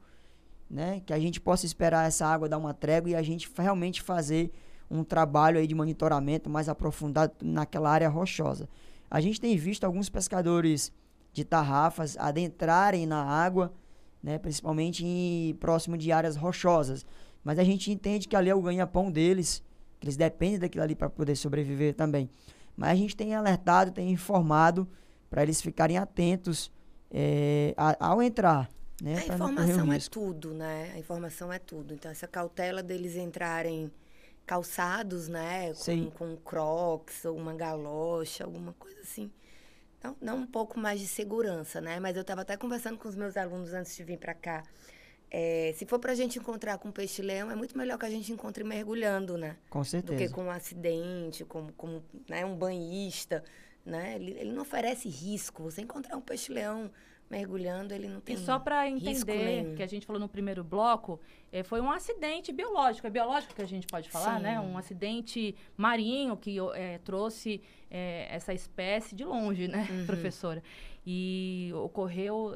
né? 0.69 1.03
Que 1.05 1.13
a 1.13 1.19
gente 1.19 1.41
possa 1.41 1.67
esperar 1.67 2.09
essa 2.09 2.27
água 2.27 2.49
dar 2.49 2.59
uma 2.59 2.73
trégua 2.73 3.11
e 3.11 3.15
a 3.15 3.23
gente 3.23 3.51
realmente 3.57 4.01
fazer 4.01 4.51
um 4.91 5.05
trabalho 5.05 5.59
aí 5.59 5.67
de 5.67 5.75
monitoramento 5.75 6.49
mais 6.49 6.69
aprofundado 6.69 7.35
naquela 7.43 7.91
área 7.91 8.09
rochosa. 8.09 8.69
A 9.11 9.21
gente 9.21 9.41
tem 9.41 9.57
visto 9.57 9.85
alguns 9.85 10.09
pescadores 10.09 10.93
de 11.33 11.45
tarrafas 11.45 12.17
adentrarem 12.17 13.07
na 13.07 13.23
água, 13.23 13.73
né, 14.23 14.39
principalmente 14.39 15.05
em, 15.05 15.55
próximo 15.61 15.97
de 15.97 16.11
áreas 16.11 16.37
rochosas. 16.37 17.05
Mas 17.45 17.59
a 17.59 17.65
gente 17.65 17.91
entende 17.93 18.27
que 18.27 18.35
ali 18.35 18.51
é 18.51 18.55
o 18.55 18.63
ganha-pão 18.63 19.11
deles, 19.11 19.63
que 20.01 20.07
eles 20.07 20.17
dependem 20.17 20.59
daquilo 20.59 20.83
ali 20.83 20.95
para 20.95 21.09
poder 21.09 21.37
sobreviver 21.37 21.95
também. 21.95 22.29
Mas 22.77 22.91
a 22.91 22.95
gente 22.95 23.17
tem 23.17 23.35
alertado, 23.35 23.93
tem 23.93 24.11
informado 24.11 24.89
para 25.31 25.43
eles 25.43 25.61
ficarem 25.61 25.97
atentos 25.97 26.73
é, 27.11 27.75
a, 27.77 28.09
ao 28.09 28.23
entrar. 28.23 28.69
Né, 29.03 29.19
a 29.29 29.35
informação 29.35 29.93
é 29.93 29.99
tudo, 29.99 30.55
né? 30.55 30.93
A 30.95 30.99
informação 30.99 31.53
é 31.53 31.59
tudo. 31.59 31.93
Então, 31.93 32.11
essa 32.11 32.27
cautela 32.27 32.83
deles 32.83 33.15
entrarem 33.15 33.91
calçados, 34.47 35.29
né? 35.29 35.73
Com, 35.75 36.11
com 36.11 36.37
crocs 36.37 37.25
ou 37.25 37.37
uma 37.37 37.55
galocha, 37.55 38.45
alguma 38.45 38.73
coisa 38.75 39.01
assim. 39.01 39.31
Então, 39.99 40.17
não 40.21 40.39
um 40.39 40.47
pouco 40.47 40.79
mais 40.79 41.01
de 41.01 41.07
segurança, 41.07 41.81
né? 41.81 41.99
Mas 41.99 42.17
eu 42.17 42.23
estava 42.23 42.43
até 42.43 42.57
conversando 42.57 42.97
com 42.97 43.09
os 43.09 43.17
meus 43.17 43.37
alunos 43.37 43.73
antes 43.73 43.97
de 43.97 44.05
vir 44.05 44.19
para 44.19 44.35
cá. 44.35 44.63
É, 45.29 45.75
se 45.77 45.85
for 45.85 45.99
para 45.99 46.13
a 46.13 46.15
gente 46.15 46.39
encontrar 46.39 46.79
com 46.79 46.93
peixe-leão, 46.93 47.51
é 47.51 47.57
muito 47.57 47.77
melhor 47.77 47.99
que 47.99 48.07
a 48.07 48.11
gente 48.11 48.33
encontre 48.33 48.63
mergulhando, 48.63 49.37
né? 49.37 49.57
Com 49.69 49.83
certeza. 49.83 50.13
Do 50.13 50.19
que 50.19 50.33
com 50.33 50.45
um 50.45 50.51
acidente, 50.51 51.45
como, 51.45 51.73
como 51.73 52.05
né, 52.29 52.45
um 52.45 52.57
banhista, 52.57 53.43
né? 53.85 54.15
Ele, 54.15 54.33
ele 54.39 54.53
não 54.53 54.63
oferece 54.63 55.09
risco. 55.09 55.65
Você 55.65 55.83
encontrar 55.83 56.17
um 56.17 56.21
peixe-leão 56.21 56.91
mergulhando, 57.29 57.93
ele 57.93 58.09
não 58.09 58.21
tem 58.21 58.37
E 58.37 58.39
só 58.39 58.59
para 58.59 58.89
entender, 58.89 59.75
que 59.75 59.83
a 59.83 59.87
gente 59.87 60.07
falou 60.07 60.21
no 60.21 60.29
primeiro 60.29 60.63
bloco, 60.63 61.21
é, 61.51 61.63
foi 61.63 61.81
um 61.81 61.91
acidente 61.91 62.53
biológico. 62.53 63.07
É 63.07 63.11
biológico 63.11 63.55
que 63.55 63.63
a 63.63 63.67
gente 63.67 63.87
pode 63.87 64.09
falar, 64.09 64.41
né? 64.41 64.57
Sim. 64.57 64.61
né? 64.61 64.61
Um 64.61 64.79
acidente 64.79 65.55
marinho 65.77 66.37
que 66.37 66.57
é, 66.75 66.99
trouxe 66.99 67.61
é, 67.91 68.29
essa 68.31 68.55
espécie 68.55 69.15
de 69.15 69.25
longe, 69.25 69.67
né, 69.69 69.87
uhum. 69.91 70.07
professora? 70.07 70.63
E 71.09 71.71
ocorreu, 71.75 72.53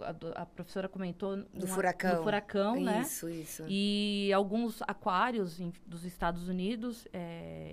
a, 0.00 0.42
a, 0.42 0.46
professora 0.46 0.90
comentou... 0.90 1.36
Do 1.36 1.64
uma, 1.64 1.66
furacão. 1.66 2.16
Do 2.16 2.22
furacão, 2.22 2.76
isso, 2.76 2.84
né? 2.84 3.00
Isso, 3.00 3.28
isso. 3.30 3.64
E 3.66 4.30
alguns 4.34 4.82
aquários 4.82 5.58
em, 5.58 5.72
dos 5.86 6.04
Estados 6.04 6.48
Unidos, 6.48 7.06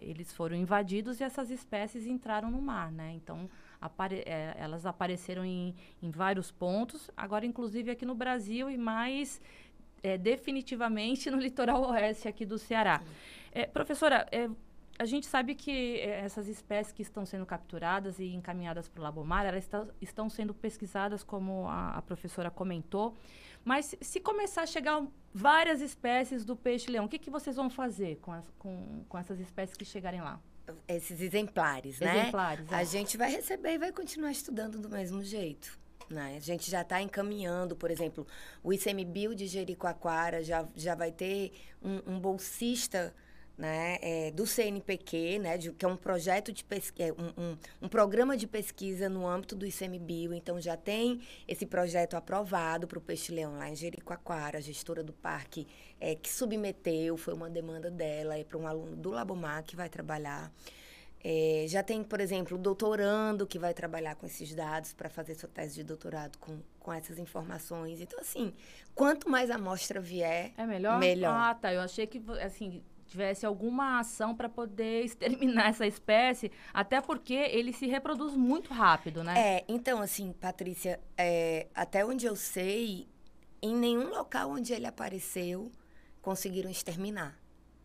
eles 0.02 0.32
foram 0.32 0.56
invadidos 0.56 1.20
e 1.20 1.24
essas 1.26 1.52
espécies 1.52 2.08
entraram 2.08 2.50
no 2.50 2.62
mar, 2.62 2.90
né? 2.94 3.12
Então 3.14 3.50
apare 3.82 4.24
é, 4.26 4.56
elas 4.58 4.86
apareceram 4.86 5.46
em, 5.46 5.76
em 6.02 6.12
vários 6.12 6.52
pontos, 6.52 7.10
agora 7.16 7.46
inclusive 7.46 7.92
aqui 7.92 8.06
no 8.06 8.16
Brasil 8.16 8.70
e 8.70 8.78
mais 8.78 9.42
é, 10.04 10.18
definitivamente 10.18 11.30
no 11.30 11.38
litoral 11.40 11.90
oeste 11.92 12.28
aqui 12.28 12.46
do 12.46 12.58
Ceará. 12.58 13.02
É, 13.52 13.66
professora, 13.66 14.28
é, 14.32 14.50
a 14.98 15.06
gente 15.06 15.28
sabe 15.28 15.56
que 15.56 16.00
é, 16.00 16.20
essas 16.20 16.48
espécies 16.50 16.92
que 16.92 17.02
estão 17.02 17.26
sendo 17.26 17.46
capturadas 17.46 18.20
e 18.20 18.34
encaminhadas 18.34 18.90
para 18.90 19.00
o 19.00 19.04
Labomar, 19.04 19.46
elas 19.46 19.64
está, 19.64 19.88
estão 20.02 20.30
sendo 20.30 20.54
pesquisadas, 20.54 21.24
como 21.24 21.68
a, 21.68 21.98
a, 21.98 22.02
professora 22.02 22.52
comentou. 22.52 23.16
Mas 23.64 23.96
se 24.02 24.20
começar 24.20 24.64
a 24.64 24.66
chegar 24.66 25.02
várias 25.34 25.82
espécies 25.82 26.44
do 26.44 26.56
peixe-leão, 26.56 27.06
o 27.06 27.10
que, 27.10 27.18
que 27.18 27.30
vocês 27.30 27.56
vão 27.56 27.70
fazer 27.70 28.18
com, 28.18 28.34
as, 28.34 28.50
com, 28.60 29.06
com 29.08 29.18
essas 29.18 29.40
espécies 29.40 29.78
que 29.78 29.86
chegarem 29.86 30.20
lá? 30.20 30.40
Esses 30.88 31.22
exemplares, 31.22 32.00
né? 32.00 32.22
Exemplares. 32.22 32.72
É. 32.72 32.76
A 32.76 32.84
gente 32.84 33.18
vai 33.18 33.32
receber 33.32 33.74
e 33.74 33.78
vai 33.78 33.92
continuar 33.92 34.32
estudando 34.32 34.80
do 34.80 34.90
mesmo 34.90 35.24
jeito. 35.24 35.78
Né? 36.10 36.36
A 36.38 36.40
gente 36.40 36.72
já 36.72 36.82
está 36.82 37.02
encaminhando, 37.02 37.76
por 37.76 37.92
exemplo, 37.92 38.26
o 38.64 38.74
ICMBio 38.74 39.36
de 39.36 39.46
Jericoacoara 39.46 40.44
já, 40.44 40.68
já 40.76 40.96
vai 40.96 41.12
ter 41.12 41.54
um, 41.82 42.14
um 42.14 42.20
bolsista 42.20 43.14
né, 43.60 43.98
é, 44.02 44.32
do 44.32 44.48
CNPq, 44.48 45.38
né, 45.40 45.58
de, 45.58 45.74
que 45.74 45.84
é 45.84 45.88
um 45.88 45.98
projeto 45.98 46.54
de 46.54 46.64
pesquisa, 46.64 47.10
é, 47.10 47.12
um, 47.12 47.44
um, 47.44 47.58
um, 47.82 47.90
programa 47.90 48.38
de 48.38 48.48
pesquisa 48.48 49.10
no 49.10 49.28
âmbito 49.28 49.54
do 49.54 49.66
ICMBio. 49.66 50.34
Então, 50.34 50.62
já 50.62 50.78
tem 50.78 51.20
esse 51.46 51.66
projeto 51.66 52.16
aprovado 52.16 52.88
para 52.88 52.98
o 52.98 53.02
Peixe-Leão 53.02 53.58
lá 53.58 53.70
em 53.70 53.76
Jericoacoara, 53.76 54.60
a 54.60 54.62
gestora 54.62 55.04
do 55.04 55.12
parque 55.12 55.68
é, 56.00 56.16
que 56.16 56.30
submeteu, 56.30 57.18
foi 57.18 57.34
uma 57.34 57.50
demanda 57.50 57.92
dela, 57.92 58.38
é 58.38 58.46
para 58.46 58.58
um 58.58 58.66
aluno 58.66 58.96
do 58.96 59.10
Labomar 59.10 59.62
que 59.66 59.76
vai 59.76 59.90
trabalhar. 59.90 60.50
É, 61.22 61.66
já 61.68 61.84
tem, 61.84 62.02
por 62.02 62.22
exemplo, 62.22 62.56
o 62.56 62.58
doutorando 62.58 63.46
que 63.46 63.60
vai 63.60 63.74
trabalhar 63.74 64.16
com 64.16 64.26
esses 64.26 64.56
dados 64.56 64.94
para 64.94 65.10
fazer 65.10 65.36
sua 65.36 65.50
tese 65.50 65.76
de 65.76 65.84
doutorado 65.84 66.38
com, 66.38 66.62
com 66.80 66.94
essas 66.94 67.20
informações. 67.20 68.00
Então, 68.00 68.18
assim, 68.22 68.54
quanto 68.96 69.30
mais 69.30 69.52
amostra 69.52 70.00
vier, 70.00 70.54
é 70.58 70.66
melhor? 70.66 70.98
melhor. 70.98 71.36
Ah, 71.36 71.54
tá. 71.54 71.74
Eu 71.74 71.82
achei 71.82 72.08
que, 72.08 72.24
assim, 72.42 72.82
tivesse 73.10 73.46
alguma 73.46 74.00
ação 74.00 74.36
para 74.36 74.48
poder 74.48 75.04
exterminar 75.06 75.70
essa 75.70 75.86
espécie, 75.86 76.52
até 76.74 77.02
porque 77.02 77.34
ele 77.34 77.74
se 77.74 77.88
reproduz 77.88 78.36
muito 78.36 78.74
rápido, 78.74 79.24
né? 79.24 79.38
É, 79.38 79.66
então, 79.68 80.02
assim, 80.02 80.32
Patrícia, 80.32 81.00
é, 81.18 81.68
até 81.74 82.06
onde 82.06 82.26
eu 82.26 82.36
sei, 82.36 83.08
em 83.62 83.76
nenhum 83.76 84.10
local 84.10 84.52
onde 84.52 84.74
ele 84.74 84.86
apareceu, 84.86 85.72
conseguiram 86.22 86.70
exterminar. 86.70 87.38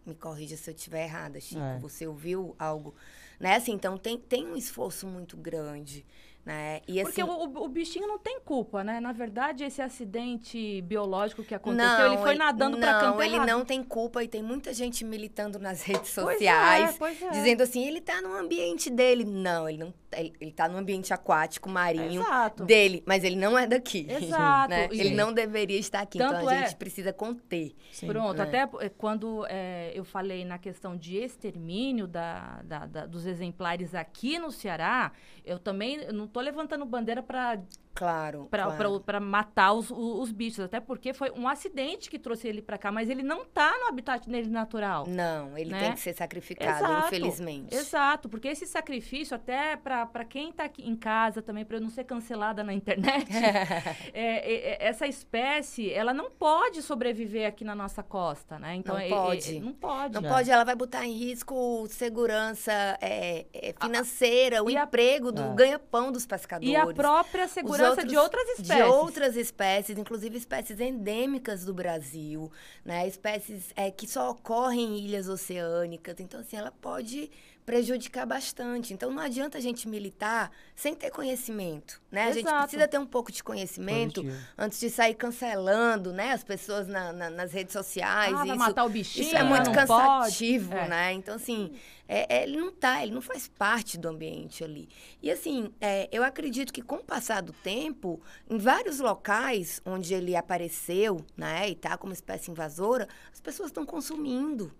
Me 0.05 0.15
corrija 0.15 0.57
se 0.57 0.71
eu 0.71 0.75
estiver 0.75 1.05
errada, 1.05 1.41
Chico. 1.41 1.61
É. 1.61 1.79
Você 1.79 2.07
ouviu 2.07 2.55
algo? 2.59 2.95
Né? 3.41 3.57
Assim, 3.57 3.73
então, 3.73 3.97
tem, 3.97 4.19
tem 4.19 4.47
um 4.47 4.57
esforço 4.57 5.07
muito 5.07 5.35
grande. 5.37 6.05
Né? 6.45 6.83
E, 6.87 7.03
Porque 7.03 7.23
assim, 7.23 7.31
o, 7.31 7.65
o, 7.65 7.69
bichinho 7.69 8.07
não 8.07 8.19
tem 8.19 8.39
culpa, 8.39 8.85
né? 8.85 9.01
Na 9.01 9.13
verdade, 9.13 9.65
esse 9.65 9.81
acidente 9.81 10.83
biológico 10.83 11.43
que 11.43 11.55
aconteceu, 11.55 11.89
não, 11.89 12.13
ele 12.13 12.23
foi 12.23 12.35
nadando 12.35 12.77
para 12.77 13.01
canto 13.01 13.15
Não, 13.15 13.23
ele 13.23 13.37
errado. 13.37 13.49
não 13.49 13.65
tem 13.65 13.83
culpa 13.83 14.23
e 14.23 14.29
tem 14.29 14.43
muita 14.43 14.75
gente 14.75 15.07
militando 15.07 15.59
nas 15.59 15.83
redes 15.83 16.11
sociais, 16.11 16.97
pois 16.99 17.19
é, 17.19 17.23
pois 17.23 17.35
é. 17.35 17.39
dizendo 17.39 17.63
assim, 17.63 17.87
ele 17.87 18.03
tá 18.03 18.21
no 18.21 18.35
ambiente 18.35 18.91
dele. 18.91 19.25
Não, 19.25 19.67
ele 19.67 19.79
não 19.79 19.95
ele, 20.19 20.33
ele 20.41 20.53
tá 20.53 20.69
no 20.69 20.79
ambiente 20.79 21.13
aquático, 21.13 21.69
marinho 21.69 22.23
Exato. 22.23 22.65
dele, 22.65 23.03
mas 23.07 23.25
ele 23.25 23.37
não 23.37 23.59
é 23.59 23.67
daqui. 23.67 24.07
Exato. 24.09 24.65
Né? 24.75 24.89
Ele 24.91 25.15
não 25.15 25.33
deveria 25.33 25.79
estar 25.79 26.01
aqui, 26.01 26.19
Tanto 26.19 26.37
então 26.37 26.49
a 26.49 26.55
é... 26.55 26.65
gente 26.65 26.77
precisa 26.77 27.13
conter. 27.13 27.75
Sim. 27.93 28.07
Pronto, 28.07 28.37
né? 28.39 28.43
até 28.43 28.67
quando 28.97 29.45
é, 29.49 29.93
eu 29.95 30.05
falei 30.05 30.45
na 30.45 30.59
questão 30.59 30.97
de 30.97 31.17
extermínio 31.17 32.07
da, 32.07 32.63
da, 32.63 32.87
da, 32.87 33.07
dos 33.07 33.27
exemplares 33.27 33.95
aqui 33.95 34.39
no 34.39 34.51
Ceará, 34.51 35.13
eu 35.45 35.59
também 35.59 36.11
não 36.13 36.27
tô 36.27 36.41
levantando 36.41 36.85
bandeira 36.87 37.23
para 37.23 37.61
Claro. 37.95 38.49
Para 38.51 38.65
claro. 38.65 39.21
matar 39.21 39.73
os, 39.73 39.91
os, 39.91 40.33
bichos. 40.33 40.65
Até 40.65 40.81
porque 40.81 41.15
foi 41.15 41.31
um 41.31 41.47
acidente 41.47 42.11
que 42.11 42.19
trouxe 42.19 42.49
ele 42.49 42.61
para 42.61 42.77
cá, 42.77 42.91
mas 42.91 43.09
ele 43.09 43.23
não 43.23 43.45
tá 43.45 43.73
no 43.79 43.87
habitat 43.87 44.29
dele 44.29 44.51
natural. 44.51 45.07
Não, 45.07 45.57
ele 45.57 45.71
né? 45.71 45.81
tem 45.81 45.93
que 45.93 46.01
ser 46.01 46.13
sacrificado, 46.13 46.85
Exato. 46.85 47.07
infelizmente. 47.07 47.75
Exato, 47.75 48.29
porque 48.29 48.49
esse 48.49 48.67
sacrifício, 48.67 49.37
até 49.37 49.77
para 49.77 50.25
quem 50.25 50.53
tá 50.53 50.65
aqui 50.65 50.83
em 50.83 50.97
casa 50.97 51.41
também, 51.41 51.65
para 51.65 51.79
não 51.79 51.89
ser 51.89 52.05
cancelada 52.05 52.65
na 52.65 52.75
internet, 52.75 53.31
é, 54.13 54.13
é, 54.13 54.55
é, 54.73 54.89
essa 54.89 55.07
espécie, 55.07 55.93
ela 55.93 56.13
não 56.13 56.31
pode 56.31 56.83
sobreviver 56.83 57.47
aqui 57.47 57.63
na 57.63 57.77
nossa 57.77 58.03
costa, 58.03 58.59
né? 58.59 58.75
Então, 58.75 58.97
não 58.97 59.03
é, 59.03 59.09
pode. 59.09 59.57
É, 59.57 59.61
não 59.61 59.73
pode. 59.73 60.15
Não 60.15 60.23
pode, 60.23 60.51
ela 60.51 60.65
vai 60.65 60.75
botar 60.75 61.07
em 61.07 61.13
risco 61.13 61.87
segurança 61.89 62.73
é, 63.01 63.47
financeira, 63.81 64.59
a, 64.59 64.63
o 64.65 64.71
emprego, 64.71 65.29
a, 65.29 65.31
do 65.31 65.55
ganha-pão 65.55 66.11
dos 66.11 66.27
pescadores. 66.27 66.73
E 66.73 66.77
a 66.77 66.87
própria 66.87 67.47
segurança 67.47 67.84
outros, 67.91 68.09
de 68.09 68.17
outras 68.17 68.49
espécies. 68.49 68.77
De 68.77 68.83
outras 68.83 69.37
espécies, 69.37 69.99
inclusive 69.99 70.37
espécies 70.37 70.81
endêmicas 70.81 71.65
do 71.65 71.75
Brasil, 71.75 72.51
né? 72.85 73.07
Espécies 73.07 73.73
é, 73.77 73.91
que 73.91 74.07
só 74.07 74.31
ocorrem 74.31 74.99
em 74.99 75.05
ilhas 75.05 75.29
oceânicas. 75.29 76.21
Então, 76.21 76.41
assim, 76.41 76.57
ela 76.57 76.73
pode 76.73 77.31
prejudicar 77.65 78.27
bastante. 78.27 78.93
Então 78.93 79.11
não 79.11 79.23
adianta 79.23 79.59
a 79.59 79.61
gente 79.61 79.89
militar 79.89 80.51
sem 80.75 80.95
ter 80.95 81.11
conhecimento, 81.11 82.01
né? 82.11 82.31
Exato. 82.31 82.31
A 82.31 82.41
gente 82.41 82.63
precisa 82.63 82.89
ter 82.89 82.99
um 82.99 83.07
pouco 83.07 83.33
de 83.33 83.43
conhecimento 83.43 84.23
Positivo. 84.23 84.47
antes 84.59 84.81
de 84.81 84.91
sair 84.91 85.15
cancelando, 85.15 86.13
né, 86.13 86.33
as 86.33 86.45
pessoas 86.45 86.87
na, 86.87 87.13
na, 87.13 87.31
nas 87.31 87.53
redes 87.53 87.73
sociais. 87.73 88.35
Ah, 88.37 88.47
isso, 88.47 88.57
matar 88.57 88.85
o 88.85 88.89
bichinho. 88.89 89.27
Isso 89.27 89.37
é 89.37 89.43
muito 89.43 89.71
cansativo, 89.73 90.75
é. 90.75 90.89
né? 90.89 91.13
Então 91.13 91.35
assim, 91.37 91.73
é, 92.07 92.37
é, 92.37 92.43
ele 92.43 92.59
não 92.59 92.71
tá, 92.71 93.03
ele 93.03 93.13
não 93.13 93.23
faz 93.23 93.49
parte 93.49 93.97
do 93.97 94.09
ambiente 94.09 94.63
ali. 94.63 94.89
E 95.23 95.31
assim, 95.31 95.73
é, 95.81 96.09
eu 96.13 96.23
acredito 96.23 96.73
que 96.73 96.83
com 96.83 96.97
o 96.97 97.05
passar 97.05 97.41
do 97.41 97.53
tempo, 97.53 98.21
em 98.49 98.59
vários 98.59 99.01
locais 99.01 99.81
onde 99.85 100.13
ele 100.13 100.37
apareceu, 100.37 101.25
né, 101.37 101.71
e 101.71 101.75
tá 101.75 101.97
como 101.97 102.13
espécie 102.13 102.51
invasora, 102.51 103.09
as 103.33 103.41
pessoas 103.41 103.71
estão 103.71 103.87
consumindo. 103.87 104.73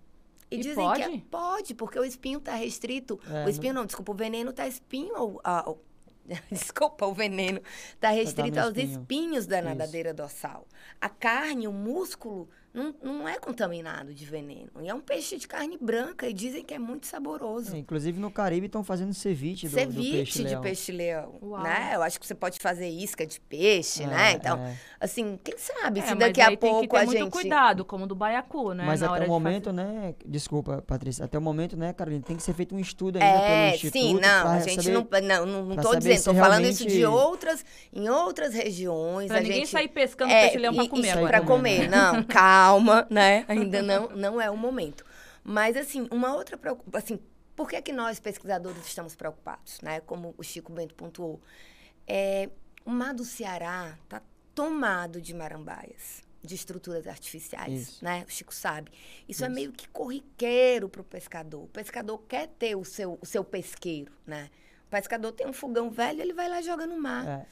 E, 0.55 0.59
e 0.59 0.63
dizem 0.63 0.85
pode? 0.85 1.03
que 1.03 1.15
é, 1.15 1.21
pode, 1.29 1.73
porque 1.75 1.99
o 1.99 2.03
espinho 2.03 2.39
está 2.39 2.55
restrito. 2.55 3.19
É, 3.29 3.45
o 3.45 3.49
espinho 3.49 3.73
não... 3.73 3.81
não, 3.81 3.85
desculpa, 3.85 4.11
o 4.11 4.15
veneno 4.15 4.49
está 4.49 4.67
espinho 4.67 5.15
ao, 5.15 5.41
ao, 5.43 5.79
Desculpa, 6.51 7.05
o 7.05 7.13
veneno 7.13 7.61
está 7.93 8.09
restrito 8.09 8.55
tá 8.55 8.63
aos 8.63 8.77
espinhos 8.77 9.45
da 9.45 9.61
nadadeira 9.61 10.09
Isso. 10.09 10.17
dorsal. 10.17 10.67
A 10.99 11.09
carne, 11.09 11.67
o 11.67 11.73
músculo 11.73 12.49
não, 12.75 12.93
não 13.01 13.29
é 13.29 13.39
contaminado 13.39 14.13
de 14.13 14.25
veneno. 14.25 14.69
E 14.81 14.89
é 14.89 14.93
um 14.93 14.99
peixe 14.99 15.37
de 15.37 15.47
carne 15.47 15.77
branca 15.79 16.27
e 16.27 16.33
dizem 16.33 16.61
que 16.61 16.73
é 16.73 16.79
muito 16.79 17.07
saboroso. 17.07 17.73
É, 17.73 17.79
inclusive 17.79 18.19
no 18.19 18.29
Caribe 18.29 18.65
estão 18.65 18.83
fazendo 18.83 19.13
ceviche 19.13 19.67
do, 19.67 19.73
ceviche 19.73 20.09
do 20.09 20.11
peixe 20.11 20.43
de 20.43 20.61
peixe-leão. 20.61 21.39
Né? 21.63 21.91
Eu 21.93 22.03
acho 22.03 22.19
que 22.19 22.27
você 22.27 22.35
pode 22.35 22.59
fazer 22.59 22.89
isca 22.89 23.25
de 23.25 23.39
peixe, 23.39 24.03
é, 24.03 24.07
né? 24.07 24.31
Então, 24.33 24.57
é. 24.59 24.75
assim, 24.99 25.39
quem 25.41 25.57
sabe 25.57 26.01
é, 26.01 26.03
se 26.03 26.15
daqui 26.15 26.41
a 26.41 26.57
pouco 26.57 26.79
tem 26.81 26.89
que 26.89 26.95
ter 26.95 27.01
a 27.01 27.05
muito 27.05 27.17
gente... 27.19 27.31
cuidado, 27.31 27.85
como 27.85 28.05
do 28.05 28.13
baiacu, 28.13 28.73
né? 28.73 28.83
Mas 28.85 29.01
até 29.01 29.25
o 29.25 29.27
momento, 29.29 29.65
fazer... 29.65 29.77
né? 29.77 30.15
Desculpa, 30.25 30.83
Patrícia. 30.85 31.23
Até 31.23 31.37
o 31.37 31.41
momento, 31.41 31.77
né, 31.77 31.93
Carolina, 31.93 32.23
tem 32.23 32.35
que 32.35 32.43
ser 32.43 32.53
feito 32.53 32.75
um 32.75 32.79
estudo 32.79 33.17
ainda 33.17 33.39
pelo 33.39 33.53
é, 33.53 33.75
Instituto. 33.75 34.01
Sim, 34.01 34.13
não, 34.15 34.47
a 34.49 34.59
gente 34.59 34.83
saber, 34.83 35.21
não, 35.21 35.45
não, 35.45 35.65
não 35.65 35.75
tô 35.77 35.95
dizendo, 35.95 36.23
tô 36.25 36.33
falando 36.33 36.65
isso 36.65 36.85
de 36.85 37.05
outras, 37.05 37.63
em 37.93 38.09
outras 38.09 38.53
regiões. 38.53 39.27
Pra 39.27 39.37
a 39.37 39.41
ninguém 39.41 39.59
gente, 39.59 39.69
sair 39.69 39.87
pescando 39.87 40.29
peixe-leão 40.29 40.75
pra 40.75 40.89
comer 40.89 41.09
agora. 41.11 41.27
Pra 41.29 41.41
comer, 41.41 41.89
não, 41.89 42.21
calma, 42.23 42.64
né? 43.09 43.45
Ainda 43.47 43.81
não, 43.81 44.09
não 44.15 44.41
é 44.41 44.49
o 44.49 44.57
momento. 44.57 45.05
Mas, 45.43 45.77
assim, 45.77 46.07
uma 46.11 46.33
outra 46.35 46.57
preocupação, 46.57 46.99
assim, 47.17 47.19
por 47.55 47.69
que, 47.69 47.81
que 47.81 47.93
nós, 47.93 48.19
pesquisadores, 48.19 48.85
estamos 48.85 49.15
preocupados, 49.15 49.79
né? 49.81 50.01
Como 50.01 50.33
o 50.37 50.43
Chico 50.43 50.71
Bento 50.73 50.95
pontuou. 50.95 51.39
É, 52.07 52.49
o 52.85 52.89
mar 52.89 53.13
do 53.13 53.23
Ceará 53.23 53.97
está 54.03 54.21
tomado 54.53 55.21
de 55.21 55.33
marambaias, 55.33 56.23
de 56.41 56.55
estruturas 56.55 57.07
artificiais, 57.07 57.71
Isso. 57.73 58.03
né? 58.05 58.25
O 58.27 58.31
Chico 58.31 58.53
sabe. 58.53 58.91
Isso, 59.27 59.43
é 59.43 59.47
Isso. 59.47 59.55
meio 59.55 59.71
que 59.71 59.87
corriqueiro 59.89 60.89
para 60.89 61.01
o 61.01 61.03
pescador. 61.03 61.63
O 61.63 61.67
pescador 61.67 62.19
quer 62.27 62.47
ter 62.47 62.75
o 62.75 62.85
seu, 62.85 63.17
o 63.21 63.25
seu 63.25 63.43
pesqueiro, 63.43 64.11
né? 64.25 64.49
O 64.87 64.89
pescador 64.89 65.31
tem 65.31 65.47
um 65.47 65.53
fogão 65.53 65.89
velho, 65.89 66.21
ele 66.21 66.33
vai 66.33 66.47
lá 66.47 66.59
e 66.59 66.63
joga 66.63 66.85
no 66.85 66.99
mar, 66.99 67.27
É. 67.27 67.45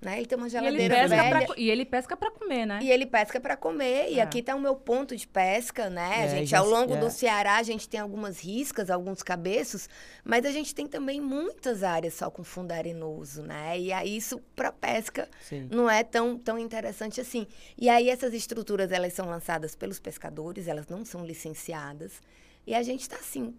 né? 0.00 0.16
Ele 0.18 0.26
tem 0.26 0.38
uma 0.38 0.46
E 0.46 0.54
ele, 0.56 0.64
geladeira 0.78 0.94
pesca 0.94 1.16
velha. 1.22 1.46
pra, 1.46 1.54
e 1.58 1.70
ele 1.70 1.84
pesca 1.84 2.16
pra 2.16 2.30
comer, 2.30 2.66
né? 2.66 2.78
E 2.82 2.90
ele 2.90 3.04
pesca 3.06 3.40
para 3.40 3.56
comer. 3.56 4.10
E 4.12 4.18
É. 4.20 4.22
aqui 4.22 4.38
está 4.38 4.54
o 4.54 4.60
meu 4.60 4.76
ponto 4.76 5.16
de 5.16 5.26
pesca, 5.26 5.90
né? 5.90 6.14
a 6.14 6.24
É, 6.24 6.28
gente, 6.28 6.46
já 6.50 6.60
ao 6.60 6.68
longo 6.68 6.94
é. 6.94 6.98
do 6.98 7.10
Ceará, 7.10 7.56
a 7.56 7.62
gente 7.62 7.88
tem 7.88 7.98
algumas 7.98 8.38
riscas, 8.40 8.90
alguns 8.90 9.22
cabeços, 9.22 9.88
mas 10.24 10.44
a 10.46 10.50
gente 10.52 10.74
tem 10.74 10.86
também 10.86 11.20
muitas 11.20 11.82
áreas 11.82 12.14
só 12.14 12.30
com 12.30 12.44
fundo 12.44 12.70
arenoso, 12.72 13.42
né? 13.42 13.78
E 13.78 13.92
aí 13.92 14.16
isso 14.16 14.40
para 14.54 14.70
pesca 14.70 15.28
Sim. 15.40 15.66
não 15.70 15.90
é 15.90 16.04
tão, 16.04 16.38
tão 16.38 16.58
interessante 16.58 17.20
assim. 17.20 17.46
E 17.76 17.88
aí 17.88 18.08
essas 18.08 18.32
estruturas, 18.34 18.92
elas 18.92 19.12
são 19.12 19.26
lançadas 19.26 19.74
pelos 19.74 19.98
pescadores, 19.98 20.68
elas 20.68 20.86
não 20.86 21.04
são 21.04 21.24
licenciadas. 21.26 22.20
E 22.66 22.74
a 22.74 22.82
gente 22.82 23.00
está 23.02 23.16
assim, 23.16 23.54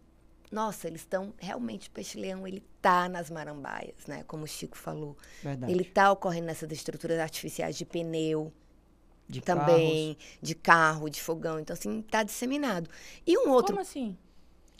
nossa, 0.51 0.87
eles 0.87 1.01
estão, 1.01 1.33
realmente 1.37 1.89
o 1.89 1.91
peixe-leão, 1.91 2.47
ele 2.47 2.63
tá 2.81 3.07
nas 3.07 3.29
marambaias, 3.29 4.07
né? 4.07 4.23
Como 4.27 4.43
o 4.43 4.47
Chico 4.47 4.77
falou. 4.77 5.15
Verdade. 5.43 5.71
Ele 5.71 5.83
tá 5.83 6.11
ocorrendo 6.11 6.47
nessas 6.47 6.71
estruturas 6.71 7.19
artificiais 7.19 7.77
de 7.77 7.85
pneu, 7.85 8.51
de 9.27 9.41
também, 9.41 10.17
de 10.41 10.55
carro, 10.55 11.07
de 11.07 11.21
fogão. 11.21 11.59
Então, 11.59 11.73
assim, 11.75 12.01
tá 12.01 12.23
disseminado. 12.23 12.89
E 13.25 13.37
um 13.37 13.51
outro, 13.51 13.73
Como 13.73 13.81
assim? 13.81 14.17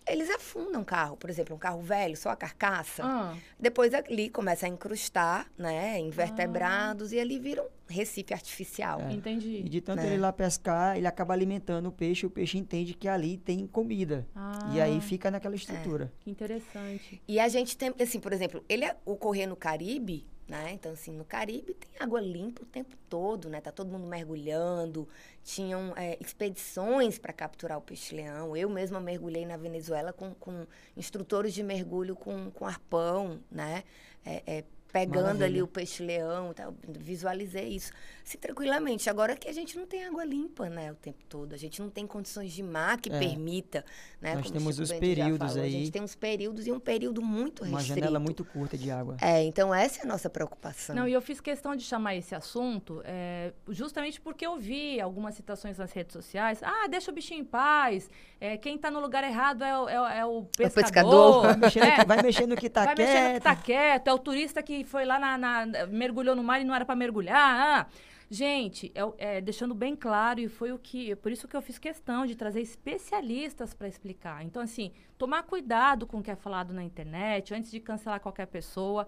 Eles 0.08 0.30
afundam 0.30 0.84
carro, 0.84 1.16
por 1.18 1.30
exemplo, 1.30 1.56
um 1.56 1.60
carro 1.60 1.82
velho, 1.82 2.16
só 2.18 2.30
a 2.30 2.36
carcaça. 2.36 3.04
Ah, 3.04 3.36
Depois 3.60 3.94
ali 3.94 4.30
começa 4.30 4.66
a 4.66 4.70
incrustar, 4.70 5.48
né, 5.58 6.00
invertebrados, 6.00 7.12
e 7.12 7.20
ali 7.20 7.40
vira 7.40 7.62
um 7.64 7.68
recife 7.88 8.34
artificial. 8.34 9.02
É. 9.02 9.12
entendi. 9.14 9.62
E 9.66 9.70
de 9.70 9.82
tanto 9.82 10.02
né? 10.02 10.08
ele 10.08 10.16
ir 10.16 10.20
lá 10.20 10.32
pescar, 10.32 10.98
ele 10.98 11.08
acaba 11.08 11.34
alimentando 11.34 11.88
o 11.88 11.92
peixe, 11.92 12.26
o 12.26 12.30
peixe 12.30 12.58
entende 12.58 12.94
que 12.94 13.08
ali 13.08 13.38
tem 13.38 13.66
comida. 13.68 14.28
E 14.74 14.82
aí 14.82 14.98
Ah, 14.98 15.02
fica 15.02 15.30
naquela 15.32 15.56
estrutura. 15.56 16.12
Que 16.20 16.30
interessante. 16.30 17.22
E 17.28 17.40
a 17.40 17.48
gente 17.48 17.78
tem, 17.78 17.94
assim, 18.00 18.20
por 18.20 18.34
exemplo, 18.34 18.64
ele 18.70 18.86
ocorrer 19.06 19.48
no 19.48 19.56
Caribe, 19.56 20.26
né? 20.50 20.72
Então, 20.74 20.92
assim, 20.92 21.12
no 21.12 21.24
Caribe 21.24 21.76
tem 21.76 21.92
água 22.00 22.20
limpa 22.20 22.64
o 22.64 22.66
tempo 22.66 22.96
todo, 23.08 23.48
né? 23.48 23.62
Tá 23.62 23.72
todo 23.72 23.92
mundo 23.92 24.08
mergulhando. 24.08 25.08
Tinham 25.44 25.94
é, 25.96 26.18
expedições 26.20 27.20
para 27.20 27.32
capturar 27.32 27.78
o 27.78 27.82
peixe-leão. 27.82 28.58
Eu 28.58 28.68
mesma 28.68 29.00
mergulhei 29.00 29.46
na 29.46 29.56
Venezuela 29.56 30.12
com, 30.12 30.34
com 30.34 30.66
instrutores 30.98 31.54
de 31.54 31.62
mergulho 31.62 32.16
com, 32.16 32.50
com 32.50 32.66
arpão, 32.66 33.40
né? 33.52 33.84
É, 34.26 34.44
é, 34.48 34.64
pegando 34.92 35.28
ali 35.28 35.34
Maravilha. 35.38 35.64
o 35.64 35.68
peixe-leão, 35.68 36.52
e 36.52 36.54
tal. 36.56 36.74
visualizei 36.88 37.68
isso. 37.70 37.92
Assim, 38.26 38.38
tranquilamente. 38.38 39.10
Agora 39.10 39.36
que 39.36 39.48
a 39.48 39.54
gente 39.54 39.78
não 39.78 39.86
tem 39.86 40.04
água 40.06 40.24
limpa, 40.24 40.70
né, 40.70 40.92
o 40.92 40.96
tempo 40.96 41.20
todo. 41.28 41.54
A 41.54 41.58
gente 41.58 41.82
não 41.82 41.90
tem 41.90 42.06
condições 42.08 42.52
de 42.54 42.62
mar 42.64 43.00
que 43.00 43.10
É. 43.12 43.18
permita, 43.20 43.84
né? 44.22 44.36
Nós 44.36 44.50
temos 44.52 44.76
Chico 44.76 44.84
os 44.84 44.90
Bento 44.90 45.00
períodos 45.00 45.38
falou. 45.48 45.62
A 45.64 45.66
aí. 45.66 45.72
gente 45.72 45.92
tem 45.92 46.02
uns 46.02 46.16
períodos 46.16 46.68
e 46.68 46.72
um 46.72 46.80
período 46.80 47.22
muito 47.22 47.64
Uma 47.64 47.78
restrito. 47.80 48.00
janela 48.00 48.20
muito 48.20 48.44
curta 48.46 48.78
de 48.78 48.90
água. 48.92 49.18
É, 49.22 49.44
então 49.44 49.74
essa 49.74 50.02
é 50.02 50.04
a 50.04 50.08
nossa 50.08 50.30
preocupação. 50.30 50.96
Não, 50.96 51.08
e 51.08 51.14
eu 51.14 51.22
fiz 51.22 51.40
questão 51.42 51.76
de 51.76 51.84
chamar 51.84 52.16
esse 52.16 52.34
assunto 52.36 53.02
é, 53.06 53.54
justamente 53.68 54.20
porque 54.22 54.46
eu 54.46 54.58
vi 54.58 55.00
algumas 55.02 55.36
citações 55.36 55.78
nas 55.78 55.92
redes 55.92 56.14
sociais. 56.14 56.62
Ah, 56.64 56.88
deixa 56.88 57.12
o 57.12 57.14
bichinho 57.14 57.42
em 57.42 57.46
paz. 57.46 58.10
É, 58.42 58.58
quem 58.58 58.78
tá 58.78 58.90
no 58.92 59.00
lugar 59.00 59.24
errado 59.24 59.64
é, 59.64 59.78
o- 59.80 59.90
é 59.90 60.00
o- 60.02 60.08
é 60.08 60.26
o 60.26 60.44
pescador. 60.58 60.84
pescador. 60.84 61.42
Vai 61.44 61.58
mexendo, 61.58 61.84
É, 61.84 62.06
vai 62.06 62.22
mexendo 62.22 62.50
no 62.52 62.56
que 62.56 62.70
tá 62.70 62.86
vai 62.86 62.96
quieto. 62.96 63.08
mexendo 63.08 63.34
que 63.36 63.40
tá 63.42 63.56
quieto. 63.56 64.08
É 64.08 64.14
o 64.14 64.18
turista 64.20 64.62
que 64.64 64.79
foi 64.84 65.06
lá 65.06 65.18
na, 65.20 65.38
na- 65.38 65.86
mergulhou 65.88 66.36
no 66.36 66.44
mar 66.44 66.60
e 66.62 66.64
não 66.64 66.74
era 66.76 66.86
para 66.86 66.96
mergulhar. 66.96 67.38
Ah, 67.38 67.88
gente, 68.30 68.92
é 68.96 69.38
é, 69.38 69.42
deixando 69.42 69.74
bem 69.74 69.96
claro 69.96 70.40
e 70.40 70.48
foi 70.48 70.72
o 70.72 70.78
que, 70.80 71.16
por 71.18 71.32
isso 71.32 71.48
que 71.48 71.56
eu 71.58 71.62
fiz 71.62 71.78
questão 71.80 72.26
de 72.26 72.36
trazer 72.36 72.62
especialistas 72.62 73.74
para 73.74 73.88
explicar. 73.88 74.44
Então 74.44 74.62
assim, 74.62 74.92
tomar 75.18 75.44
cuidado 75.44 76.06
com 76.06 76.20
o 76.20 76.24
que 76.24 76.32
é 76.32 76.36
falado 76.36 76.74
na 76.74 76.84
internet 76.84 77.54
antes 77.54 77.72
de 77.72 77.80
cancelar 77.80 78.20
qualquer 78.20 78.48
pessoa. 78.48 79.08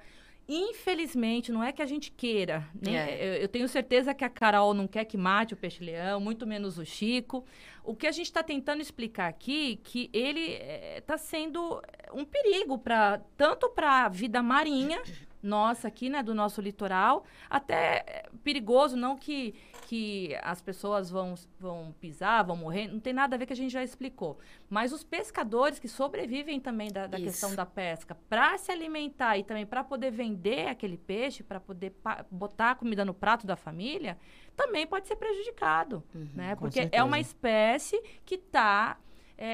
Infelizmente, 0.56 1.52
não 1.52 1.64
é 1.64 1.72
que 1.72 1.82
a 1.82 1.86
gente 1.86 2.12
queira. 2.12 2.68
nem- 2.82 2.98
É. 2.98 3.38
eu, 3.38 3.42
eu 3.44 3.48
tenho 3.48 3.68
certeza 3.70 4.14
que 4.14 4.24
a 4.26 4.30
Carol 4.30 4.74
não 4.74 4.86
quer 4.88 5.06
que 5.06 5.16
mate 5.18 5.54
o 5.54 5.58
peixe-leão, 5.58 6.20
muito 6.20 6.46
menos 6.46 6.78
o 6.78 6.86
Chico. 6.86 7.46
O 7.84 7.96
que 7.96 8.06
a 8.06 8.12
gente 8.12 8.26
está 8.26 8.44
tentando 8.44 8.82
explicar 8.82 9.28
aqui 9.28 9.78
que 9.84 10.10
ele 10.12 10.60
está 10.98 11.18
sendo 11.18 11.82
um 12.14 12.26
perigo 12.26 12.78
para 12.78 13.22
tanto 13.38 13.70
para 13.70 14.06
a 14.06 14.10
vida 14.10 14.44
marinha 14.44 15.02
nossa 15.42 15.88
aqui, 15.88 16.10
né, 16.10 16.22
do 16.22 16.34
nosso 16.36 16.62
litoral, 16.62 17.26
até 17.50 18.04
é, 18.08 18.30
perigoso, 18.44 18.96
não 18.96 19.16
que, 19.18 19.56
que 19.88 20.36
as 20.44 20.62
pessoas 20.62 21.10
vão, 21.10 21.36
vão 21.60 21.94
pisar, 22.00 22.44
vão 22.44 22.56
morrer, 22.56 22.88
não 22.88 23.00
tem 23.00 23.14
nada 23.14 23.36
a 23.36 23.40
ver 23.40 23.46
que 23.46 23.54
a 23.54 23.56
gente 23.56 23.72
já 23.72 23.84
explicou. 23.84 24.38
Mas 24.70 24.92
os 24.94 25.04
pescadores 25.04 25.80
que 25.80 25.88
sobrevivem 25.88 26.60
também 26.60 26.92
da, 26.92 27.08
da 27.08 27.18
questão 27.18 27.56
da 27.56 27.66
pesca, 27.66 28.16
para 28.30 28.58
se 28.58 28.72
alimentar 28.72 29.38
e 29.38 29.44
também 29.44 29.66
para 29.66 29.84
poder 29.84 30.12
vender 30.12 30.68
aquele 30.68 30.98
peixe, 30.98 31.44
para 31.44 31.60
poder 31.60 31.90
pa- 31.92 32.26
botar 32.30 32.72
a 32.72 32.76
comida 32.76 33.04
no 33.04 33.14
prato 33.14 33.48
da 33.48 33.56
família, 33.56 34.18
também 34.56 34.86
pode 34.86 35.08
ser 35.08 35.16
prejudicado, 35.16 36.04
né? 36.14 36.56
com 36.56 36.62
Porque 36.66 36.88
é 36.92 37.04
uma 37.04 37.16
certeza. 37.18 37.30
espécie 37.36 38.02
que 38.26 38.36
está 38.36 38.98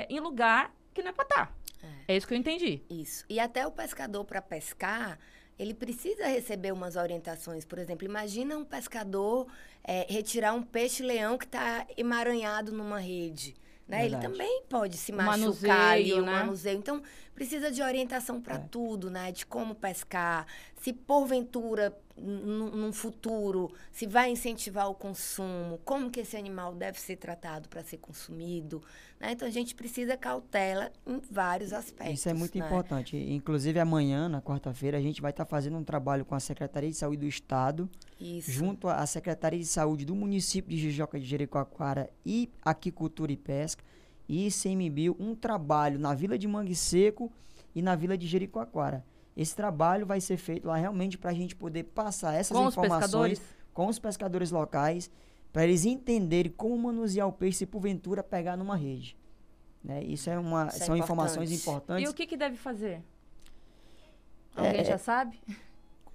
em 0.10 0.20
lugar 0.20 0.74
que 0.94 1.02
não 1.02 1.10
é 1.12 1.14
para 1.14 1.24
estar. 1.24 1.58
É. 2.08 2.18
isso 2.18 2.28
que 2.28 2.34
eu 2.34 2.38
entendi. 2.38 2.82
Isso. 2.90 3.24
E 3.30 3.40
até 3.40 3.66
o 3.66 3.72
pescador, 3.72 4.26
para 4.26 4.42
pescar, 4.42 5.20
ele 5.58 5.74
precisa 5.74 6.28
receber 6.28 6.72
umas 6.72 6.95
orientações. 6.95 7.66
Por 7.66 7.80
exemplo, 7.80 8.05
imagina 8.05 8.58
um 8.58 8.66
pescador 8.66 9.47
é, 9.84 10.05
retirar 10.10 10.53
um 10.53 10.62
peixe-leão 10.62 11.38
que 11.38 11.45
está 11.45 11.86
emaranhado 11.97 12.72
numa 12.72 12.99
rede. 12.99 13.55
Né? 13.88 14.05
Ele 14.05 14.18
também 14.18 14.64
pode 14.70 14.97
se 14.97 15.14
O 15.14 15.16
machucar 15.16 15.93
ali, 15.93 16.10
manuseio, 16.12 16.18
o 16.18 16.26
né? 16.26 16.32
manuseio. 16.32 16.78
Então, 16.78 17.01
precisa 17.38 17.70
de 17.70 17.84
orientação 17.84 18.42
para 18.42 18.56
É. 18.56 18.58
tudo, 18.58 19.12
né? 19.12 19.32
De 19.32 19.46
como 19.46 19.76
pescar. 19.76 20.48
Se 20.82 20.92
porventura, 20.92 21.96
num 22.18 22.92
futuro, 22.92 23.72
se 23.92 24.08
vai 24.08 24.32
incentivar 24.32 24.90
o 24.90 24.96
consumo, 24.96 25.80
como 25.86 26.10
que 26.10 26.22
esse 26.22 26.36
animal 26.36 26.74
deve 26.74 27.00
ser 27.00 27.16
tratado 27.18 27.70
para 27.70 27.84
ser 27.84 27.98
consumido. 27.98 28.82
Né? 29.20 29.34
Então, 29.34 29.48
a 29.48 29.52
gente 29.52 29.76
precisa 29.76 30.18
cautela 30.18 30.92
em 31.06 31.22
vários 31.30 31.74
aspectos. 31.74 32.18
Isso 32.20 32.28
é 32.28 32.34
muito 32.34 32.58
né? 32.58 32.66
importante. 32.66 33.16
Inclusive, 33.16 33.80
amanhã, 33.80 34.28
na 34.28 34.42
quarta-feira, 34.42 34.98
a 34.98 35.02
gente 35.02 35.22
vai 35.22 35.30
estar 35.30 35.46
fazendo 35.46 35.78
um 35.78 35.84
trabalho 35.84 36.26
com 36.26 36.34
a 36.34 36.40
Secretaria 36.40 36.90
de 36.90 36.98
Saúde 36.98 37.18
do 37.18 37.28
Estado, 37.28 37.88
Isso. 38.20 38.50
junto 38.52 38.88
à 38.88 39.06
Secretaria 39.06 39.60
de 39.60 39.66
Saúde 39.68 40.06
do 40.06 40.16
município 40.16 40.72
de 40.72 40.78
Jijoca 40.78 41.20
de 41.20 41.26
Jericoacoara 41.28 42.10
e 42.26 42.50
Aquicultura 42.66 43.32
e 43.32 43.38
Pesca 43.38 43.84
e 44.28 44.48
ICMBio, 44.48 45.16
um 45.20 45.36
trabalho 45.36 46.00
na 46.00 46.14
Vila 46.14 46.38
de 46.38 46.48
Mangue 46.48 46.76
Seco 46.76 47.32
e 47.74 47.82
na 47.82 47.96
Vila 47.96 48.18
de 48.18 48.28
Jericoacoara. 48.28 49.06
Esse 49.36 49.56
trabalho 49.56 50.06
vai 50.06 50.20
ser 50.20 50.38
feito 50.38 50.68
lá 50.68 50.76
realmente 50.76 51.18
para 51.18 51.30
a 51.30 51.34
gente 51.34 51.56
poder 51.56 51.84
passar 51.84 52.34
essas 52.34 52.58
Com 52.58 52.68
informações 52.68 53.42
com 53.74 53.88
os 53.88 54.00
pescadores 54.00 54.50
locais, 54.50 55.12
para 55.54 55.64
eles 55.64 55.86
entenderem 55.86 56.52
como 56.52 56.78
manusear 56.78 57.28
o 57.28 57.32
peixe 57.32 57.60
se 57.60 57.66
porventura 57.66 58.24
pegar 58.24 58.58
numa 58.58 58.76
rede. 58.76 59.16
Né? 59.84 60.04
Isso 60.04 60.30
é 60.30 60.38
uma, 60.38 60.68
Isso 60.68 60.84
é 60.84 60.86
são 60.88 60.98
informações 60.98 61.52
importante. 61.52 61.62
importantes. 61.70 62.10
E 62.10 62.12
o 62.12 62.14
que, 62.14 62.26
que 62.26 62.36
deve 62.36 62.58
fazer? 62.58 63.04
É, 64.56 64.68
Alguém 64.68 64.82
é- 64.82 64.84
já 64.84 64.98
sabe? 64.98 65.40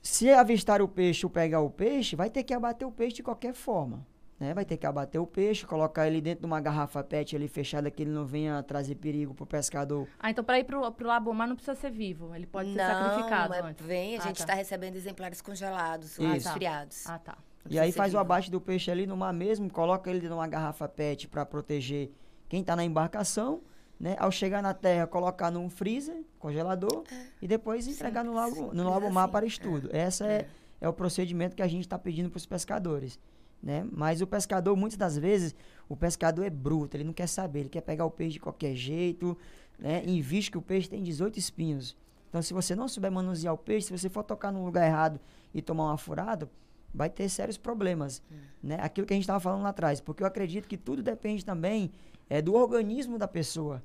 Se 0.02 0.28
avistar 0.30 0.82
o 0.82 0.88
peixe 0.88 1.24
ou 1.24 1.30
pegar 1.30 1.60
o 1.60 1.70
peixe, 1.70 2.16
vai 2.16 2.28
ter 2.28 2.42
que 2.42 2.52
abater 2.52 2.86
o 2.86 2.90
peixe 2.90 3.16
de 3.16 3.22
qualquer 3.22 3.54
forma. 3.54 4.04
Né? 4.42 4.52
Vai 4.52 4.64
ter 4.64 4.76
que 4.76 4.84
abater 4.84 5.20
o 5.20 5.26
peixe, 5.26 5.64
colocar 5.64 6.04
ele 6.08 6.20
dentro 6.20 6.40
de 6.40 6.46
uma 6.46 6.60
garrafa 6.60 7.00
PET 7.04 7.36
ali 7.36 7.46
fechada, 7.46 7.88
que 7.92 8.02
ele 8.02 8.10
não 8.10 8.26
venha 8.26 8.60
trazer 8.64 8.96
perigo 8.96 9.32
pro 9.32 9.46
pescador. 9.46 10.08
Ah, 10.18 10.32
então 10.32 10.42
para 10.42 10.58
ir 10.58 10.64
pro, 10.64 10.90
pro 10.90 11.06
Labomar 11.06 11.46
não 11.46 11.54
precisa 11.54 11.76
ser 11.76 11.92
vivo. 11.92 12.34
Ele 12.34 12.44
pode 12.44 12.72
ser 12.72 12.80
sacrificado 12.80 13.50
mas 13.50 13.64
antes. 13.64 13.86
vem, 13.86 14.16
a 14.16 14.18
Ah, 14.18 14.22
gente 14.26 14.38
tá. 14.38 14.42
está 14.42 14.54
recebendo 14.54 14.96
exemplares 14.96 15.40
congelados, 15.40 16.18
Isso. 16.18 16.22
resfriados. 16.22 17.06
Ah, 17.06 17.20
tá. 17.20 17.38
Não 17.64 17.70
E 17.70 17.78
aí 17.78 17.92
faz 17.92 18.10
ser 18.10 18.16
o 18.16 18.18
vivo. 18.18 18.32
abate 18.32 18.50
do 18.50 18.60
peixe 18.60 18.90
ali 18.90 19.06
no 19.06 19.16
mar 19.16 19.32
mesmo, 19.32 19.70
coloca 19.70 20.10
ele 20.10 20.28
numa 20.28 20.48
garrafa 20.48 20.88
PET 20.88 21.28
para 21.28 21.46
proteger 21.46 22.10
quem 22.48 22.62
está 22.62 22.74
na 22.74 22.84
embarcação, 22.84 23.62
né? 24.00 24.16
Ao 24.18 24.32
chegar 24.32 24.60
na 24.60 24.74
terra, 24.74 25.06
colocar 25.06 25.52
num 25.52 25.70
freezer, 25.70 26.20
congelador, 26.40 27.04
e 27.40 27.46
depois 27.46 27.86
entregar 27.86 28.24
no 28.24 28.34
lago, 28.34 28.56
simples 28.56 28.72
no 28.74 28.90
lago 28.90 29.08
mar 29.08 29.22
assim, 29.22 29.32
para 29.34 29.46
é. 29.46 29.48
estudo. 29.48 29.88
Essa 29.92 30.26
é, 30.26 30.48
é 30.80 30.88
o 30.88 30.92
procedimento 30.92 31.54
que 31.54 31.62
a 31.62 31.68
gente 31.68 31.82
está 31.82 31.96
pedindo 31.96 32.28
para 32.28 32.38
os 32.38 32.46
pescadores. 32.46 33.20
Né? 33.62 33.86
Mas 33.92 34.20
o 34.20 34.26
pescador, 34.26 34.76
muitas 34.76 34.98
das 34.98 35.16
vezes, 35.16 35.54
o 35.88 35.96
pescador 35.96 36.44
é 36.44 36.50
bruto, 36.50 36.96
ele 36.96 37.04
não 37.04 37.12
quer 37.12 37.28
saber, 37.28 37.60
ele 37.60 37.68
quer 37.68 37.82
pegar 37.82 38.04
o 38.04 38.10
peixe 38.10 38.34
de 38.34 38.40
qualquer 38.40 38.74
jeito, 38.74 39.36
né? 39.78 40.02
E 40.04 40.20
visto 40.20 40.52
que 40.52 40.58
o 40.58 40.62
peixe 40.62 40.88
tem 40.88 41.02
18 41.02 41.38
espinhos. 41.38 41.96
Então, 42.28 42.40
se 42.40 42.54
você 42.54 42.74
não 42.74 42.88
souber 42.88 43.12
manusear 43.12 43.52
o 43.52 43.58
peixe, 43.58 43.88
se 43.88 43.98
você 43.98 44.08
for 44.08 44.24
tocar 44.24 44.50
no 44.50 44.64
lugar 44.64 44.86
errado 44.86 45.20
e 45.52 45.60
tomar 45.60 45.84
uma 45.84 45.98
furada, 45.98 46.50
vai 46.94 47.10
ter 47.10 47.28
sérios 47.28 47.58
problemas. 47.58 48.22
Né? 48.62 48.78
Aquilo 48.80 49.06
que 49.06 49.12
a 49.12 49.16
gente 49.16 49.24
estava 49.24 49.40
falando 49.40 49.62
lá 49.62 49.68
atrás. 49.68 50.00
Porque 50.00 50.22
eu 50.22 50.26
acredito 50.26 50.66
que 50.66 50.76
tudo 50.76 51.02
depende 51.02 51.44
também 51.44 51.90
é, 52.30 52.40
do 52.40 52.54
organismo 52.54 53.18
da 53.18 53.28
pessoa. 53.28 53.82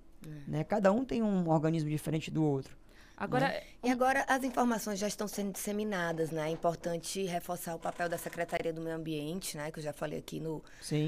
Né? 0.47 0.63
Cada 0.63 0.91
um 0.91 1.03
tem 1.03 1.21
um 1.21 1.49
organismo 1.49 1.89
diferente 1.89 2.31
do 2.31 2.43
outro. 2.43 2.77
Agora, 3.17 3.47
né? 3.47 3.63
E 3.83 3.89
agora 3.89 4.23
as 4.27 4.43
informações 4.43 4.99
já 4.99 5.07
estão 5.07 5.27
sendo 5.27 5.51
disseminadas, 5.51 6.29
né? 6.29 6.49
É 6.49 6.51
importante 6.51 7.23
reforçar 7.25 7.73
o 7.73 7.79
papel 7.79 8.07
da 8.07 8.17
Secretaria 8.17 8.71
do 8.71 8.79
Meio 8.79 8.95
Ambiente, 8.95 9.57
né? 9.57 9.71
Que 9.71 9.79
eu 9.79 9.83
já 9.83 9.91
falei 9.91 10.19
aqui 10.19 10.39
no, 10.39 10.63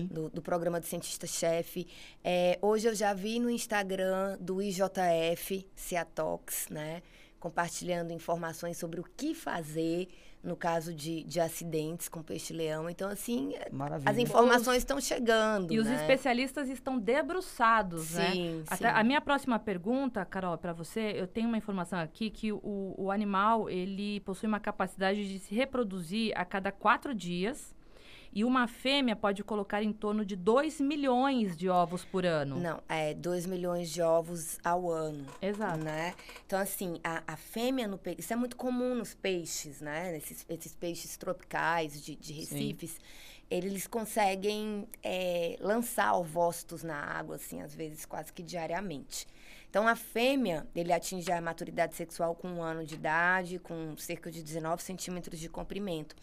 do, 0.10 0.28
do, 0.30 0.42
programa 0.42 0.80
do 0.80 0.88
cientista-chefe. 0.88 1.88
É, 2.24 2.58
hoje 2.64 2.88
eu 2.88 2.96
já 2.96 3.14
vi 3.14 3.38
no 3.38 3.48
Instagram 3.48 4.38
do 4.40 4.60
IJF, 4.60 5.68
Ciatox, 5.76 6.68
né? 6.70 7.04
Compartilhando 7.40 8.12
informações 8.12 8.78
sobre 8.78 9.00
o 9.00 9.04
que 9.04 9.36
fazer 9.36 10.08
no 10.42 10.56
caso 10.56 10.94
de, 10.94 11.24
de 11.24 11.40
acidentes 11.40 12.08
com 12.08 12.24
peixe-leão. 12.24 12.90
Então, 12.90 13.10
assim, 13.10 13.54
Maravilha. 13.72 14.10
as 14.10 14.18
informações 14.18 14.78
os, 14.78 14.84
estão 14.84 15.02
chegando. 15.02 15.74
E 15.74 15.78
né? 15.78 15.82
os 15.82 15.90
especialistas 15.90 16.70
estão 16.70 16.98
debruçados, 16.98 18.04
sim, 18.04 18.18
né? 18.18 18.32
Sim. 18.32 18.64
Até 18.68 18.90
a 18.90 19.04
minha 19.04 19.20
próxima 19.20 19.60
pergunta, 19.60 20.24
Carol, 20.26 20.58
para 20.58 20.72
você, 20.72 21.14
eu 21.16 21.28
tenho 21.28 21.48
uma 21.48 21.58
informação 21.58 22.00
aqui 22.00 22.30
que 22.30 22.52
o, 22.52 22.96
o 22.98 23.12
animal, 23.12 23.70
ele 23.70 24.22
possui 24.22 24.48
uma 24.48 24.60
capacidade 24.60 25.28
de 25.28 25.40
se 25.40 25.54
reproduzir 25.54 26.32
a 26.36 26.46
cada 26.46 26.72
quatro 26.72 27.14
dias 27.14 27.76
e 28.32 28.44
uma 28.44 28.68
fêmea 28.68 29.16
pode 29.16 29.44
colocar 29.44 29.82
em 29.82 29.92
torno 29.92 30.24
de 30.24 30.36
2 30.36 30.80
milhões 30.80 31.58
de 31.58 31.68
ovos 31.68 32.06
por 32.06 32.26
ano. 32.26 32.60
Não, 32.60 32.82
é 32.88 33.14
2 33.14 33.46
milhões 33.48 33.90
de 33.90 34.02
ovos 34.02 34.60
ao 34.64 34.90
ano. 34.90 35.26
Exato. 35.42 35.84
Né? 35.84 36.14
Então, 36.46 36.60
assim, 36.60 37.00
a, 37.04 37.24
a 37.26 37.36
fêmea 37.36 37.88
no 37.88 37.98
peixe. 37.98 38.22
Isso 38.22 38.34
é 38.34 38.36
muito 38.36 38.56
comum 38.56 38.94
nos 38.94 39.14
peixes, 39.14 39.82
né? 39.82 40.16
Esses, 40.18 40.46
esses 40.48 40.76
peixes 40.76 41.18
tropicais 41.18 42.04
de, 42.04 42.16
de 42.16 42.34
recifes. 42.34 42.92
Sim. 42.92 43.00
Eles 43.50 43.88
conseguem 43.88 44.88
é, 45.02 45.58
lançar 45.60 46.14
ovócitos 46.14 46.84
na 46.84 46.96
água, 46.96 47.38
assim, 47.38 47.62
às 47.62 47.74
vezes 47.74 48.06
quase 48.06 48.32
que 48.32 48.44
diariamente. 48.44 49.26
Então, 49.70 49.88
a 49.88 49.96
fêmea, 49.96 50.68
ele 50.76 50.92
atinge 50.92 51.32
a 51.32 51.40
maturidade 51.40 51.96
sexual 51.96 52.34
com 52.34 52.48
um 52.48 52.64
ano 52.64 52.84
de 52.84 52.96
idade, 52.96 53.60
com 53.60 53.96
cerca 53.98 54.32
de 54.32 54.42
19 54.42 54.82
centímetros 54.82 55.40
de 55.40 55.48
comprimento. 55.48 56.16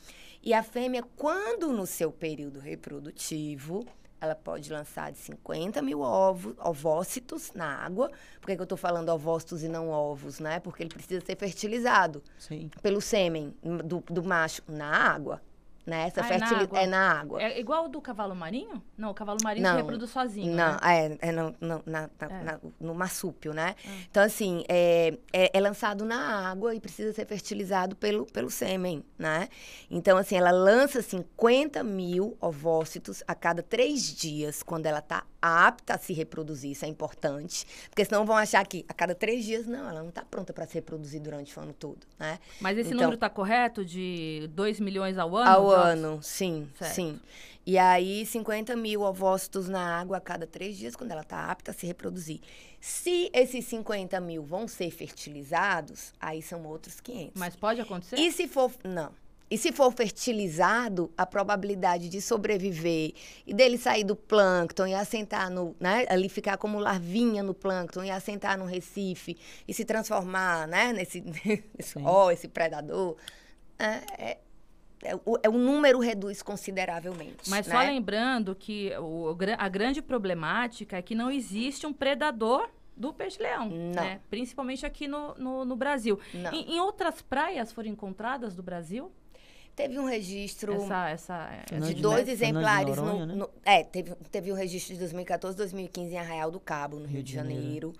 E 0.42 0.54
a 0.54 0.62
fêmea, 0.62 1.02
quando 1.16 1.72
no 1.72 1.86
seu 1.86 2.12
período 2.12 2.60
reprodutivo, 2.60 3.84
ela 4.20 4.34
pode 4.34 4.72
lançar 4.72 5.12
de 5.12 5.18
50 5.18 5.82
mil 5.82 6.00
ovos, 6.00 6.54
ovócitos 6.58 7.52
na 7.54 7.66
água. 7.66 8.10
Por 8.40 8.46
que, 8.46 8.54
que 8.54 8.60
eu 8.60 8.64
estou 8.64 8.78
falando 8.78 9.08
ovócitos 9.10 9.62
e 9.62 9.68
não 9.68 9.90
ovos, 9.90 10.40
né? 10.40 10.58
Porque 10.60 10.82
ele 10.82 10.90
precisa 10.90 11.24
ser 11.24 11.36
fertilizado 11.36 12.22
Sim. 12.38 12.70
pelo 12.82 13.00
sêmen 13.00 13.54
do, 13.84 14.02
do 14.06 14.24
macho 14.24 14.62
na 14.66 14.86
água. 14.86 15.42
Né? 15.86 16.08
Essa 16.08 16.20
ah, 16.20 16.24
fertilidade 16.24 16.84
é 16.84 16.86
na 16.86 17.20
água. 17.20 17.40
É 17.40 17.60
igual 17.60 17.88
do 17.88 18.00
cavalo 18.00 18.34
marinho? 18.34 18.82
Não, 18.98 19.10
o 19.10 19.14
cavalo 19.14 19.38
marinho 19.44 19.62
não, 19.62 19.76
se 19.76 19.82
reproduz 19.82 20.10
sozinho. 20.10 20.52
Não, 20.52 20.72
né? 20.72 20.78
é, 20.82 21.28
é, 21.28 21.32
no, 21.32 21.54
no, 21.60 21.82
na, 21.86 22.10
na, 22.18 22.26
é. 22.28 22.42
Na, 22.42 22.60
no 22.80 22.92
marsúpio, 22.92 23.54
né? 23.54 23.76
Ah. 23.86 23.90
Então, 24.10 24.22
assim, 24.24 24.64
é, 24.68 25.16
é, 25.32 25.56
é, 25.56 25.60
lançado 25.60 26.04
na 26.04 26.50
água 26.50 26.74
e 26.74 26.80
precisa 26.80 27.12
ser 27.12 27.24
fertilizado 27.24 27.94
pelo, 27.94 28.26
pelo 28.26 28.50
sêmen, 28.50 29.04
né? 29.16 29.48
Então, 29.88 30.18
assim, 30.18 30.36
ela 30.36 30.50
lança 30.50 31.00
50 31.00 31.84
mil 31.84 32.36
ovócitos 32.40 33.22
a 33.28 33.34
cada 33.36 33.62
três 33.62 34.12
dias, 34.12 34.64
quando 34.64 34.86
ela 34.86 34.98
está 34.98 35.24
apta 35.46 35.94
a 35.94 35.98
se 35.98 36.12
reproduzir, 36.12 36.72
isso 36.72 36.84
é 36.84 36.88
importante. 36.88 37.66
Porque 37.88 38.04
senão 38.04 38.24
vão 38.24 38.36
achar 38.36 38.66
que 38.66 38.84
a 38.88 38.94
cada 38.94 39.14
três 39.14 39.44
dias, 39.44 39.66
não, 39.66 39.88
ela 39.88 40.00
não 40.00 40.08
está 40.08 40.24
pronta 40.24 40.52
para 40.52 40.66
se 40.66 40.74
reproduzir 40.74 41.20
durante 41.20 41.58
o 41.58 41.62
ano 41.62 41.72
todo, 41.72 42.06
né? 42.18 42.38
Mas 42.60 42.78
esse 42.78 42.88
então, 42.88 43.00
número 43.00 43.14
está 43.14 43.28
correto 43.28 43.84
de 43.84 44.48
2 44.52 44.80
milhões 44.80 45.18
ao 45.18 45.36
ano? 45.36 45.50
Ao 45.50 45.70
ano, 45.70 46.22
sim, 46.22 46.68
certo. 46.78 46.94
sim. 46.94 47.20
E 47.66 47.78
aí, 47.78 48.24
50 48.24 48.76
mil 48.76 49.02
ovócitos 49.02 49.68
na 49.68 49.98
água 49.98 50.18
a 50.18 50.20
cada 50.20 50.46
três 50.46 50.76
dias, 50.76 50.94
quando 50.94 51.10
ela 51.10 51.22
está 51.22 51.50
apta 51.50 51.72
a 51.72 51.74
se 51.74 51.84
reproduzir. 51.84 52.40
Se 52.80 53.28
esses 53.32 53.64
50 53.64 54.20
mil 54.20 54.44
vão 54.44 54.68
ser 54.68 54.88
fertilizados, 54.92 56.12
aí 56.20 56.40
são 56.40 56.64
outros 56.64 57.00
500. 57.00 57.32
Mas 57.34 57.56
pode 57.56 57.80
acontecer? 57.80 58.20
E 58.20 58.30
se 58.30 58.46
for. 58.46 58.70
Não. 58.84 59.10
E 59.48 59.56
se 59.56 59.70
for 59.70 59.92
fertilizado, 59.92 61.12
a 61.16 61.24
probabilidade 61.24 62.08
de 62.08 62.20
sobreviver 62.20 63.12
e 63.46 63.54
dele 63.54 63.78
sair 63.78 64.02
do 64.02 64.16
plâncton 64.16 64.88
e 64.88 64.94
assentar 64.94 65.48
no, 65.50 65.76
né, 65.78 66.04
ali 66.08 66.28
ficar 66.28 66.56
como 66.56 66.80
larvinha 66.80 67.42
no 67.42 67.54
plâncton 67.54 68.02
e 68.02 68.10
assentar 68.10 68.58
no 68.58 68.64
recife 68.64 69.36
e 69.66 69.72
se 69.72 69.84
transformar, 69.84 70.66
né, 70.66 70.92
nesse, 70.92 71.20
nesse 71.78 71.98
ó, 72.02 72.30
esse 72.30 72.48
predador, 72.48 73.16
é, 73.78 73.86
é, 74.18 74.38
é, 75.04 75.14
o, 75.24 75.38
é, 75.40 75.48
o, 75.48 75.52
número 75.52 76.00
reduz 76.00 76.42
consideravelmente. 76.42 77.48
Mas 77.48 77.68
né? 77.68 77.72
só 77.72 77.80
lembrando 77.82 78.52
que 78.54 78.92
o, 78.98 79.36
a 79.56 79.68
grande 79.68 80.02
problemática 80.02 80.96
é 80.96 81.02
que 81.02 81.14
não 81.14 81.30
existe 81.30 81.86
um 81.86 81.92
predador 81.92 82.68
do 82.96 83.12
peixe-leão, 83.12 83.68
né? 83.68 84.20
Principalmente 84.30 84.86
aqui 84.86 85.06
no, 85.06 85.34
no, 85.34 85.64
no 85.66 85.76
Brasil. 85.76 86.18
Em, 86.32 86.76
em 86.76 86.80
outras 86.80 87.20
praias 87.20 87.70
foram 87.70 87.90
encontradas 87.90 88.56
do 88.56 88.62
Brasil? 88.62 89.12
Teve 89.76 89.98
um 89.98 90.06
registro 90.06 90.72
essa, 90.72 91.10
essa, 91.10 91.64
é, 91.70 91.78
de 91.78 91.94
dois 91.94 92.26
exemplares. 92.26 92.96
Noronha, 92.96 93.26
no, 93.26 93.26
né? 93.26 93.34
no, 93.34 93.50
é, 93.62 93.84
teve, 93.84 94.14
teve 94.32 94.50
o 94.50 94.54
um 94.54 94.56
registro 94.56 94.94
de 94.94 95.00
2014 95.00 95.56
2015 95.56 96.14
em 96.14 96.18
Arraial 96.18 96.50
do 96.50 96.58
Cabo, 96.58 96.96
no 96.96 97.04
Rio, 97.04 97.16
Rio 97.16 97.22
de 97.22 97.32
Janeiro. 97.32 97.62
Janeiro 97.62 97.94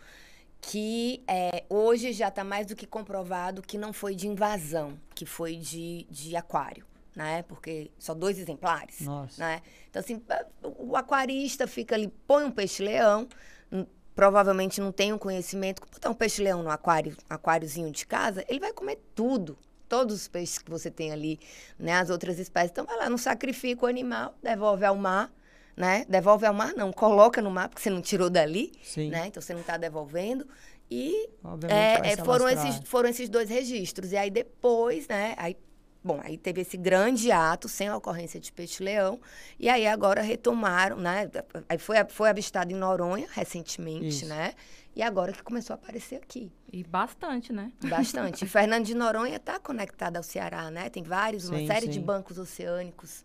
que 0.68 1.22
é, 1.28 1.64
hoje 1.68 2.12
já 2.12 2.28
está 2.28 2.42
mais 2.42 2.66
do 2.66 2.74
que 2.74 2.86
comprovado 2.86 3.62
que 3.62 3.78
não 3.78 3.92
foi 3.92 4.14
de 4.14 4.26
invasão, 4.26 4.98
que 5.14 5.24
foi 5.24 5.56
de, 5.56 6.06
de 6.10 6.34
aquário, 6.34 6.84
né? 7.14 7.42
Porque 7.44 7.90
só 7.98 8.14
dois 8.14 8.38
exemplares, 8.38 9.00
Nossa. 9.00 9.40
né? 9.40 9.62
Então, 9.88 10.00
assim, 10.00 10.20
o 10.78 10.96
aquarista 10.96 11.66
fica 11.66 11.94
ali, 11.94 12.08
põe 12.26 12.44
um 12.44 12.50
peixe-leão, 12.50 13.28
provavelmente 14.14 14.80
não 14.80 14.90
tem 14.90 15.12
um 15.12 15.18
conhecimento, 15.18 15.82
botar 15.82 16.10
um 16.10 16.14
peixe-leão 16.14 16.62
no 16.62 16.70
aquário, 16.70 17.16
aquáriozinho 17.28 17.92
de 17.92 18.04
casa, 18.04 18.44
ele 18.48 18.58
vai 18.58 18.72
comer 18.72 19.00
tudo, 19.14 19.56
todos 19.88 20.14
os 20.14 20.28
peixes 20.28 20.58
que 20.58 20.70
você 20.70 20.90
tem 20.90 21.12
ali, 21.12 21.38
né? 21.78 21.94
As 21.94 22.10
outras 22.10 22.38
espécies. 22.38 22.70
Então, 22.70 22.84
vai 22.84 22.96
lá, 22.96 23.10
não 23.10 23.18
sacrifica 23.18 23.84
o 23.84 23.88
animal, 23.88 24.36
devolve 24.42 24.84
ao 24.84 24.96
mar, 24.96 25.32
né? 25.76 26.04
Devolve 26.08 26.46
ao 26.46 26.54
mar, 26.54 26.72
não, 26.74 26.92
coloca 26.92 27.40
no 27.42 27.50
mar, 27.50 27.68
porque 27.68 27.82
você 27.82 27.90
não 27.90 28.00
tirou 28.00 28.30
dali, 28.30 28.72
Sim. 28.82 29.10
né? 29.10 29.26
Então, 29.26 29.42
você 29.42 29.52
não 29.52 29.60
está 29.60 29.76
devolvendo. 29.76 30.46
E 30.90 31.28
é, 31.68 32.12
é, 32.12 32.16
foram, 32.16 32.48
esses, 32.48 32.80
foram 32.84 33.08
esses 33.08 33.28
dois 33.28 33.48
registros. 33.48 34.12
E 34.12 34.16
aí, 34.16 34.30
depois, 34.30 35.08
né? 35.08 35.34
Aí, 35.36 35.56
bom, 36.02 36.20
aí 36.22 36.38
teve 36.38 36.60
esse 36.60 36.76
grande 36.76 37.32
ato 37.32 37.68
sem 37.68 37.88
a 37.88 37.96
ocorrência 37.96 38.38
de 38.38 38.52
peixe-leão. 38.52 39.20
E 39.58 39.68
aí, 39.68 39.86
agora 39.86 40.22
retomaram, 40.22 40.96
né? 40.96 41.28
Aí 41.68 41.78
foi, 41.78 41.96
foi 42.08 42.28
avistado 42.28 42.72
em 42.72 42.76
Noronha, 42.76 43.26
recentemente, 43.32 44.08
Isso. 44.08 44.26
né? 44.26 44.54
E 44.96 45.02
agora 45.02 45.30
que 45.30 45.42
começou 45.42 45.74
a 45.74 45.76
aparecer 45.76 46.16
aqui. 46.16 46.50
E 46.72 46.82
bastante, 46.82 47.52
né? 47.52 47.70
Bastante. 47.84 48.46
e 48.46 48.48
Fernando 48.48 48.86
de 48.86 48.94
Noronha 48.94 49.36
está 49.36 49.60
conectado 49.60 50.16
ao 50.16 50.22
Ceará, 50.22 50.70
né? 50.70 50.88
Tem 50.88 51.02
vários, 51.02 51.50
uma 51.50 51.58
série 51.66 51.84
sim. 51.84 51.92
de 51.92 52.00
bancos 52.00 52.38
oceânicos 52.38 53.22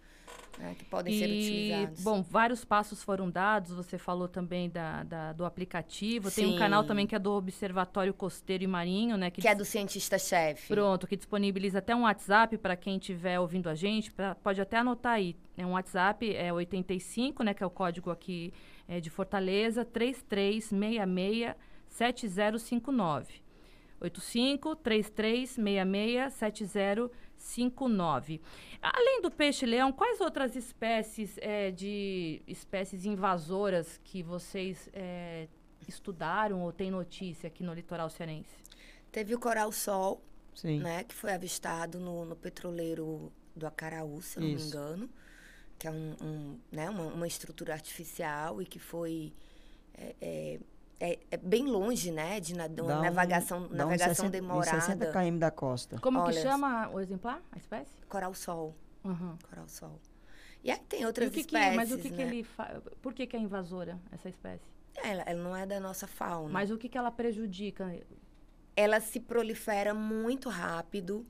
né, 0.60 0.76
que 0.78 0.84
podem 0.84 1.14
e, 1.14 1.20
ser 1.20 1.26
utilizados. 1.30 2.04
Bom, 2.04 2.22
vários 2.22 2.66
passos 2.66 3.02
foram 3.02 3.30
dados. 3.30 3.72
Você 3.74 3.98
falou 3.98 4.28
também 4.28 4.70
da, 4.70 5.04
da 5.04 5.32
do 5.32 5.46
aplicativo. 5.46 6.30
Sim. 6.30 6.44
Tem 6.44 6.54
um 6.54 6.60
canal 6.60 6.84
também 6.84 7.08
que 7.08 7.16
é 7.16 7.20
do 7.20 7.32
Observatório 7.32 8.14
Costeiro 8.14 8.66
e 8.66 8.68
Marinho, 8.68 9.16
né? 9.16 9.32
Que, 9.32 9.42
que 9.42 9.48
é 9.48 9.56
do 9.56 9.64
cientista-chefe. 9.64 10.68
Pronto, 10.68 11.08
que 11.08 11.16
disponibiliza 11.16 11.80
até 11.80 11.96
um 11.96 12.02
WhatsApp 12.02 12.58
para 12.58 12.76
quem 12.76 12.98
estiver 12.98 13.40
ouvindo 13.40 13.70
a 13.70 13.76
gente. 13.76 14.12
Pra, 14.12 14.36
pode 14.36 14.60
até 14.60 14.76
anotar 14.76 15.14
aí. 15.14 15.38
É 15.56 15.66
um 15.66 15.72
WhatsApp, 15.72 16.36
é 16.36 16.52
85, 16.52 17.44
né? 17.44 17.54
Que 17.54 17.64
é 17.64 17.66
o 17.66 17.70
código 17.70 18.12
aqui 18.12 18.54
é, 18.88 19.00
de 19.00 19.10
Fortaleza, 19.10 19.86
3366 19.86 21.56
7059. 21.88 23.42
85 24.00 24.76
3366 24.78 26.34
7059. 26.34 28.42
Além 28.82 29.22
do 29.22 29.30
peixe-leão, 29.30 29.92
quais 29.92 30.22
outras 30.22 30.56
espécies 30.56 31.38
é, 31.40 31.72
de 31.72 32.42
espécies 32.48 33.06
invasoras 33.06 34.00
que 34.04 34.24
vocês 34.24 34.90
é, 34.94 35.48
estudaram 35.88 36.62
ou 36.62 36.72
têm 36.72 36.90
notícia 36.90 37.48
aqui 37.48 37.64
no 37.64 37.74
litoral 37.74 38.10
cearense? 38.10 38.56
Teve 39.12 39.36
o 39.36 39.40
coral-sol, 39.40 40.24
né, 40.64 41.04
que 41.04 41.14
foi 41.14 41.34
avistado 41.34 42.00
no, 42.00 42.26
no 42.26 42.36
petroleiro 42.36 43.32
do 43.56 43.68
Acaraú, 43.68 44.22
se 44.22 44.38
eu 44.38 44.44
não 44.44 44.50
me 44.50 44.62
engano, 44.62 45.10
que 45.82 45.88
é 45.88 45.92
um, 45.92 46.16
um 46.22 46.60
né, 46.72 46.88
uma, 46.92 47.06
uma, 47.06 47.28
estrutura 47.28 47.74
artificial 47.74 48.62
e 48.62 48.68
que 48.68 48.78
foi 48.78 49.34
é, 49.96 50.16
é, 50.22 50.60
é, 51.00 51.20
é, 51.32 51.38
bem 51.38 51.66
longe, 51.66 52.12
né? 52.12 52.40
De 52.40 52.54
na, 52.54 52.68
uma 52.68 53.00
um, 53.00 53.02
navegação, 53.02 53.68
navegação 53.68 54.28
60, 54.28 54.30
demorada. 54.30 54.80
60 54.80 55.12
km 55.12 55.40
da 55.40 55.50
costa. 55.50 55.98
Como 55.98 56.20
Olha, 56.20 56.36
que 56.36 56.40
chama 56.40 56.88
o 56.90 57.00
exemplar, 57.00 57.42
a 57.52 57.58
espécie? 57.58 57.96
Coral-sol. 58.08 58.76
Uhum. 59.04 59.36
Coral-sol. 59.50 60.00
E 60.64 60.70
aí 60.70 60.78
tem 60.88 61.04
outras 61.04 61.32
que 61.32 61.40
espécies, 61.40 61.72
que, 61.72 61.76
Mas 61.76 61.92
o 61.92 61.98
que, 61.98 62.12
né? 62.12 62.16
que 62.16 62.22
ele 62.22 62.44
fa... 62.44 62.80
Por 63.02 63.16
que, 63.16 63.26
que 63.26 63.36
é 63.36 63.40
invasora, 63.40 64.00
essa 64.12 64.30
espécie? 64.30 64.70
Ela, 65.04 65.24
ela 65.24 65.42
não 65.42 65.58
é 65.58 65.66
da 65.66 65.80
nossa 65.80 66.06
fauna. 66.06 66.54
Mas 66.54 66.70
o 66.70 66.78
que, 66.78 66.88
que 66.88 66.98
ela 66.98 67.10
prejudica? 67.10 67.92
Ela 68.76 69.00
se 69.00 69.20
prolifera 69.20 69.96
muito 69.96 70.48
rápido 70.48 71.26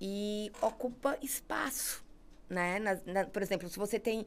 e 0.00 0.50
ocupa 0.62 1.18
espaço 1.20 2.02
né? 2.50 2.78
Na, 2.80 2.98
na, 3.06 3.24
por 3.26 3.42
exemplo, 3.42 3.68
se 3.70 3.78
você 3.78 3.98
tem 3.98 4.26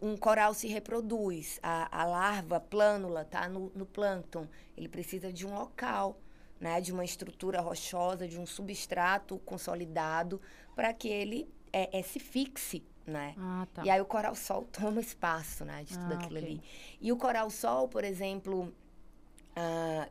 um 0.00 0.16
coral 0.16 0.54
se 0.54 0.68
reproduz, 0.68 1.58
a, 1.62 2.02
a 2.02 2.04
larva 2.06 2.60
plânula 2.60 3.24
tá 3.24 3.48
no, 3.48 3.70
no 3.74 3.84
plâncton, 3.86 4.48
ele 4.76 4.88
precisa 4.88 5.32
de 5.32 5.46
um 5.46 5.54
local, 5.54 6.18
né? 6.60 6.80
De 6.80 6.92
uma 6.92 7.04
estrutura 7.04 7.60
rochosa, 7.60 8.26
de 8.28 8.38
um 8.38 8.46
substrato 8.46 9.38
consolidado 9.40 10.40
para 10.74 10.92
que 10.94 11.08
ele 11.08 11.48
é, 11.72 11.98
é, 11.98 12.02
se 12.02 12.18
fixe, 12.20 12.82
né? 13.06 13.36
Ah, 13.38 13.66
tá. 13.74 13.82
E 13.84 13.90
aí 13.90 14.00
o 14.00 14.06
coral-sol 14.06 14.64
toma 14.72 15.00
espaço, 15.00 15.64
né? 15.64 15.84
De 15.84 15.98
tudo 15.98 16.12
Ah, 16.12 16.14
aquilo 16.14 16.38
ok. 16.38 16.38
ali. 16.38 16.62
E 17.00 17.12
o 17.12 17.16
coral-sol, 17.16 17.88
por 17.88 18.04
exemplo, 18.04 18.72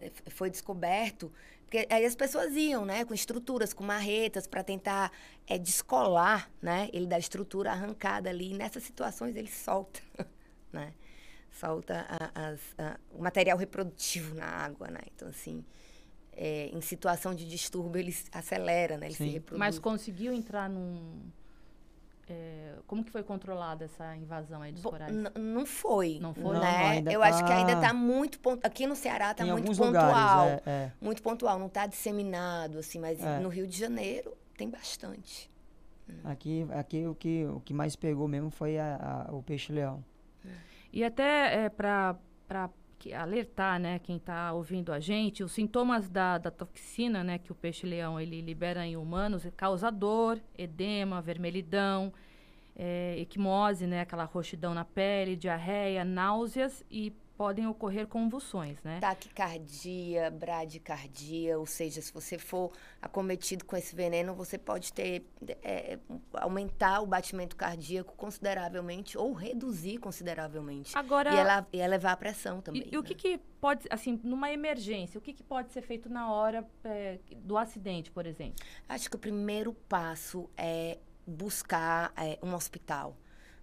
f- 0.02 0.24
foi 0.32 0.50
descoberto 0.50 1.32
porque 1.76 1.94
aí 1.94 2.06
as 2.06 2.16
pessoas 2.16 2.54
iam, 2.56 2.86
né, 2.86 3.04
com 3.04 3.14
estruturas, 3.14 3.74
com 3.74 3.84
marretas 3.84 4.48
para 4.48 4.64
tentar 4.64 5.12
é, 5.46 5.58
descolar, 5.58 6.50
né, 6.62 6.90
ele 6.94 7.06
da 7.06 7.20
estrutura 7.20 7.72
arrancada 7.72 8.30
ali. 8.30 8.52
E 8.52 8.58
nessas 8.58 8.84
situações 8.84 9.36
ele 9.36 9.50
solta, 9.50 10.00
né, 10.72 10.94
solta 11.52 12.06
a- 12.08 12.50
as- 12.50 12.76
a- 12.78 12.98
o 13.12 13.22
material 13.22 13.58
reprodutivo 13.58 14.36
na 14.36 14.46
água, 14.46 14.88
né. 14.90 15.02
Então 15.14 15.28
assim, 15.28 15.66
é, 16.32 16.68
em 16.72 16.82
situação 16.82 17.36
de 17.36 17.46
distúrbio 17.48 18.00
ele 18.00 18.12
se 18.14 18.26
acelera, 18.32 18.98
né, 18.98 19.08
ele 19.08 19.16
se 19.16 19.24
Sim. 19.26 19.30
reproduz. 19.32 19.60
Mas 19.60 19.78
conseguiu 19.80 20.32
entrar 20.34 20.70
num. 20.70 21.22
É, 22.28 22.74
como 22.88 23.04
que 23.04 23.12
foi 23.12 23.24
controlada 23.24 23.86
essa 23.86 24.16
invasão 24.16 24.62
aí 24.62 24.72
dos 24.72 24.82
Bo- 24.82 24.92
corais? 24.92 25.14
n- 25.14 25.30
Não 25.38 25.66
foi. 25.66 26.20
Não 26.20 26.34
foi? 26.34 26.54
Não, 26.56 26.62
Né? 26.62 26.88
ainda 26.90 27.12
Eu 27.12 27.22
acho 27.24 27.44
que 27.44 27.50
tá- 27.50 27.58
ainda 27.58 27.74
está 27.74 27.94
muito. 27.94 28.40
Aqui 28.64 28.88
no 28.88 28.96
Ceará 28.96 29.32
está 29.32 29.46
muito 29.46 29.68
pontual. 29.68 29.86
lugares, 30.46 30.62
é, 30.66 30.70
é. 30.72 30.92
Muito 31.02 31.22
pontual, 31.22 31.60
não 31.60 31.68
está 31.68 31.86
disseminado, 31.86 32.78
assim, 32.80 33.00
mas 33.00 33.22
É. 33.24 33.40
no 33.40 33.50
Rio 33.50 33.68
de 33.68 33.78
Janeiro 33.78 34.36
tem 34.58 34.70
bastante. 34.70 35.50
Aqui, 36.24 36.68
aqui 36.72 37.06
o, 37.08 37.16
que, 37.16 37.46
o 37.46 37.60
que 37.62 37.74
mais 37.74 37.96
pegou 37.96 38.28
mesmo 38.28 38.50
foi 38.52 38.78
a- 38.78 39.26
a- 39.28 39.34
o 39.36 39.42
peixe-leão. 39.42 40.04
E 40.94 41.04
até 41.04 41.66
é, 41.66 41.70
para 41.70 42.16
alertar, 43.14 43.80
né, 43.80 44.00
quem 44.00 44.18
está 44.18 44.52
ouvindo 44.54 44.92
a 44.92 45.00
gente, 45.00 45.44
os 45.44 45.52
sintomas 45.52 46.10
da, 46.10 46.38
da 46.38 46.50
toxina, 46.50 47.24
né, 47.24 47.38
que 47.38 47.52
o 47.52 47.56
peixe-leão 47.56 48.20
ele 48.20 48.42
libera 48.42 48.86
em 48.86 48.98
humanos, 48.98 49.46
é 49.46 49.52
causa 49.52 49.92
dor, 49.92 50.40
edema, 50.58 51.22
vermelhidão, 51.22 52.14
é, 52.76 53.16
equimose, 53.20 53.86
né, 53.86 54.02
aquela 54.02 54.26
roxidão 54.26 54.74
na 54.74 54.84
pele, 54.84 55.36
diarreia, 55.36 56.04
náuseas 56.04 56.84
e 56.90 57.14
podem 57.38 57.68
ocorrer 57.68 58.08
convulsões, 58.08 58.82
né? 58.84 59.00
Taquicardia, 59.00 60.32
bradicardia, 60.32 61.58
ou 61.60 61.66
seja, 61.66 62.02
se 62.02 62.12
você 62.14 62.38
for 62.38 62.72
acometido 63.02 63.66
com 63.66 63.76
esse 63.76 63.96
veneno, 63.96 64.34
você 64.34 64.58
pode 64.58 64.94
ter 64.94 65.26
é, 65.64 66.00
aumentar 66.34 67.02
o 67.02 67.06
batimento 67.06 67.56
cardíaco 67.56 68.14
consideravelmente 68.16 69.18
ou 69.18 69.34
reduzir 69.34 69.98
consideravelmente. 69.98 70.98
Agora, 70.98 71.34
E 71.34 71.38
ela 71.38 71.68
ia 71.74 71.88
levar 71.88 72.14
a 72.14 72.18
pressão 72.18 72.62
também. 72.62 72.84
E, 72.84 72.96
e 72.96 72.98
o 72.98 73.02
né? 73.02 73.08
que, 73.08 73.16
que 73.16 73.38
pode, 73.60 73.86
assim, 73.90 74.20
numa 74.24 74.52
emergência, 74.52 75.18
o 75.18 75.22
que, 75.22 75.34
que 75.34 75.44
pode 75.44 75.72
ser 75.72 75.82
feito 75.82 76.10
na 76.10 76.32
hora 76.32 76.66
é, 76.84 77.20
do 77.38 77.58
acidente, 77.58 78.12
por 78.12 78.26
exemplo? 78.26 78.56
Acho 78.88 79.10
que 79.10 79.16
o 79.16 79.20
primeiro 79.20 79.74
passo 79.74 80.50
é 80.58 80.98
buscar 81.28 82.14
é, 82.16 82.38
um 82.42 82.54
hospital. 82.54 83.18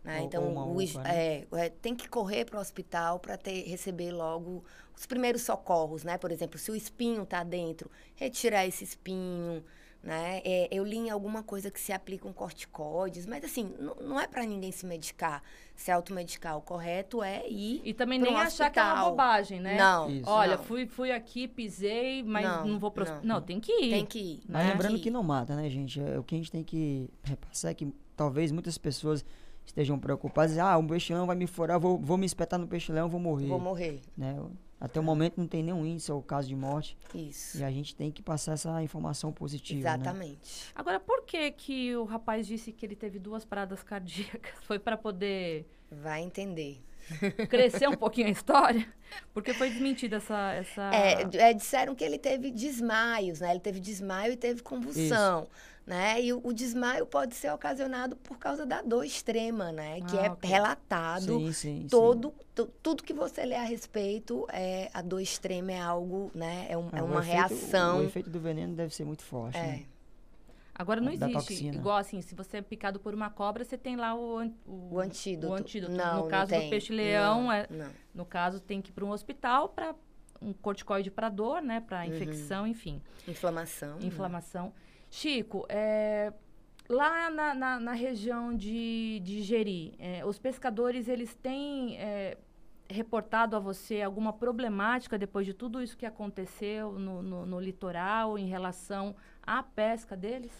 Né? 0.04 0.20
Ou- 0.20 0.26
então, 0.26 0.44
ou 0.44 0.50
uma 0.52 0.64
o 0.64 0.82
UPA, 0.82 1.02
né? 1.02 1.14
é, 1.16 1.46
é, 1.52 1.68
tem 1.68 1.94
que 1.94 2.08
correr 2.08 2.44
para 2.44 2.58
o 2.58 2.60
hospital 2.60 3.18
para 3.20 3.38
receber 3.44 4.10
logo 4.10 4.64
os 4.96 5.06
primeiros 5.06 5.42
socorros, 5.42 6.02
né? 6.04 6.18
Por 6.18 6.32
exemplo, 6.32 6.58
se 6.58 6.70
o 6.70 6.76
espinho 6.76 7.22
está 7.22 7.44
dentro, 7.44 7.90
retirar 8.16 8.66
esse 8.66 8.82
espinho, 8.82 9.62
né? 10.02 10.42
É, 10.44 10.68
eu 10.72 10.82
li 10.84 10.96
em 10.96 11.10
alguma 11.10 11.44
coisa 11.44 11.70
que 11.70 11.80
se 11.80 11.92
aplicam 11.92 12.32
corticoides, 12.32 13.24
mas 13.26 13.44
assim, 13.44 13.72
não, 14.00 14.18
é 14.18 14.26
para 14.26 14.44
ninguém 14.44 14.72
se 14.72 14.84
medicar, 14.84 15.40
se 15.76 15.92
automedicar. 15.92 16.56
O 16.58 16.60
correto 16.60 17.22
é 17.22 17.48
ir 17.48 17.80
E 17.84 17.94
também 17.94 18.18
nem 18.18 18.32
um 18.32 18.36
achar 18.36 18.68
que 18.70 18.80
é 18.80 18.82
uma 18.82 19.04
bobagem, 19.10 19.60
né? 19.60 19.76
Não, 19.78 20.10
Isso. 20.10 20.28
Olha, 20.28 20.56
não. 20.56 20.64
fui, 20.64 20.86
fui 20.86 21.12
aqui, 21.12 21.46
pisei, 21.46 22.24
mas 22.24 22.44
não, 22.44 22.66
Não, 22.66 22.78
vou 22.80 22.90
pro... 22.90 23.04
não. 23.04 23.20
Não, 23.22 23.40
tem 23.40 23.60
que 23.60 23.70
ir. 23.70 23.90
tem 23.90 24.04
que 24.04 24.18
ir. 24.18 24.40
Mas 24.48 24.64
Né? 24.64 24.72
lembrando 24.72 24.96
que 24.96 25.02
que 25.04 25.10
não 25.12 25.22
mata, 25.22 25.54
né, 25.54 25.70
gente? 25.70 26.00
É, 26.00 26.18
o 26.18 26.24
que 26.24 26.34
a 26.34 26.38
gente 26.38 26.50
tem 26.50 26.64
que 26.64 27.08
repassar 27.22 27.70
é 27.70 27.74
que 27.74 27.86
talvez 28.16 28.50
muitas 28.50 28.76
pessoas 28.76 29.24
estejam 29.64 29.98
preocupadas. 29.98 30.58
Ah, 30.58 30.76
o 30.76 30.86
peixe-leão 30.86 31.26
vai 31.26 31.36
me 31.36 31.46
furar, 31.46 31.78
vou, 31.78 31.98
vou 31.98 32.16
me 32.16 32.26
espetar 32.26 32.58
no 32.58 32.66
peixe-leão, 32.66 33.08
vou 33.08 33.20
morrer. 33.20 33.46
Vou 33.46 33.60
morrer. 33.60 34.00
Né? 34.16 34.36
Até 34.80 34.98
o 34.98 35.02
momento 35.02 35.38
não 35.38 35.46
tem 35.46 35.62
nenhum 35.62 35.86
índice 35.86 36.10
ou 36.10 36.20
caso 36.20 36.48
de 36.48 36.56
morte. 36.56 36.98
Isso. 37.14 37.58
E 37.58 37.64
a 37.64 37.70
gente 37.70 37.94
tem 37.94 38.10
que 38.10 38.20
passar 38.20 38.54
essa 38.54 38.82
informação 38.82 39.32
positiva, 39.32 39.80
né? 39.80 39.94
Exatamente. 39.94 40.72
Agora, 40.74 40.98
por 40.98 41.22
que 41.22 41.52
que 41.52 41.94
o 41.94 42.04
rapaz 42.04 42.48
disse 42.48 42.72
que 42.72 42.84
ele 42.84 42.96
teve 42.96 43.20
duas 43.20 43.44
paradas 43.44 43.82
cardíacas? 43.82 44.52
Foi 44.66 44.80
para 44.80 44.96
poder 44.96 45.66
Vai 46.00 46.22
entender. 46.22 46.82
Crescer 47.48 47.88
um 47.88 47.96
pouquinho 47.96 48.28
a 48.28 48.30
história? 48.30 48.86
Porque 49.34 49.52
foi 49.52 49.68
desmentida 49.70 50.16
essa... 50.16 50.52
essa... 50.54 50.90
É, 50.94 51.50
é, 51.50 51.52
disseram 51.52 51.94
que 51.94 52.02
ele 52.02 52.18
teve 52.18 52.50
desmaios, 52.50 53.40
né? 53.40 53.50
Ele 53.50 53.60
teve 53.60 53.78
desmaio 53.80 54.32
e 54.32 54.36
teve 54.36 54.62
convulsão, 54.62 55.46
né? 55.86 56.20
E 56.22 56.32
o, 56.32 56.40
o 56.42 56.52
desmaio 56.52 57.04
pode 57.04 57.34
ser 57.34 57.52
ocasionado 57.52 58.16
por 58.16 58.38
causa 58.38 58.64
da 58.64 58.80
dor 58.80 59.04
extrema, 59.04 59.70
né? 59.70 60.00
Que 60.08 60.18
Ah, 60.18 60.24
é 60.26 60.30
ok. 60.30 60.48
relatado. 60.50 61.38
Sim, 61.38 61.52
sim, 61.52 61.86
Todo, 61.90 62.32
tu- 62.54 62.70
tudo 62.82 63.02
que 63.02 63.12
você 63.12 63.44
lê 63.44 63.54
a 63.54 63.64
respeito, 63.64 64.46
é, 64.50 64.88
a 64.94 65.02
dor 65.02 65.20
extrema 65.20 65.72
é 65.72 65.80
algo, 65.80 66.30
né? 66.34 66.66
É, 66.70 66.78
um- 66.78 66.88
sim. 66.88 66.96
é 66.96 67.00
Ah, 67.00 67.04
o 67.04 67.06
uma 67.06 67.20
efeito- 67.20 67.34
reação. 67.36 67.98
O 67.98 68.04
efeito 68.04 68.30
do 68.30 68.40
veneno 68.40 68.74
deve 68.74 68.94
ser 68.94 69.04
muito 69.04 69.22
forte, 69.22 69.58
É. 69.58 69.62
né? 69.62 69.82
Agora 70.74 71.00
não 71.00 71.12
existe, 71.12 71.32
toxina. 71.34 71.74
igual 71.76 71.96
assim, 71.98 72.20
se 72.22 72.34
você 72.34 72.56
é 72.58 72.62
picado 72.62 72.98
por 72.98 73.14
uma 73.14 73.28
cobra, 73.28 73.62
você 73.64 73.76
tem 73.76 73.94
lá 73.96 74.14
o, 74.14 74.38
an- 74.38 74.52
O 74.66 74.98
antídoto. 74.98 75.52
O 75.52 75.56
antídoto. 75.56 75.92
Não, 75.92 76.16
no 76.16 76.20
não 76.22 76.28
caso 76.28 76.50
tem. 76.50 76.64
do 76.64 76.70
peixe-leão, 76.70 77.42
Não, 77.44 77.52
é, 77.52 77.66
não. 77.70 77.90
no 78.14 78.24
caso 78.24 78.58
tem 78.60 78.80
que 78.80 78.90
ir 78.90 78.92
para 78.92 79.04
um 79.04 79.10
hospital 79.10 79.68
para 79.68 79.94
um 80.40 80.52
corticoide 80.52 81.10
para 81.10 81.28
dor, 81.28 81.60
né, 81.62 81.78
Uhum. 81.78 81.82
para 81.84 82.06
infecção, 82.06 82.66
enfim, 82.66 83.00
Inflamação. 83.28 83.98
né? 83.98 84.06
inflamação. 84.06 84.72
Chico, 85.10 85.66
é, 85.68 86.32
lá 86.88 87.30
na, 87.30 87.54
na, 87.54 87.78
na 87.78 87.92
região 87.92 88.52
de, 88.56 89.20
de 89.22 89.42
Jeri, 89.42 89.94
é, 89.98 90.24
os 90.24 90.38
pescadores 90.38 91.06
eles 91.06 91.34
têm 91.34 91.96
é, 91.98 92.36
reportado 92.92 93.56
a 93.56 93.58
você 93.58 94.02
alguma 94.02 94.32
problemática 94.32 95.18
depois 95.18 95.46
de 95.46 95.54
tudo 95.54 95.82
isso 95.82 95.96
que 95.96 96.06
aconteceu 96.06 96.92
no, 96.92 97.22
no, 97.22 97.46
no 97.46 97.60
litoral 97.60 98.38
em 98.38 98.46
relação 98.46 99.14
à 99.42 99.62
pesca 99.62 100.16
deles? 100.16 100.52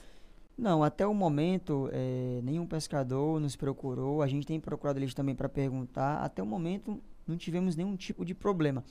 Não, 0.56 0.82
até 0.82 1.06
o 1.06 1.14
momento, 1.14 1.88
eh, 1.92 2.40
nenhum 2.42 2.66
pescador 2.66 3.40
nos 3.40 3.56
procurou. 3.56 4.22
A 4.22 4.26
gente 4.26 4.46
tem 4.46 4.60
procurado 4.60 4.98
eles 4.98 5.14
também 5.14 5.34
para 5.34 5.48
perguntar. 5.48 6.18
Até 6.18 6.42
o 6.42 6.46
momento, 6.46 7.02
não 7.26 7.36
tivemos 7.36 7.74
nenhum 7.74 7.96
tipo 7.96 8.24
de 8.24 8.34
problema. 8.34 8.84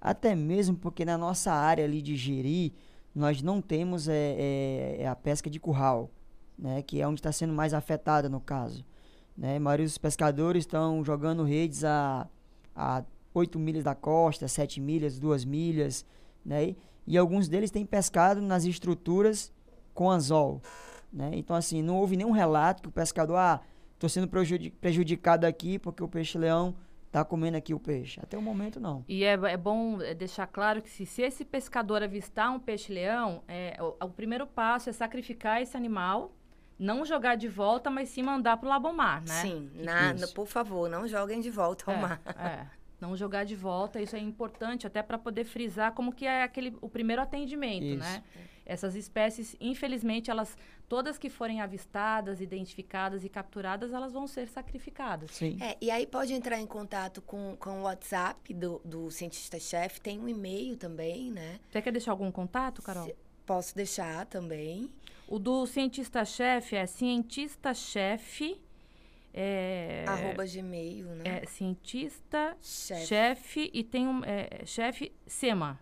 Até 0.00 0.34
mesmo 0.34 0.76
porque 0.76 1.04
na 1.04 1.16
nossa 1.16 1.52
área 1.52 1.84
ali 1.84 2.02
de 2.02 2.16
Jeri, 2.16 2.74
nós 3.14 3.40
não 3.40 3.62
temos 3.62 4.08
eh, 4.08 4.98
eh, 4.98 5.06
a 5.06 5.14
pesca 5.14 5.48
de 5.48 5.60
curral, 5.60 6.10
né? 6.58 6.82
Que 6.82 7.00
é 7.00 7.06
onde 7.06 7.20
está 7.20 7.30
sendo 7.32 7.52
mais 7.54 7.72
afetada 7.72 8.28
no 8.28 8.40
caso. 8.40 8.84
Né? 9.36 9.56
A 9.56 9.60
maioria 9.60 9.86
dos 9.86 9.98
pescadores 9.98 10.64
estão 10.64 11.04
jogando 11.04 11.42
redes 11.42 11.84
a, 11.84 12.28
a 12.74 13.04
8 13.32 13.58
milhas 13.58 13.84
da 13.84 13.94
costa, 13.94 14.46
7 14.46 14.80
milhas, 14.80 15.18
2 15.18 15.44
milhas, 15.44 16.06
né? 16.44 16.74
E, 17.06 17.18
alguns 17.18 17.48
deles 17.48 17.70
têm 17.70 17.84
pescado 17.84 18.40
nas 18.40 18.64
estruturas 18.64 19.52
com 19.92 20.10
anzol. 20.10 20.62
Né? 21.12 21.30
Então, 21.34 21.54
assim, 21.54 21.82
não 21.82 21.98
houve 21.98 22.16
nenhum 22.16 22.30
relato 22.30 22.82
que 22.82 22.88
o 22.88 22.92
pescador, 22.92 23.36
ah, 23.36 23.60
tô 23.98 24.08
sendo 24.08 24.26
prejudi- 24.26 24.70
prejudicado 24.70 25.44
aqui 25.44 25.78
porque 25.78 26.02
o 26.02 26.08
peixe-leão 26.08 26.74
tá 27.12 27.24
comendo 27.24 27.56
aqui 27.56 27.72
o 27.72 27.78
peixe. 27.78 28.18
Até 28.20 28.36
o 28.36 28.42
momento, 28.42 28.80
não. 28.80 29.04
E 29.06 29.22
é, 29.22 29.34
é 29.34 29.56
bom 29.56 30.02
é, 30.02 30.14
deixar 30.14 30.48
claro 30.48 30.82
que 30.82 30.90
se, 30.90 31.06
se 31.06 31.22
esse 31.22 31.44
pescador 31.44 32.02
avistar 32.02 32.50
um 32.50 32.58
peixe-leão, 32.58 33.44
é, 33.46 33.76
o, 33.80 34.06
o 34.06 34.08
primeiro 34.08 34.46
passo 34.46 34.90
é 34.90 34.92
sacrificar 34.92 35.62
esse 35.62 35.76
animal, 35.76 36.32
não 36.78 37.04
jogar 37.04 37.36
de 37.36 37.48
volta, 37.48 37.90
mas 37.90 38.08
sim 38.08 38.22
mandar 38.22 38.56
para 38.56 38.66
o 38.66 38.70
labomar, 38.70 39.20
né? 39.26 39.42
Sim, 39.42 39.70
na, 39.74 40.12
Isso. 40.14 40.34
por 40.34 40.46
favor, 40.46 40.88
não 40.88 41.06
joguem 41.06 41.40
de 41.40 41.50
volta 41.50 41.84
ao 41.90 41.96
É, 41.96 42.00
mar. 42.00 42.20
é. 42.38 42.66
Não 43.00 43.16
jogar 43.16 43.44
de 43.44 43.54
volta, 43.54 44.00
isso 44.00 44.16
é 44.16 44.18
importante 44.18 44.86
até 44.86 45.02
para 45.02 45.18
poder 45.18 45.44
frisar 45.44 45.92
como 45.92 46.12
que 46.12 46.24
é 46.26 46.42
aquele 46.42 46.74
o 46.80 46.88
primeiro 46.88 47.20
atendimento, 47.20 47.84
Isso. 47.84 47.98
né? 47.98 48.22
Essas 48.64 48.94
espécies, 48.94 49.54
infelizmente, 49.60 50.30
elas 50.30 50.56
todas 50.88 51.18
que 51.18 51.28
forem 51.28 51.60
avistadas, 51.60 52.40
identificadas 52.40 53.22
e 53.24 53.28
capturadas, 53.28 53.92
elas 53.92 54.12
vão 54.12 54.26
ser 54.26 54.48
sacrificadas. 54.48 55.32
Sim. 55.32 55.58
É, 55.60 55.76
e 55.82 55.90
aí 55.90 56.06
pode 56.06 56.32
entrar 56.32 56.58
em 56.58 56.66
contato 56.66 57.20
com, 57.20 57.56
com 57.58 57.80
o 57.80 57.82
WhatsApp 57.82 58.54
do, 58.54 58.80
do 58.84 59.10
cientista-chefe, 59.10 60.00
tem 60.00 60.18
um 60.18 60.28
e-mail 60.28 60.76
também, 60.76 61.30
né? 61.30 61.60
Você 61.70 61.82
quer 61.82 61.90
deixar 61.92 62.12
algum 62.12 62.30
contato, 62.30 62.80
Carol? 62.80 63.04
Se- 63.04 63.16
Posso 63.44 63.76
deixar 63.76 64.24
também. 64.26 64.90
O 65.26 65.38
do 65.38 65.66
cientista-chefe 65.66 66.76
é 66.76 66.86
cientista-chefe. 66.86 68.60
É, 69.32 70.04
Arroba 70.06 70.44
Gmail, 70.46 71.06
né? 71.06 71.24
é 71.24 71.46
cientista 71.46 72.56
Chefe. 72.60 73.06
chefe 73.06 73.70
e 73.74 73.82
tem 73.82 74.06
um 74.06 74.22
é, 74.24 74.64
chefe 74.64 75.12
SEMA. 75.26 75.80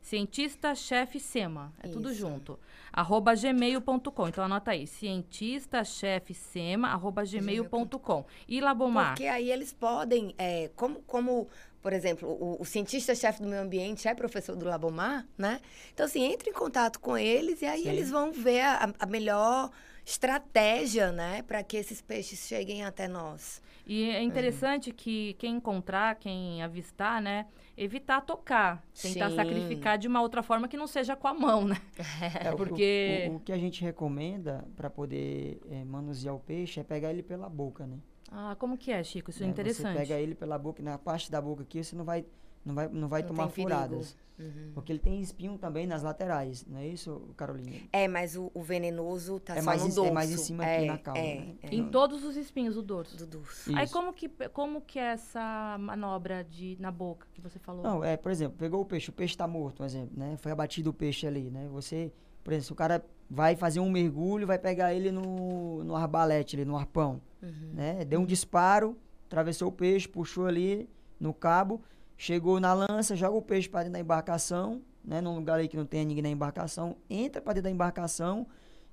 Cientista-chefe 0.00 1.18
SEMA, 1.18 1.72
é 1.82 1.88
tudo 1.88 2.10
Isso. 2.10 2.20
junto. 2.20 2.60
Arroba 2.92 3.34
gmail.com. 3.34 4.28
Então 4.28 4.44
anota 4.44 4.72
aí. 4.72 4.86
Cientista-chefe 4.86 6.34
SEMA, 6.34 6.88
arroba 6.88 7.24
gmail.com. 7.24 8.26
E 8.46 8.60
Labomar? 8.60 9.12
Porque 9.14 9.26
aí 9.26 9.50
eles 9.50 9.72
podem, 9.72 10.34
é, 10.36 10.70
como, 10.76 11.00
como, 11.02 11.48
por 11.84 11.92
exemplo, 11.92 12.26
o, 12.30 12.62
o 12.62 12.64
cientista-chefe 12.64 13.42
do 13.42 13.46
meio 13.46 13.60
ambiente 13.60 14.08
é 14.08 14.14
professor 14.14 14.56
do 14.56 14.64
Labomar, 14.64 15.26
né? 15.36 15.60
Então, 15.92 16.06
assim, 16.06 16.22
entre 16.24 16.48
em 16.48 16.52
contato 16.54 16.98
com 16.98 17.14
eles 17.18 17.60
e 17.60 17.66
aí 17.66 17.82
Sim. 17.82 17.88
eles 17.90 18.10
vão 18.10 18.32
ver 18.32 18.62
a, 18.62 18.90
a 18.98 19.04
melhor 19.04 19.70
estratégia, 20.02 21.12
né? 21.12 21.42
Para 21.42 21.62
que 21.62 21.76
esses 21.76 22.00
peixes 22.00 22.46
cheguem 22.48 22.82
até 22.84 23.06
nós. 23.06 23.60
E 23.86 24.04
é 24.08 24.22
interessante 24.22 24.92
que 24.92 25.34
quem 25.34 25.56
encontrar, 25.56 26.14
quem 26.14 26.62
avistar, 26.62 27.20
né? 27.20 27.44
Evitar 27.76 28.22
tocar. 28.22 28.82
Tentar 29.02 29.28
Sim. 29.28 29.36
sacrificar 29.36 29.98
de 29.98 30.08
uma 30.08 30.22
outra 30.22 30.42
forma 30.42 30.66
que 30.66 30.78
não 30.78 30.86
seja 30.86 31.14
com 31.14 31.28
a 31.28 31.34
mão, 31.34 31.66
né? 31.68 31.76
É, 32.42 32.50
o- 32.50 32.56
porque- 32.56 33.28
O, 33.30 33.34
o 33.36 33.40
que 33.40 33.52
a 33.52 33.58
gente 33.58 33.82
recomenda 33.82 34.66
para 34.74 34.88
poder 34.88 35.60
eh, 35.70 35.84
manusear 35.84 36.34
o 36.34 36.40
peixe 36.40 36.80
é 36.80 36.82
pegar 36.82 37.10
ele 37.10 37.22
pela 37.22 37.46
boca, 37.50 37.86
né? 37.86 37.98
Ah, 38.36 38.56
como 38.58 38.76
que 38.76 38.90
é, 38.90 39.02
Chico? 39.04 39.30
Isso 39.30 39.42
é 39.42 39.46
Né, 39.46 39.52
interessante. 39.52 39.92
Você 39.92 39.98
pega 40.00 40.14
ele 40.20 40.34
pela 40.34 40.58
boca, 40.58 40.82
na 40.82 40.98
parte 40.98 41.30
da 41.30 41.40
boca 41.40 41.62
aqui 41.62 41.82
você 41.84 41.94
não 41.94 42.04
vai, 42.04 42.24
não 42.64 42.74
vai, 42.74 42.88
não 42.88 43.08
vai 43.08 43.22
Não 43.22 43.28
tomar 43.28 43.48
furadas. 43.48 44.16
Uhum. 44.36 44.72
Porque 44.74 44.90
ele 44.90 44.98
tem 44.98 45.20
espinho 45.20 45.56
também 45.56 45.86
nas 45.86 46.02
laterais, 46.02 46.66
não 46.66 46.78
é 46.80 46.86
isso, 46.88 47.22
Carolina? 47.36 47.70
É, 47.92 48.08
mas 48.08 48.34
o, 48.36 48.50
o 48.52 48.60
venenoso 48.60 49.38
tá 49.38 49.54
É 49.54 49.60
só 49.60 49.66
mais 49.66 49.80
no 49.82 49.86
em- 49.86 49.92
é 49.92 49.94
dorso. 49.94 50.12
mais 50.12 50.32
em 50.32 50.36
cima 50.36 50.64
aqui 50.64 50.86
na 50.86 50.98
cauda, 50.98 51.20
É, 51.20 51.34
né? 51.36 51.54
é, 51.62 51.74
Em 51.76 51.88
todos 51.88 52.24
os 52.24 52.36
espinhos, 52.36 52.76
o 52.76 52.82
dorso. 52.82 53.16
do 53.16 53.26
dorso. 53.26 53.70
Aí 53.76 53.84
Isso. 53.84 53.92
como 53.92 54.12
que, 54.12 54.28
como 54.52 54.80
que 54.80 54.98
é 54.98 55.12
essa 55.12 55.76
manobra 55.78 56.42
de 56.42 56.76
na 56.80 56.90
boca 56.90 57.28
que 57.32 57.40
você 57.40 57.60
falou? 57.60 57.84
Não, 57.84 58.02
é, 58.02 58.16
por 58.16 58.32
exemplo, 58.32 58.58
pegou 58.58 58.80
o 58.80 58.84
peixe, 58.84 59.08
o 59.10 59.12
peixe 59.12 59.34
está 59.34 59.46
morto, 59.46 59.84
um 59.84 59.86
exemplo, 59.86 60.18
né? 60.18 60.36
Foi 60.38 60.50
abatido 60.50 60.90
o 60.90 60.92
peixe 60.92 61.28
ali, 61.28 61.48
né? 61.48 61.68
Você, 61.70 62.12
por 62.42 62.52
exemplo, 62.52 62.66
se 62.66 62.72
o 62.72 62.76
cara 62.76 63.04
vai 63.30 63.54
fazer 63.54 63.78
um 63.78 63.88
mergulho, 63.88 64.48
vai 64.48 64.58
pegar 64.58 64.92
ele 64.92 65.12
no, 65.12 65.84
no 65.84 65.94
arbalete 65.94 66.56
ali, 66.56 66.64
no 66.64 66.76
arpão, 66.76 67.20
Uhum. 67.44 67.74
né? 67.74 68.04
Deu 68.04 68.20
um 68.20 68.26
disparo, 68.26 68.96
atravessou 69.26 69.68
o 69.68 69.72
peixe, 69.72 70.08
puxou 70.08 70.46
ali 70.46 70.88
no 71.20 71.34
cabo, 71.34 71.82
chegou 72.16 72.58
na 72.58 72.72
lança, 72.72 73.14
joga 73.14 73.36
o 73.36 73.42
peixe 73.42 73.68
para 73.68 73.80
dentro 73.80 73.92
da 73.94 74.00
embarcação, 74.00 74.80
né? 75.04 75.20
Num 75.20 75.34
lugar 75.36 75.58
ali 75.58 75.68
que 75.68 75.76
não 75.76 75.86
tenha 75.86 76.04
ninguém 76.04 76.22
na 76.22 76.30
embarcação, 76.30 76.96
entra 77.08 77.42
para 77.42 77.54
dentro 77.54 77.64
da 77.64 77.70
embarcação, 77.70 78.46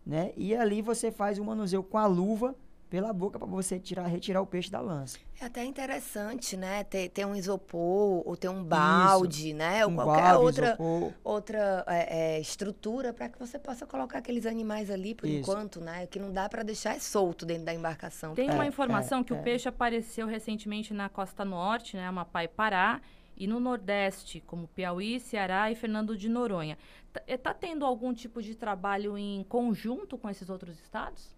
né? 0.06 0.32
E 0.36 0.56
ali 0.56 0.82
você 0.82 1.12
faz 1.12 1.40
o 1.40 1.44
manuseio 1.44 1.84
com 1.84 1.98
a 1.98 2.06
luva 2.06 2.56
pela 2.92 3.14
boca 3.14 3.40
para 3.40 3.48
você 3.48 3.80
tirar, 3.80 4.06
retirar 4.06 4.42
o 4.42 4.46
peixe 4.46 4.70
da 4.70 4.82
lança. 4.82 5.18
É 5.40 5.46
até 5.46 5.64
interessante, 5.64 6.58
né? 6.58 6.84
Ter, 6.84 7.08
ter 7.08 7.26
um 7.26 7.34
isopor 7.34 8.22
ou 8.28 8.36
ter 8.36 8.50
um 8.50 8.62
balde, 8.62 9.54
né? 9.54 9.86
Ou 9.86 9.92
Um 9.94 9.96
qualquer 9.96 10.22
balde, 10.22 10.46
outra, 10.46 10.68
isopor, 10.68 11.14
outra 11.24 11.86
é, 11.88 12.36
é, 12.36 12.40
estrutura 12.42 13.14
para 13.14 13.30
que 13.30 13.40
você 13.40 13.58
possa 13.58 13.88
colocar 13.88 14.18
aqueles 14.18 14.46
animais 14.46 14.92
ali 14.92 15.16
por 15.16 15.26
Isso. 15.26 15.40
enquanto, 15.40 15.80
né? 15.80 16.06
Que 16.06 16.20
não 16.20 16.34
dá 16.34 16.50
para 16.50 16.64
deixar 16.64 16.94
é 16.98 17.00
solto 17.00 17.46
dentro 17.46 17.64
da 17.64 17.74
embarcação. 17.74 18.36
Tem 18.36 18.50
É, 18.50 18.54
uma 18.54 18.68
informação 18.68 19.22
é, 19.22 19.24
que 19.24 19.32
é. 19.32 19.40
o 19.40 19.42
peixe 19.42 19.70
apareceu 19.70 20.28
recentemente 20.28 20.94
na 20.94 21.08
costa 21.08 21.46
norte, 21.46 21.96
né, 21.96 22.06
Amapá 22.06 22.44
e 22.44 22.50
Pará, 22.50 23.02
e 23.38 23.48
no 23.48 23.62
nordeste, 23.62 24.44
como 24.46 24.68
Piauí, 24.68 25.18
Ceará 25.18 25.72
e 25.72 25.76
Fernando 25.76 26.18
de 26.18 26.28
Noronha. 26.28 26.78
Tá, 27.14 27.22
eh, 27.26 27.38
tá 27.38 27.54
tendo 27.54 27.86
algum 27.86 28.14
tipo 28.14 28.42
de 28.42 28.54
trabalho 28.54 29.18
em 29.18 29.46
conjunto 29.46 30.18
com 30.18 30.30
esses 30.30 30.50
outros 30.50 30.78
estados? 30.82 31.34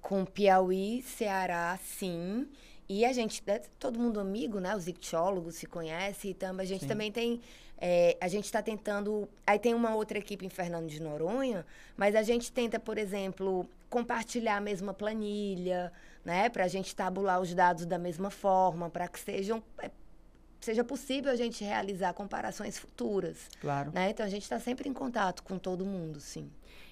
Com 0.00 0.24
Piauí, 0.24 1.02
Ceará, 1.02 1.78
sim. 1.82 2.48
E 2.88 3.04
a 3.04 3.12
gente, 3.12 3.42
é 3.46 3.60
todo 3.78 3.98
mundo 3.98 4.18
amigo, 4.18 4.60
né? 4.60 4.74
Os 4.74 4.88
ictiólogos 4.88 5.56
se 5.56 5.66
conhecem. 5.66 6.30
Então, 6.30 6.58
a 6.58 6.64
gente 6.64 6.82
Sim. 6.82 6.88
também 6.88 7.12
tem. 7.12 7.40
é, 7.78 8.16
a 8.20 8.28
gente 8.28 8.46
está 8.46 8.62
tentando. 8.62 9.28
Aí 9.46 9.58
tem 9.58 9.74
uma 9.74 9.94
outra 9.94 10.16
equipe 10.16 10.46
em 10.46 10.48
Fernando 10.48 10.88
de 10.88 11.00
Noronha, 11.02 11.66
mas 11.96 12.16
a 12.16 12.22
gente 12.22 12.50
tenta, 12.50 12.80
por 12.80 12.96
exemplo, 12.96 13.68
compartilhar 13.90 14.56
a 14.56 14.60
mesma 14.60 14.94
planilha, 14.94 15.92
né? 16.24 16.48
Para 16.48 16.64
a 16.64 16.68
gente 16.68 16.96
tabular 16.96 17.40
os 17.40 17.52
dados 17.54 17.84
da 17.84 17.98
mesma 17.98 18.30
forma, 18.30 18.88
para 18.88 19.06
que 19.06 19.20
sejam. 19.20 19.62
é, 19.82 19.90
seja 20.60 20.82
possível 20.82 21.30
a 21.30 21.36
gente 21.36 21.62
realizar 21.62 22.12
comparações 22.14 22.78
futuras. 22.78 23.48
claro. 23.60 23.92
Né? 23.92 24.10
Então 24.10 24.24
a 24.24 24.28
gente 24.28 24.42
está 24.42 24.58
sempre 24.58 24.88
em 24.88 24.92
contato 24.92 25.42
com 25.42 25.58
todo 25.58 25.84
mundo, 25.84 26.20
sim. 26.20 26.50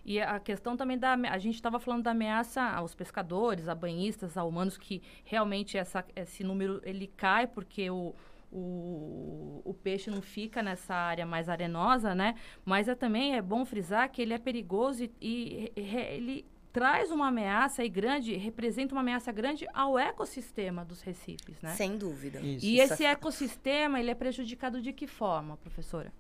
E 0.09 0.21
a 0.21 0.39
questão 0.39 0.77
também 0.77 0.97
da. 0.97 1.15
A 1.15 1.39
gente 1.39 1.57
estava 1.57 1.81
falando 1.81 2.05
da 2.05 2.13
ameaça 2.13 2.63
aos 2.63 2.95
pescadores, 2.95 3.69
a 3.69 3.75
banhistas, 3.75 4.37
a 4.37 4.45
humanos, 4.45 4.79
que 4.79 5.03
realmente 5.25 5.77
essa, 5.77 6.05
esse 6.15 6.45
número 6.45 6.81
ele 6.85 7.09
cai 7.09 7.49
porque 7.49 7.91
o, 7.91 8.15
o, 8.53 9.63
o 9.65 9.75
peixe 9.75 10.11
não 10.11 10.23
fica 10.23 10.63
nessa 10.63 10.95
área 10.95 11.27
mais 11.27 11.49
arenosa, 11.49 12.15
né? 12.15 12.35
Mas 12.65 12.89
é, 12.89 12.95
também 12.95 13.35
é 13.35 13.43
bom 13.43 13.65
frisar 13.65 14.09
que 14.11 14.23
ele 14.23 14.33
é 14.33 14.39
perigoso 14.39 15.03
e, 15.05 15.73
e 15.77 15.81
re- 15.81 16.15
ele 16.15 16.47
traz 16.73 17.11
uma 17.11 17.29
ameaça 17.29 17.83
e 17.85 17.89
grande, 17.89 18.37
representa 18.37 18.95
uma 18.95 19.01
ameaça 19.01 19.33
grande 19.33 19.67
ao 19.73 19.99
ecossistema 19.99 20.85
dos 20.85 21.01
recifes, 21.01 21.61
né? 21.63 21.71
Sem 21.71 21.97
dúvida. 21.97 22.39
Isso. 22.41 22.65
E 22.67 22.79
Isso 22.79 22.93
esse 22.95 23.05
é- 23.05 23.11
ecossistema, 23.11 23.99
ele 23.99 24.11
é 24.11 24.15
prejudicado 24.15 24.81
de 24.81 24.93
que 24.93 25.07
forma, 25.07 25.57
professora? 25.57 26.13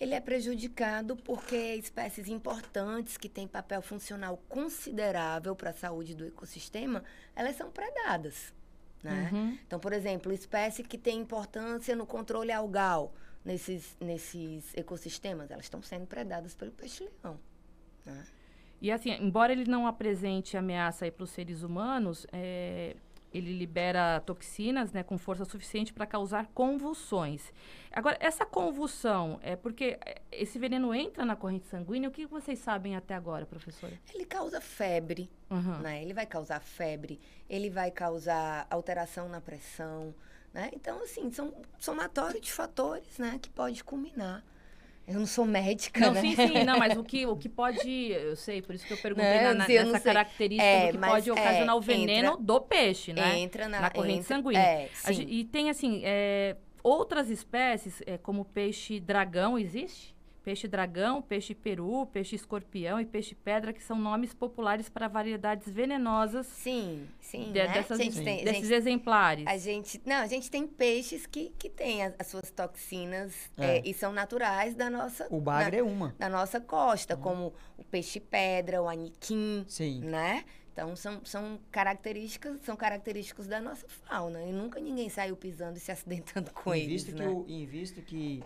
Ele 0.00 0.14
é 0.14 0.20
prejudicado 0.20 1.16
porque 1.16 1.74
espécies 1.74 2.28
importantes 2.28 3.16
que 3.16 3.28
têm 3.28 3.48
papel 3.48 3.82
funcional 3.82 4.40
considerável 4.48 5.56
para 5.56 5.70
a 5.70 5.72
saúde 5.72 6.14
do 6.14 6.24
ecossistema, 6.24 7.02
elas 7.34 7.56
são 7.56 7.70
predadas. 7.70 8.54
Né? 9.02 9.30
Uhum. 9.32 9.58
Então, 9.66 9.80
por 9.80 9.92
exemplo, 9.92 10.32
espécie 10.32 10.82
que 10.82 10.96
tem 10.96 11.18
importância 11.18 11.96
no 11.96 12.06
controle 12.06 12.52
algal 12.52 13.12
nesses, 13.44 13.96
nesses 14.00 14.76
ecossistemas, 14.76 15.50
elas 15.50 15.64
estão 15.64 15.82
sendo 15.82 16.06
predadas 16.06 16.54
pelo 16.54 16.70
peixe-leão. 16.70 17.38
Né? 18.04 18.24
E 18.80 18.92
assim, 18.92 19.10
embora 19.10 19.52
ele 19.52 19.68
não 19.68 19.86
apresente 19.86 20.56
ameaça 20.56 21.10
para 21.10 21.24
os 21.24 21.30
seres 21.30 21.62
humanos, 21.62 22.26
é, 22.32 22.96
ele 23.32 23.56
libera 23.56 24.20
toxinas 24.20 24.92
né, 24.92 25.02
com 25.02 25.18
força 25.18 25.44
suficiente 25.44 25.92
para 25.92 26.06
causar 26.06 26.46
convulsões. 26.54 27.52
Agora, 27.92 28.16
essa 28.20 28.46
convulsão 28.46 29.38
é 29.42 29.54
porque 29.56 29.98
é, 30.04 30.20
esse 30.32 30.58
veneno 30.58 30.94
entra 30.94 31.24
na 31.24 31.36
corrente 31.36 31.66
sanguínea. 31.66 32.08
O 32.08 32.12
que 32.12 32.26
vocês 32.26 32.58
sabem 32.58 32.96
até 32.96 33.14
agora, 33.14 33.44
professora? 33.46 33.92
Ele 34.14 34.24
causa 34.24 34.60
febre, 34.60 35.30
Uhum. 35.50 35.78
né? 35.78 36.02
Ele 36.02 36.12
vai 36.12 36.26
causar 36.26 36.60
febre, 36.60 37.18
ele 37.48 37.70
vai 37.70 37.90
causar 37.90 38.66
alteração 38.70 39.28
na 39.28 39.40
pressão, 39.40 40.14
né? 40.52 40.70
Então, 40.74 41.02
assim, 41.02 41.30
são 41.30 41.54
somatório 41.78 42.40
de 42.40 42.52
fatores, 42.52 43.18
né? 43.18 43.38
Que 43.40 43.48
pode 43.50 43.82
culminar. 43.82 44.44
Eu 45.08 45.14
não 45.20 45.26
sou 45.26 45.46
médica, 45.46 45.98
Não, 46.00 46.12
né? 46.12 46.20
sim, 46.20 46.36
sim, 46.36 46.64
não, 46.64 46.78
mas 46.78 46.94
o 46.96 47.02
que, 47.04 47.24
o 47.24 47.34
que 47.34 47.48
pode, 47.48 47.88
eu 48.10 48.36
sei, 48.36 48.60
por 48.60 48.74
isso 48.74 48.86
que 48.86 48.92
eu 48.92 48.96
perguntei 48.98 49.40
Não, 49.40 49.54
na, 49.54 49.66
eu 49.70 49.86
nessa 49.86 50.00
característica 50.00 50.62
É, 50.68 50.86
do 50.88 50.92
que 50.92 50.98
pode 50.98 51.30
é, 51.30 51.32
ocasionar 51.32 51.76
o 51.76 51.80
veneno 51.80 52.28
entra- 52.32 52.36
do 52.42 52.60
peixe, 52.60 53.12
né? 53.14 53.38
Entra 53.38 53.68
na, 53.68 53.80
na 53.80 53.90
corrente 53.90 54.18
entra- 54.20 54.36
sanguínea. 54.36 54.60
É, 54.60 54.90
e 55.26 55.44
tem, 55.44 55.70
assim, 55.70 56.02
é, 56.04 56.56
outras 56.82 57.30
espécies, 57.30 58.02
é, 58.06 58.18
como 58.18 58.42
o 58.42 58.44
peixe 58.44 59.00
dragão, 59.00 59.58
existe? 59.58 60.14
Peixe 60.42 60.66
dragão, 60.66 61.20
peixe 61.20 61.54
peru, 61.54 62.06
peixe 62.06 62.34
escorpião 62.36 62.98
e 63.00 63.04
peixe 63.04 63.34
pedra, 63.34 63.72
que 63.72 63.82
são 63.82 63.98
nomes 63.98 64.32
populares 64.32 64.88
para 64.88 65.06
variedades 65.06 65.68
venenosas 65.68 66.46
Sim, 66.46 67.06
sim, 67.20 67.52
de- 67.52 67.58
né? 67.58 67.68
dessas, 67.68 68.00
a 68.00 68.02
gente 68.02 68.22
tem, 68.22 68.40
a 68.40 68.44
desses 68.44 68.62
gente, 68.68 68.72
exemplares. 68.74 69.46
a 69.46 69.58
gente- 69.58 70.00
não, 70.06 70.16
a 70.16 70.26
gente 70.26 70.50
tem 70.50 70.66
peixes 70.66 71.26
que, 71.26 71.52
que 71.58 71.68
têm 71.68 72.02
as, 72.04 72.14
as 72.18 72.26
suas 72.28 72.50
toxinas 72.50 73.34
É. 73.58 73.78
é, 73.78 73.82
e 73.84 73.92
são 73.92 74.12
naturais 74.12 74.74
da 74.74 74.88
nossa, 74.88 75.26
O 75.30 75.40
bagre 75.40 75.78
é 75.78 75.82
uma. 75.82 76.14
da 76.18 76.28
nossa 76.30 76.60
costa, 76.60 77.14
Uhum. 77.16 77.20
como 77.20 77.52
o 77.76 77.84
peixe 77.84 78.18
pedra, 78.18 78.80
o 78.80 78.88
aniquim, 78.88 79.64
Sim. 79.68 80.00
né? 80.00 80.44
Então 80.72 80.94
são, 80.94 81.20
são 81.24 81.58
características, 81.72 82.60
são 82.62 82.76
característicos 82.76 83.46
da 83.48 83.60
nossa 83.60 83.86
fauna. 83.88 84.42
E 84.44 84.52
nunca 84.52 84.78
ninguém 84.80 85.08
saiu 85.08 85.36
pisando 85.36 85.76
e 85.76 85.80
se 85.80 85.90
acidentando 85.90 86.52
com 86.52 86.72
em 86.72 86.78
eles, 86.82 87.04
visto 87.04 87.18
né? 87.18 87.24
que, 87.26 87.30
o, 87.32 87.44
em 87.48 87.66
visto 87.66 88.00
que 88.00 88.42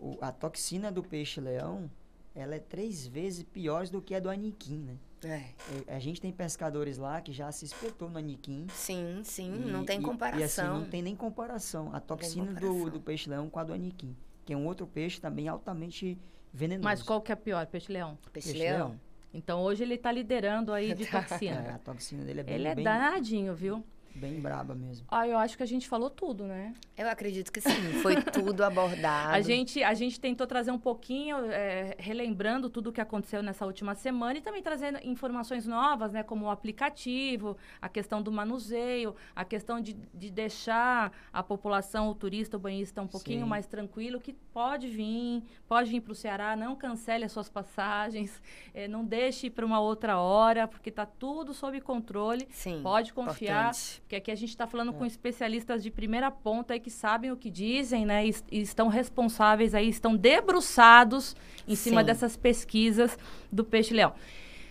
o- 0.00 0.18
a 0.20 0.30
toxina 0.32 0.90
do 0.92 1.02
peixe-leão, 1.02 1.90
ela 2.34 2.54
é 2.54 2.58
três 2.58 3.06
vezes 3.06 3.42
pior 3.44 3.86
do 3.88 4.00
que 4.02 4.14
a 4.14 4.20
do 4.20 4.28
aniquim, 4.30 4.78
né? 4.78 4.96
É. 5.24 5.44
É, 5.88 5.96
A 5.96 5.98
gente 5.98 6.20
tem 6.20 6.30
pescadores 6.30 6.98
lá 6.98 7.20
que 7.20 7.32
já 7.32 7.50
se 7.50 7.64
espetou 7.64 8.08
no 8.10 8.18
aniquim. 8.18 8.66
Sim, 8.70 9.22
sim, 9.24 9.62
e- 9.66 9.70
não 9.70 9.84
tem 9.84 9.98
e- 9.98 10.02
comparação. 10.02 10.40
E 10.40 10.44
assim, 10.44 10.62
não 10.62 10.84
tem 10.90 11.02
nem 11.02 11.16
comparação. 11.16 11.90
A 11.94 12.00
toxina 12.00 12.52
do, 12.52 12.60
comparação. 12.60 12.88
do 12.90 13.00
peixe-leão 13.00 13.48
com 13.50 13.58
a 13.58 13.64
do 13.64 13.72
aniquim. 13.72 14.14
Que 14.44 14.52
é 14.52 14.56
um 14.56 14.66
outro 14.66 14.86
peixe 14.86 15.20
também 15.20 15.48
altamente 15.48 16.18
venenoso. 16.52 16.84
Mas 16.84 17.02
qual 17.02 17.20
que 17.20 17.32
é 17.32 17.34
pior, 17.34 17.66
peixe-leão? 17.66 18.16
Peixe-leão. 18.32 19.00
Então 19.34 19.60
hoje 19.62 19.82
ele 19.82 19.94
está 19.94 20.12
liderando 20.12 20.72
aí 20.72 20.94
de 20.94 21.04
Tá. 21.10 21.18
É, 21.18 21.22
toxina. 21.22 21.74
a 21.74 21.78
toxina 21.78 22.24
dele 22.24 22.40
é 22.40 22.42
bem, 22.44 22.54
Ele 22.54 22.68
é 22.68 22.74
bem- 22.74 22.84
danadinho, 22.84 23.54
viu? 23.54 23.82
Bem 24.16 24.40
braba 24.40 24.74
mesmo. 24.74 25.06
Ah, 25.10 25.28
eu 25.28 25.36
acho 25.36 25.56
que 25.56 25.62
a 25.62 25.66
gente 25.66 25.86
falou 25.86 26.08
tudo, 26.08 26.44
né? 26.44 26.72
Eu 26.96 27.08
acredito 27.08 27.52
que 27.52 27.60
sim, 27.60 27.92
foi 28.00 28.16
tudo 28.32 28.64
abordado. 28.64 29.34
A 29.34 29.40
gente, 29.40 29.82
a 29.82 29.92
gente 29.92 30.18
tentou 30.18 30.46
trazer 30.46 30.70
um 30.70 30.78
pouquinho, 30.78 31.36
é, 31.50 31.94
relembrando 31.98 32.70
tudo 32.70 32.90
o 32.90 32.92
que 32.92 33.00
aconteceu 33.00 33.42
nessa 33.42 33.66
última 33.66 33.94
semana 33.94 34.38
e 34.38 34.40
também 34.40 34.62
trazendo 34.62 34.98
informações 35.04 35.66
novas, 35.66 36.12
né? 36.12 36.22
Como 36.22 36.46
o 36.46 36.50
aplicativo, 36.50 37.58
a 37.80 37.88
questão 37.88 38.22
do 38.22 38.32
manuseio, 38.32 39.14
a 39.34 39.44
questão 39.44 39.80
de, 39.80 39.94
de 40.14 40.30
deixar 40.30 41.12
a 41.32 41.42
população, 41.42 42.08
o 42.08 42.14
turista, 42.14 42.56
o 42.56 42.60
banhista 42.60 43.02
um 43.02 43.06
pouquinho 43.06 43.42
Sim. 43.42 43.50
mais 43.50 43.66
tranquilo, 43.66 44.18
que 44.18 44.32
pode 44.32 44.88
vir, 44.88 45.42
pode 45.68 45.90
vir 45.90 46.00
para 46.00 46.12
o 46.12 46.14
Ceará, 46.14 46.56
não 46.56 46.74
cancele 46.74 47.24
as 47.24 47.32
suas 47.32 47.50
passagens, 47.50 48.40
eh, 48.72 48.88
não 48.88 49.04
deixe 49.04 49.50
para 49.50 49.66
uma 49.66 49.80
outra 49.80 50.18
hora, 50.18 50.66
porque 50.66 50.88
está 50.88 51.04
tudo 51.04 51.52
sob 51.52 51.78
controle. 51.80 52.48
Sim, 52.50 52.80
Pode 52.82 53.12
confiar, 53.12 53.70
importante. 53.70 54.02
Porque 54.06 54.14
aqui 54.14 54.30
a 54.30 54.36
gente 54.36 54.50
está 54.50 54.68
falando 54.68 54.92
É. 54.92 54.94
com 54.94 55.04
especialistas 55.04 55.82
de 55.82 55.90
primeira 55.90 56.30
ponta 56.30 56.74
aí 56.74 56.78
que 56.80 56.90
sabem 56.90 57.32
o 57.32 57.36
que 57.36 57.50
dizem, 57.50 58.06
né? 58.06 58.24
E, 58.24 58.34
e 58.52 58.60
estão 58.60 58.86
responsáveis 58.86 59.74
aí, 59.74 59.88
estão 59.88 60.14
debruçados 60.14 61.34
em 61.66 61.74
cima 61.74 62.02
Sim. 62.02 62.06
dessas 62.06 62.36
pesquisas 62.36 63.18
do 63.50 63.64
peixe-leão. 63.64 64.12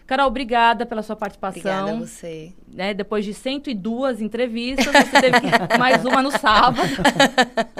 Carol, 0.05 0.27
obrigada 0.27 0.85
pela 0.85 1.01
sua 1.01 1.15
participação. 1.15 1.59
Obrigada 1.61 1.91
a 1.91 1.95
você. 1.95 2.53
Né? 2.71 2.93
Depois 2.93 3.25
de 3.25 3.33
102 3.33 4.21
entrevistas, 4.21 4.85
você 4.85 5.21
teve 5.21 5.41
que- 5.41 5.47
mais 5.79 6.05
uma 6.05 6.21
no 6.21 6.31
sábado. 6.31 6.77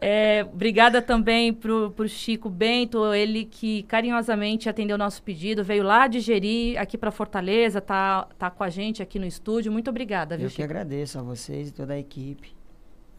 É, 0.00 0.46
obrigada 0.52 1.02
também 1.02 1.52
pro, 1.52 1.90
pro 1.90 2.08
Chico 2.08 2.48
Bento, 2.48 3.12
ele 3.12 3.44
que 3.44 3.82
carinhosamente 3.82 4.68
atendeu 4.68 4.94
o 4.94 4.98
nosso 4.98 5.20
pedido, 5.22 5.64
veio 5.64 5.82
lá 5.82 6.06
de 6.06 6.20
Jeri, 6.20 6.78
aqui 6.78 6.96
para 6.96 7.10
Fortaleza, 7.10 7.80
tá, 7.80 8.28
tá 8.38 8.48
com 8.48 8.62
a 8.62 8.70
gente 8.70 9.02
aqui 9.02 9.18
no 9.18 9.26
estúdio. 9.26 9.72
Muito 9.72 9.90
obrigada, 9.90 10.36
viu, 10.36 10.46
Eu 10.46 10.50
que 10.50 10.56
Chico? 10.56 10.64
agradeço 10.64 11.18
a 11.18 11.22
vocês 11.22 11.70
e 11.70 11.72
toda 11.72 11.94
a 11.94 11.98
equipe. 11.98 12.54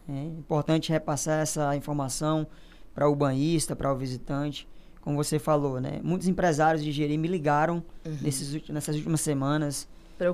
É 0.08 0.24
importante 0.24 0.90
repassar 0.90 1.40
essa 1.42 1.76
informação 1.76 2.46
para 2.94 3.08
o 3.08 3.14
banhista, 3.14 3.76
para 3.76 3.92
o 3.92 3.96
visitante. 3.96 4.66
Como 5.02 5.16
você 5.16 5.38
falou, 5.38 5.80
né? 5.80 6.00
Muitos 6.02 6.28
empresários 6.28 6.84
de 6.84 6.92
Jeri 6.92 7.16
me 7.16 7.26
ligaram 7.28 7.82
nesses, 8.20 8.52
ulti- 8.54 8.72
nessas 8.72 8.96
últimas 8.96 9.20
semanas, 9.22 9.88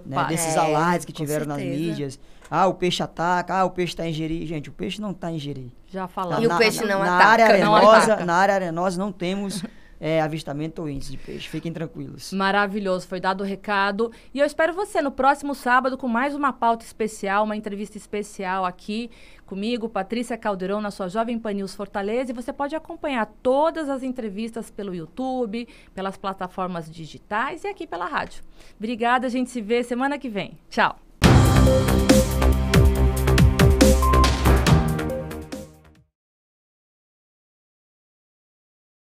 né? 0.05 0.25
Desses 0.29 0.55
É, 0.57 0.59
alardes 0.59 1.05
que 1.05 1.13
tiveram 1.13 1.47
nas 1.47 1.63
mídias. 1.63 2.19
Ah, 2.51 2.67
o 2.67 2.75
peixe 2.75 3.03
ataca, 3.03 3.55
ah, 3.55 3.65
o 3.65 3.71
peixe 3.71 3.93
está 3.93 4.07
em 4.07 4.13
Jeri. 4.13 4.45
Gente, 4.47 4.69
o 4.69 4.73
peixe 4.73 5.01
não 5.01 5.13
está 5.13 5.31
em 5.31 5.39
Jeri. 5.39 5.73
Já 5.89 6.07
falamos. 6.09 6.43
E 6.45 6.47
o 6.47 6.57
peixe 6.59 6.85
não 6.85 6.99
na 7.01 7.17
ataca. 7.17 7.45
Área 7.45 7.65
Não 7.65 7.75
arenosa, 7.77 8.05
ataca. 8.05 8.25
na 8.25 8.35
área 8.35 8.55
arenosa 8.57 8.99
não 8.99 9.13
temos 9.13 9.65
é, 10.01 10.21
avistamento 10.21 10.83
ou 10.83 10.89
índice 10.89 11.13
de 11.13 11.19
peixe. 11.19 11.49
Fiquem 11.49 11.73
tranquilos. 11.73 12.33
Maravilhoso, 12.33 13.07
foi 13.07 13.21
dado 13.21 13.43
o 13.43 13.45
recado. 13.45 14.13
E 14.33 14.39
eu 14.39 14.47
espero 14.47 14.73
você 14.73 15.01
no 15.01 15.11
próximo 15.11 15.55
sábado 15.55 15.97
com 15.97 16.09
mais 16.09 16.35
uma 16.35 16.53
pauta 16.53 16.85
especial, 16.85 17.45
uma 17.45 17.57
entrevista 17.57 17.97
especial 17.97 18.65
aqui 18.65 19.11
comigo, 19.45 19.89
Patrícia 19.89 20.37
Caldeirão, 20.37 20.81
na 20.81 20.91
sua 20.91 21.09
Jovem 21.09 21.39
Pan 21.39 21.53
News 21.53 21.75
Fortaleza. 21.75 22.33
E 22.33 22.35
você 22.35 22.53
pode 22.53 22.75
acompanhar 22.75 23.27
todas 23.43 23.89
as 23.89 24.03
entrevistas 24.03 24.71
pelo 24.71 24.95
YouTube, 24.95 25.69
pelas 25.95 26.17
plataformas 26.17 26.91
digitais 26.91 27.65
e 27.65 27.69
aqui 27.69 27.87
pela 27.87 28.07
rádio. 28.07 28.43
Obrigada, 28.77 29.27
a 29.27 29.31
gente 29.31 29.51
se 29.51 29.61
vê 29.61 29.83
semana 29.83 30.19
que 30.19 30.29
vem. 30.29 30.59
Tchau. 30.69 30.99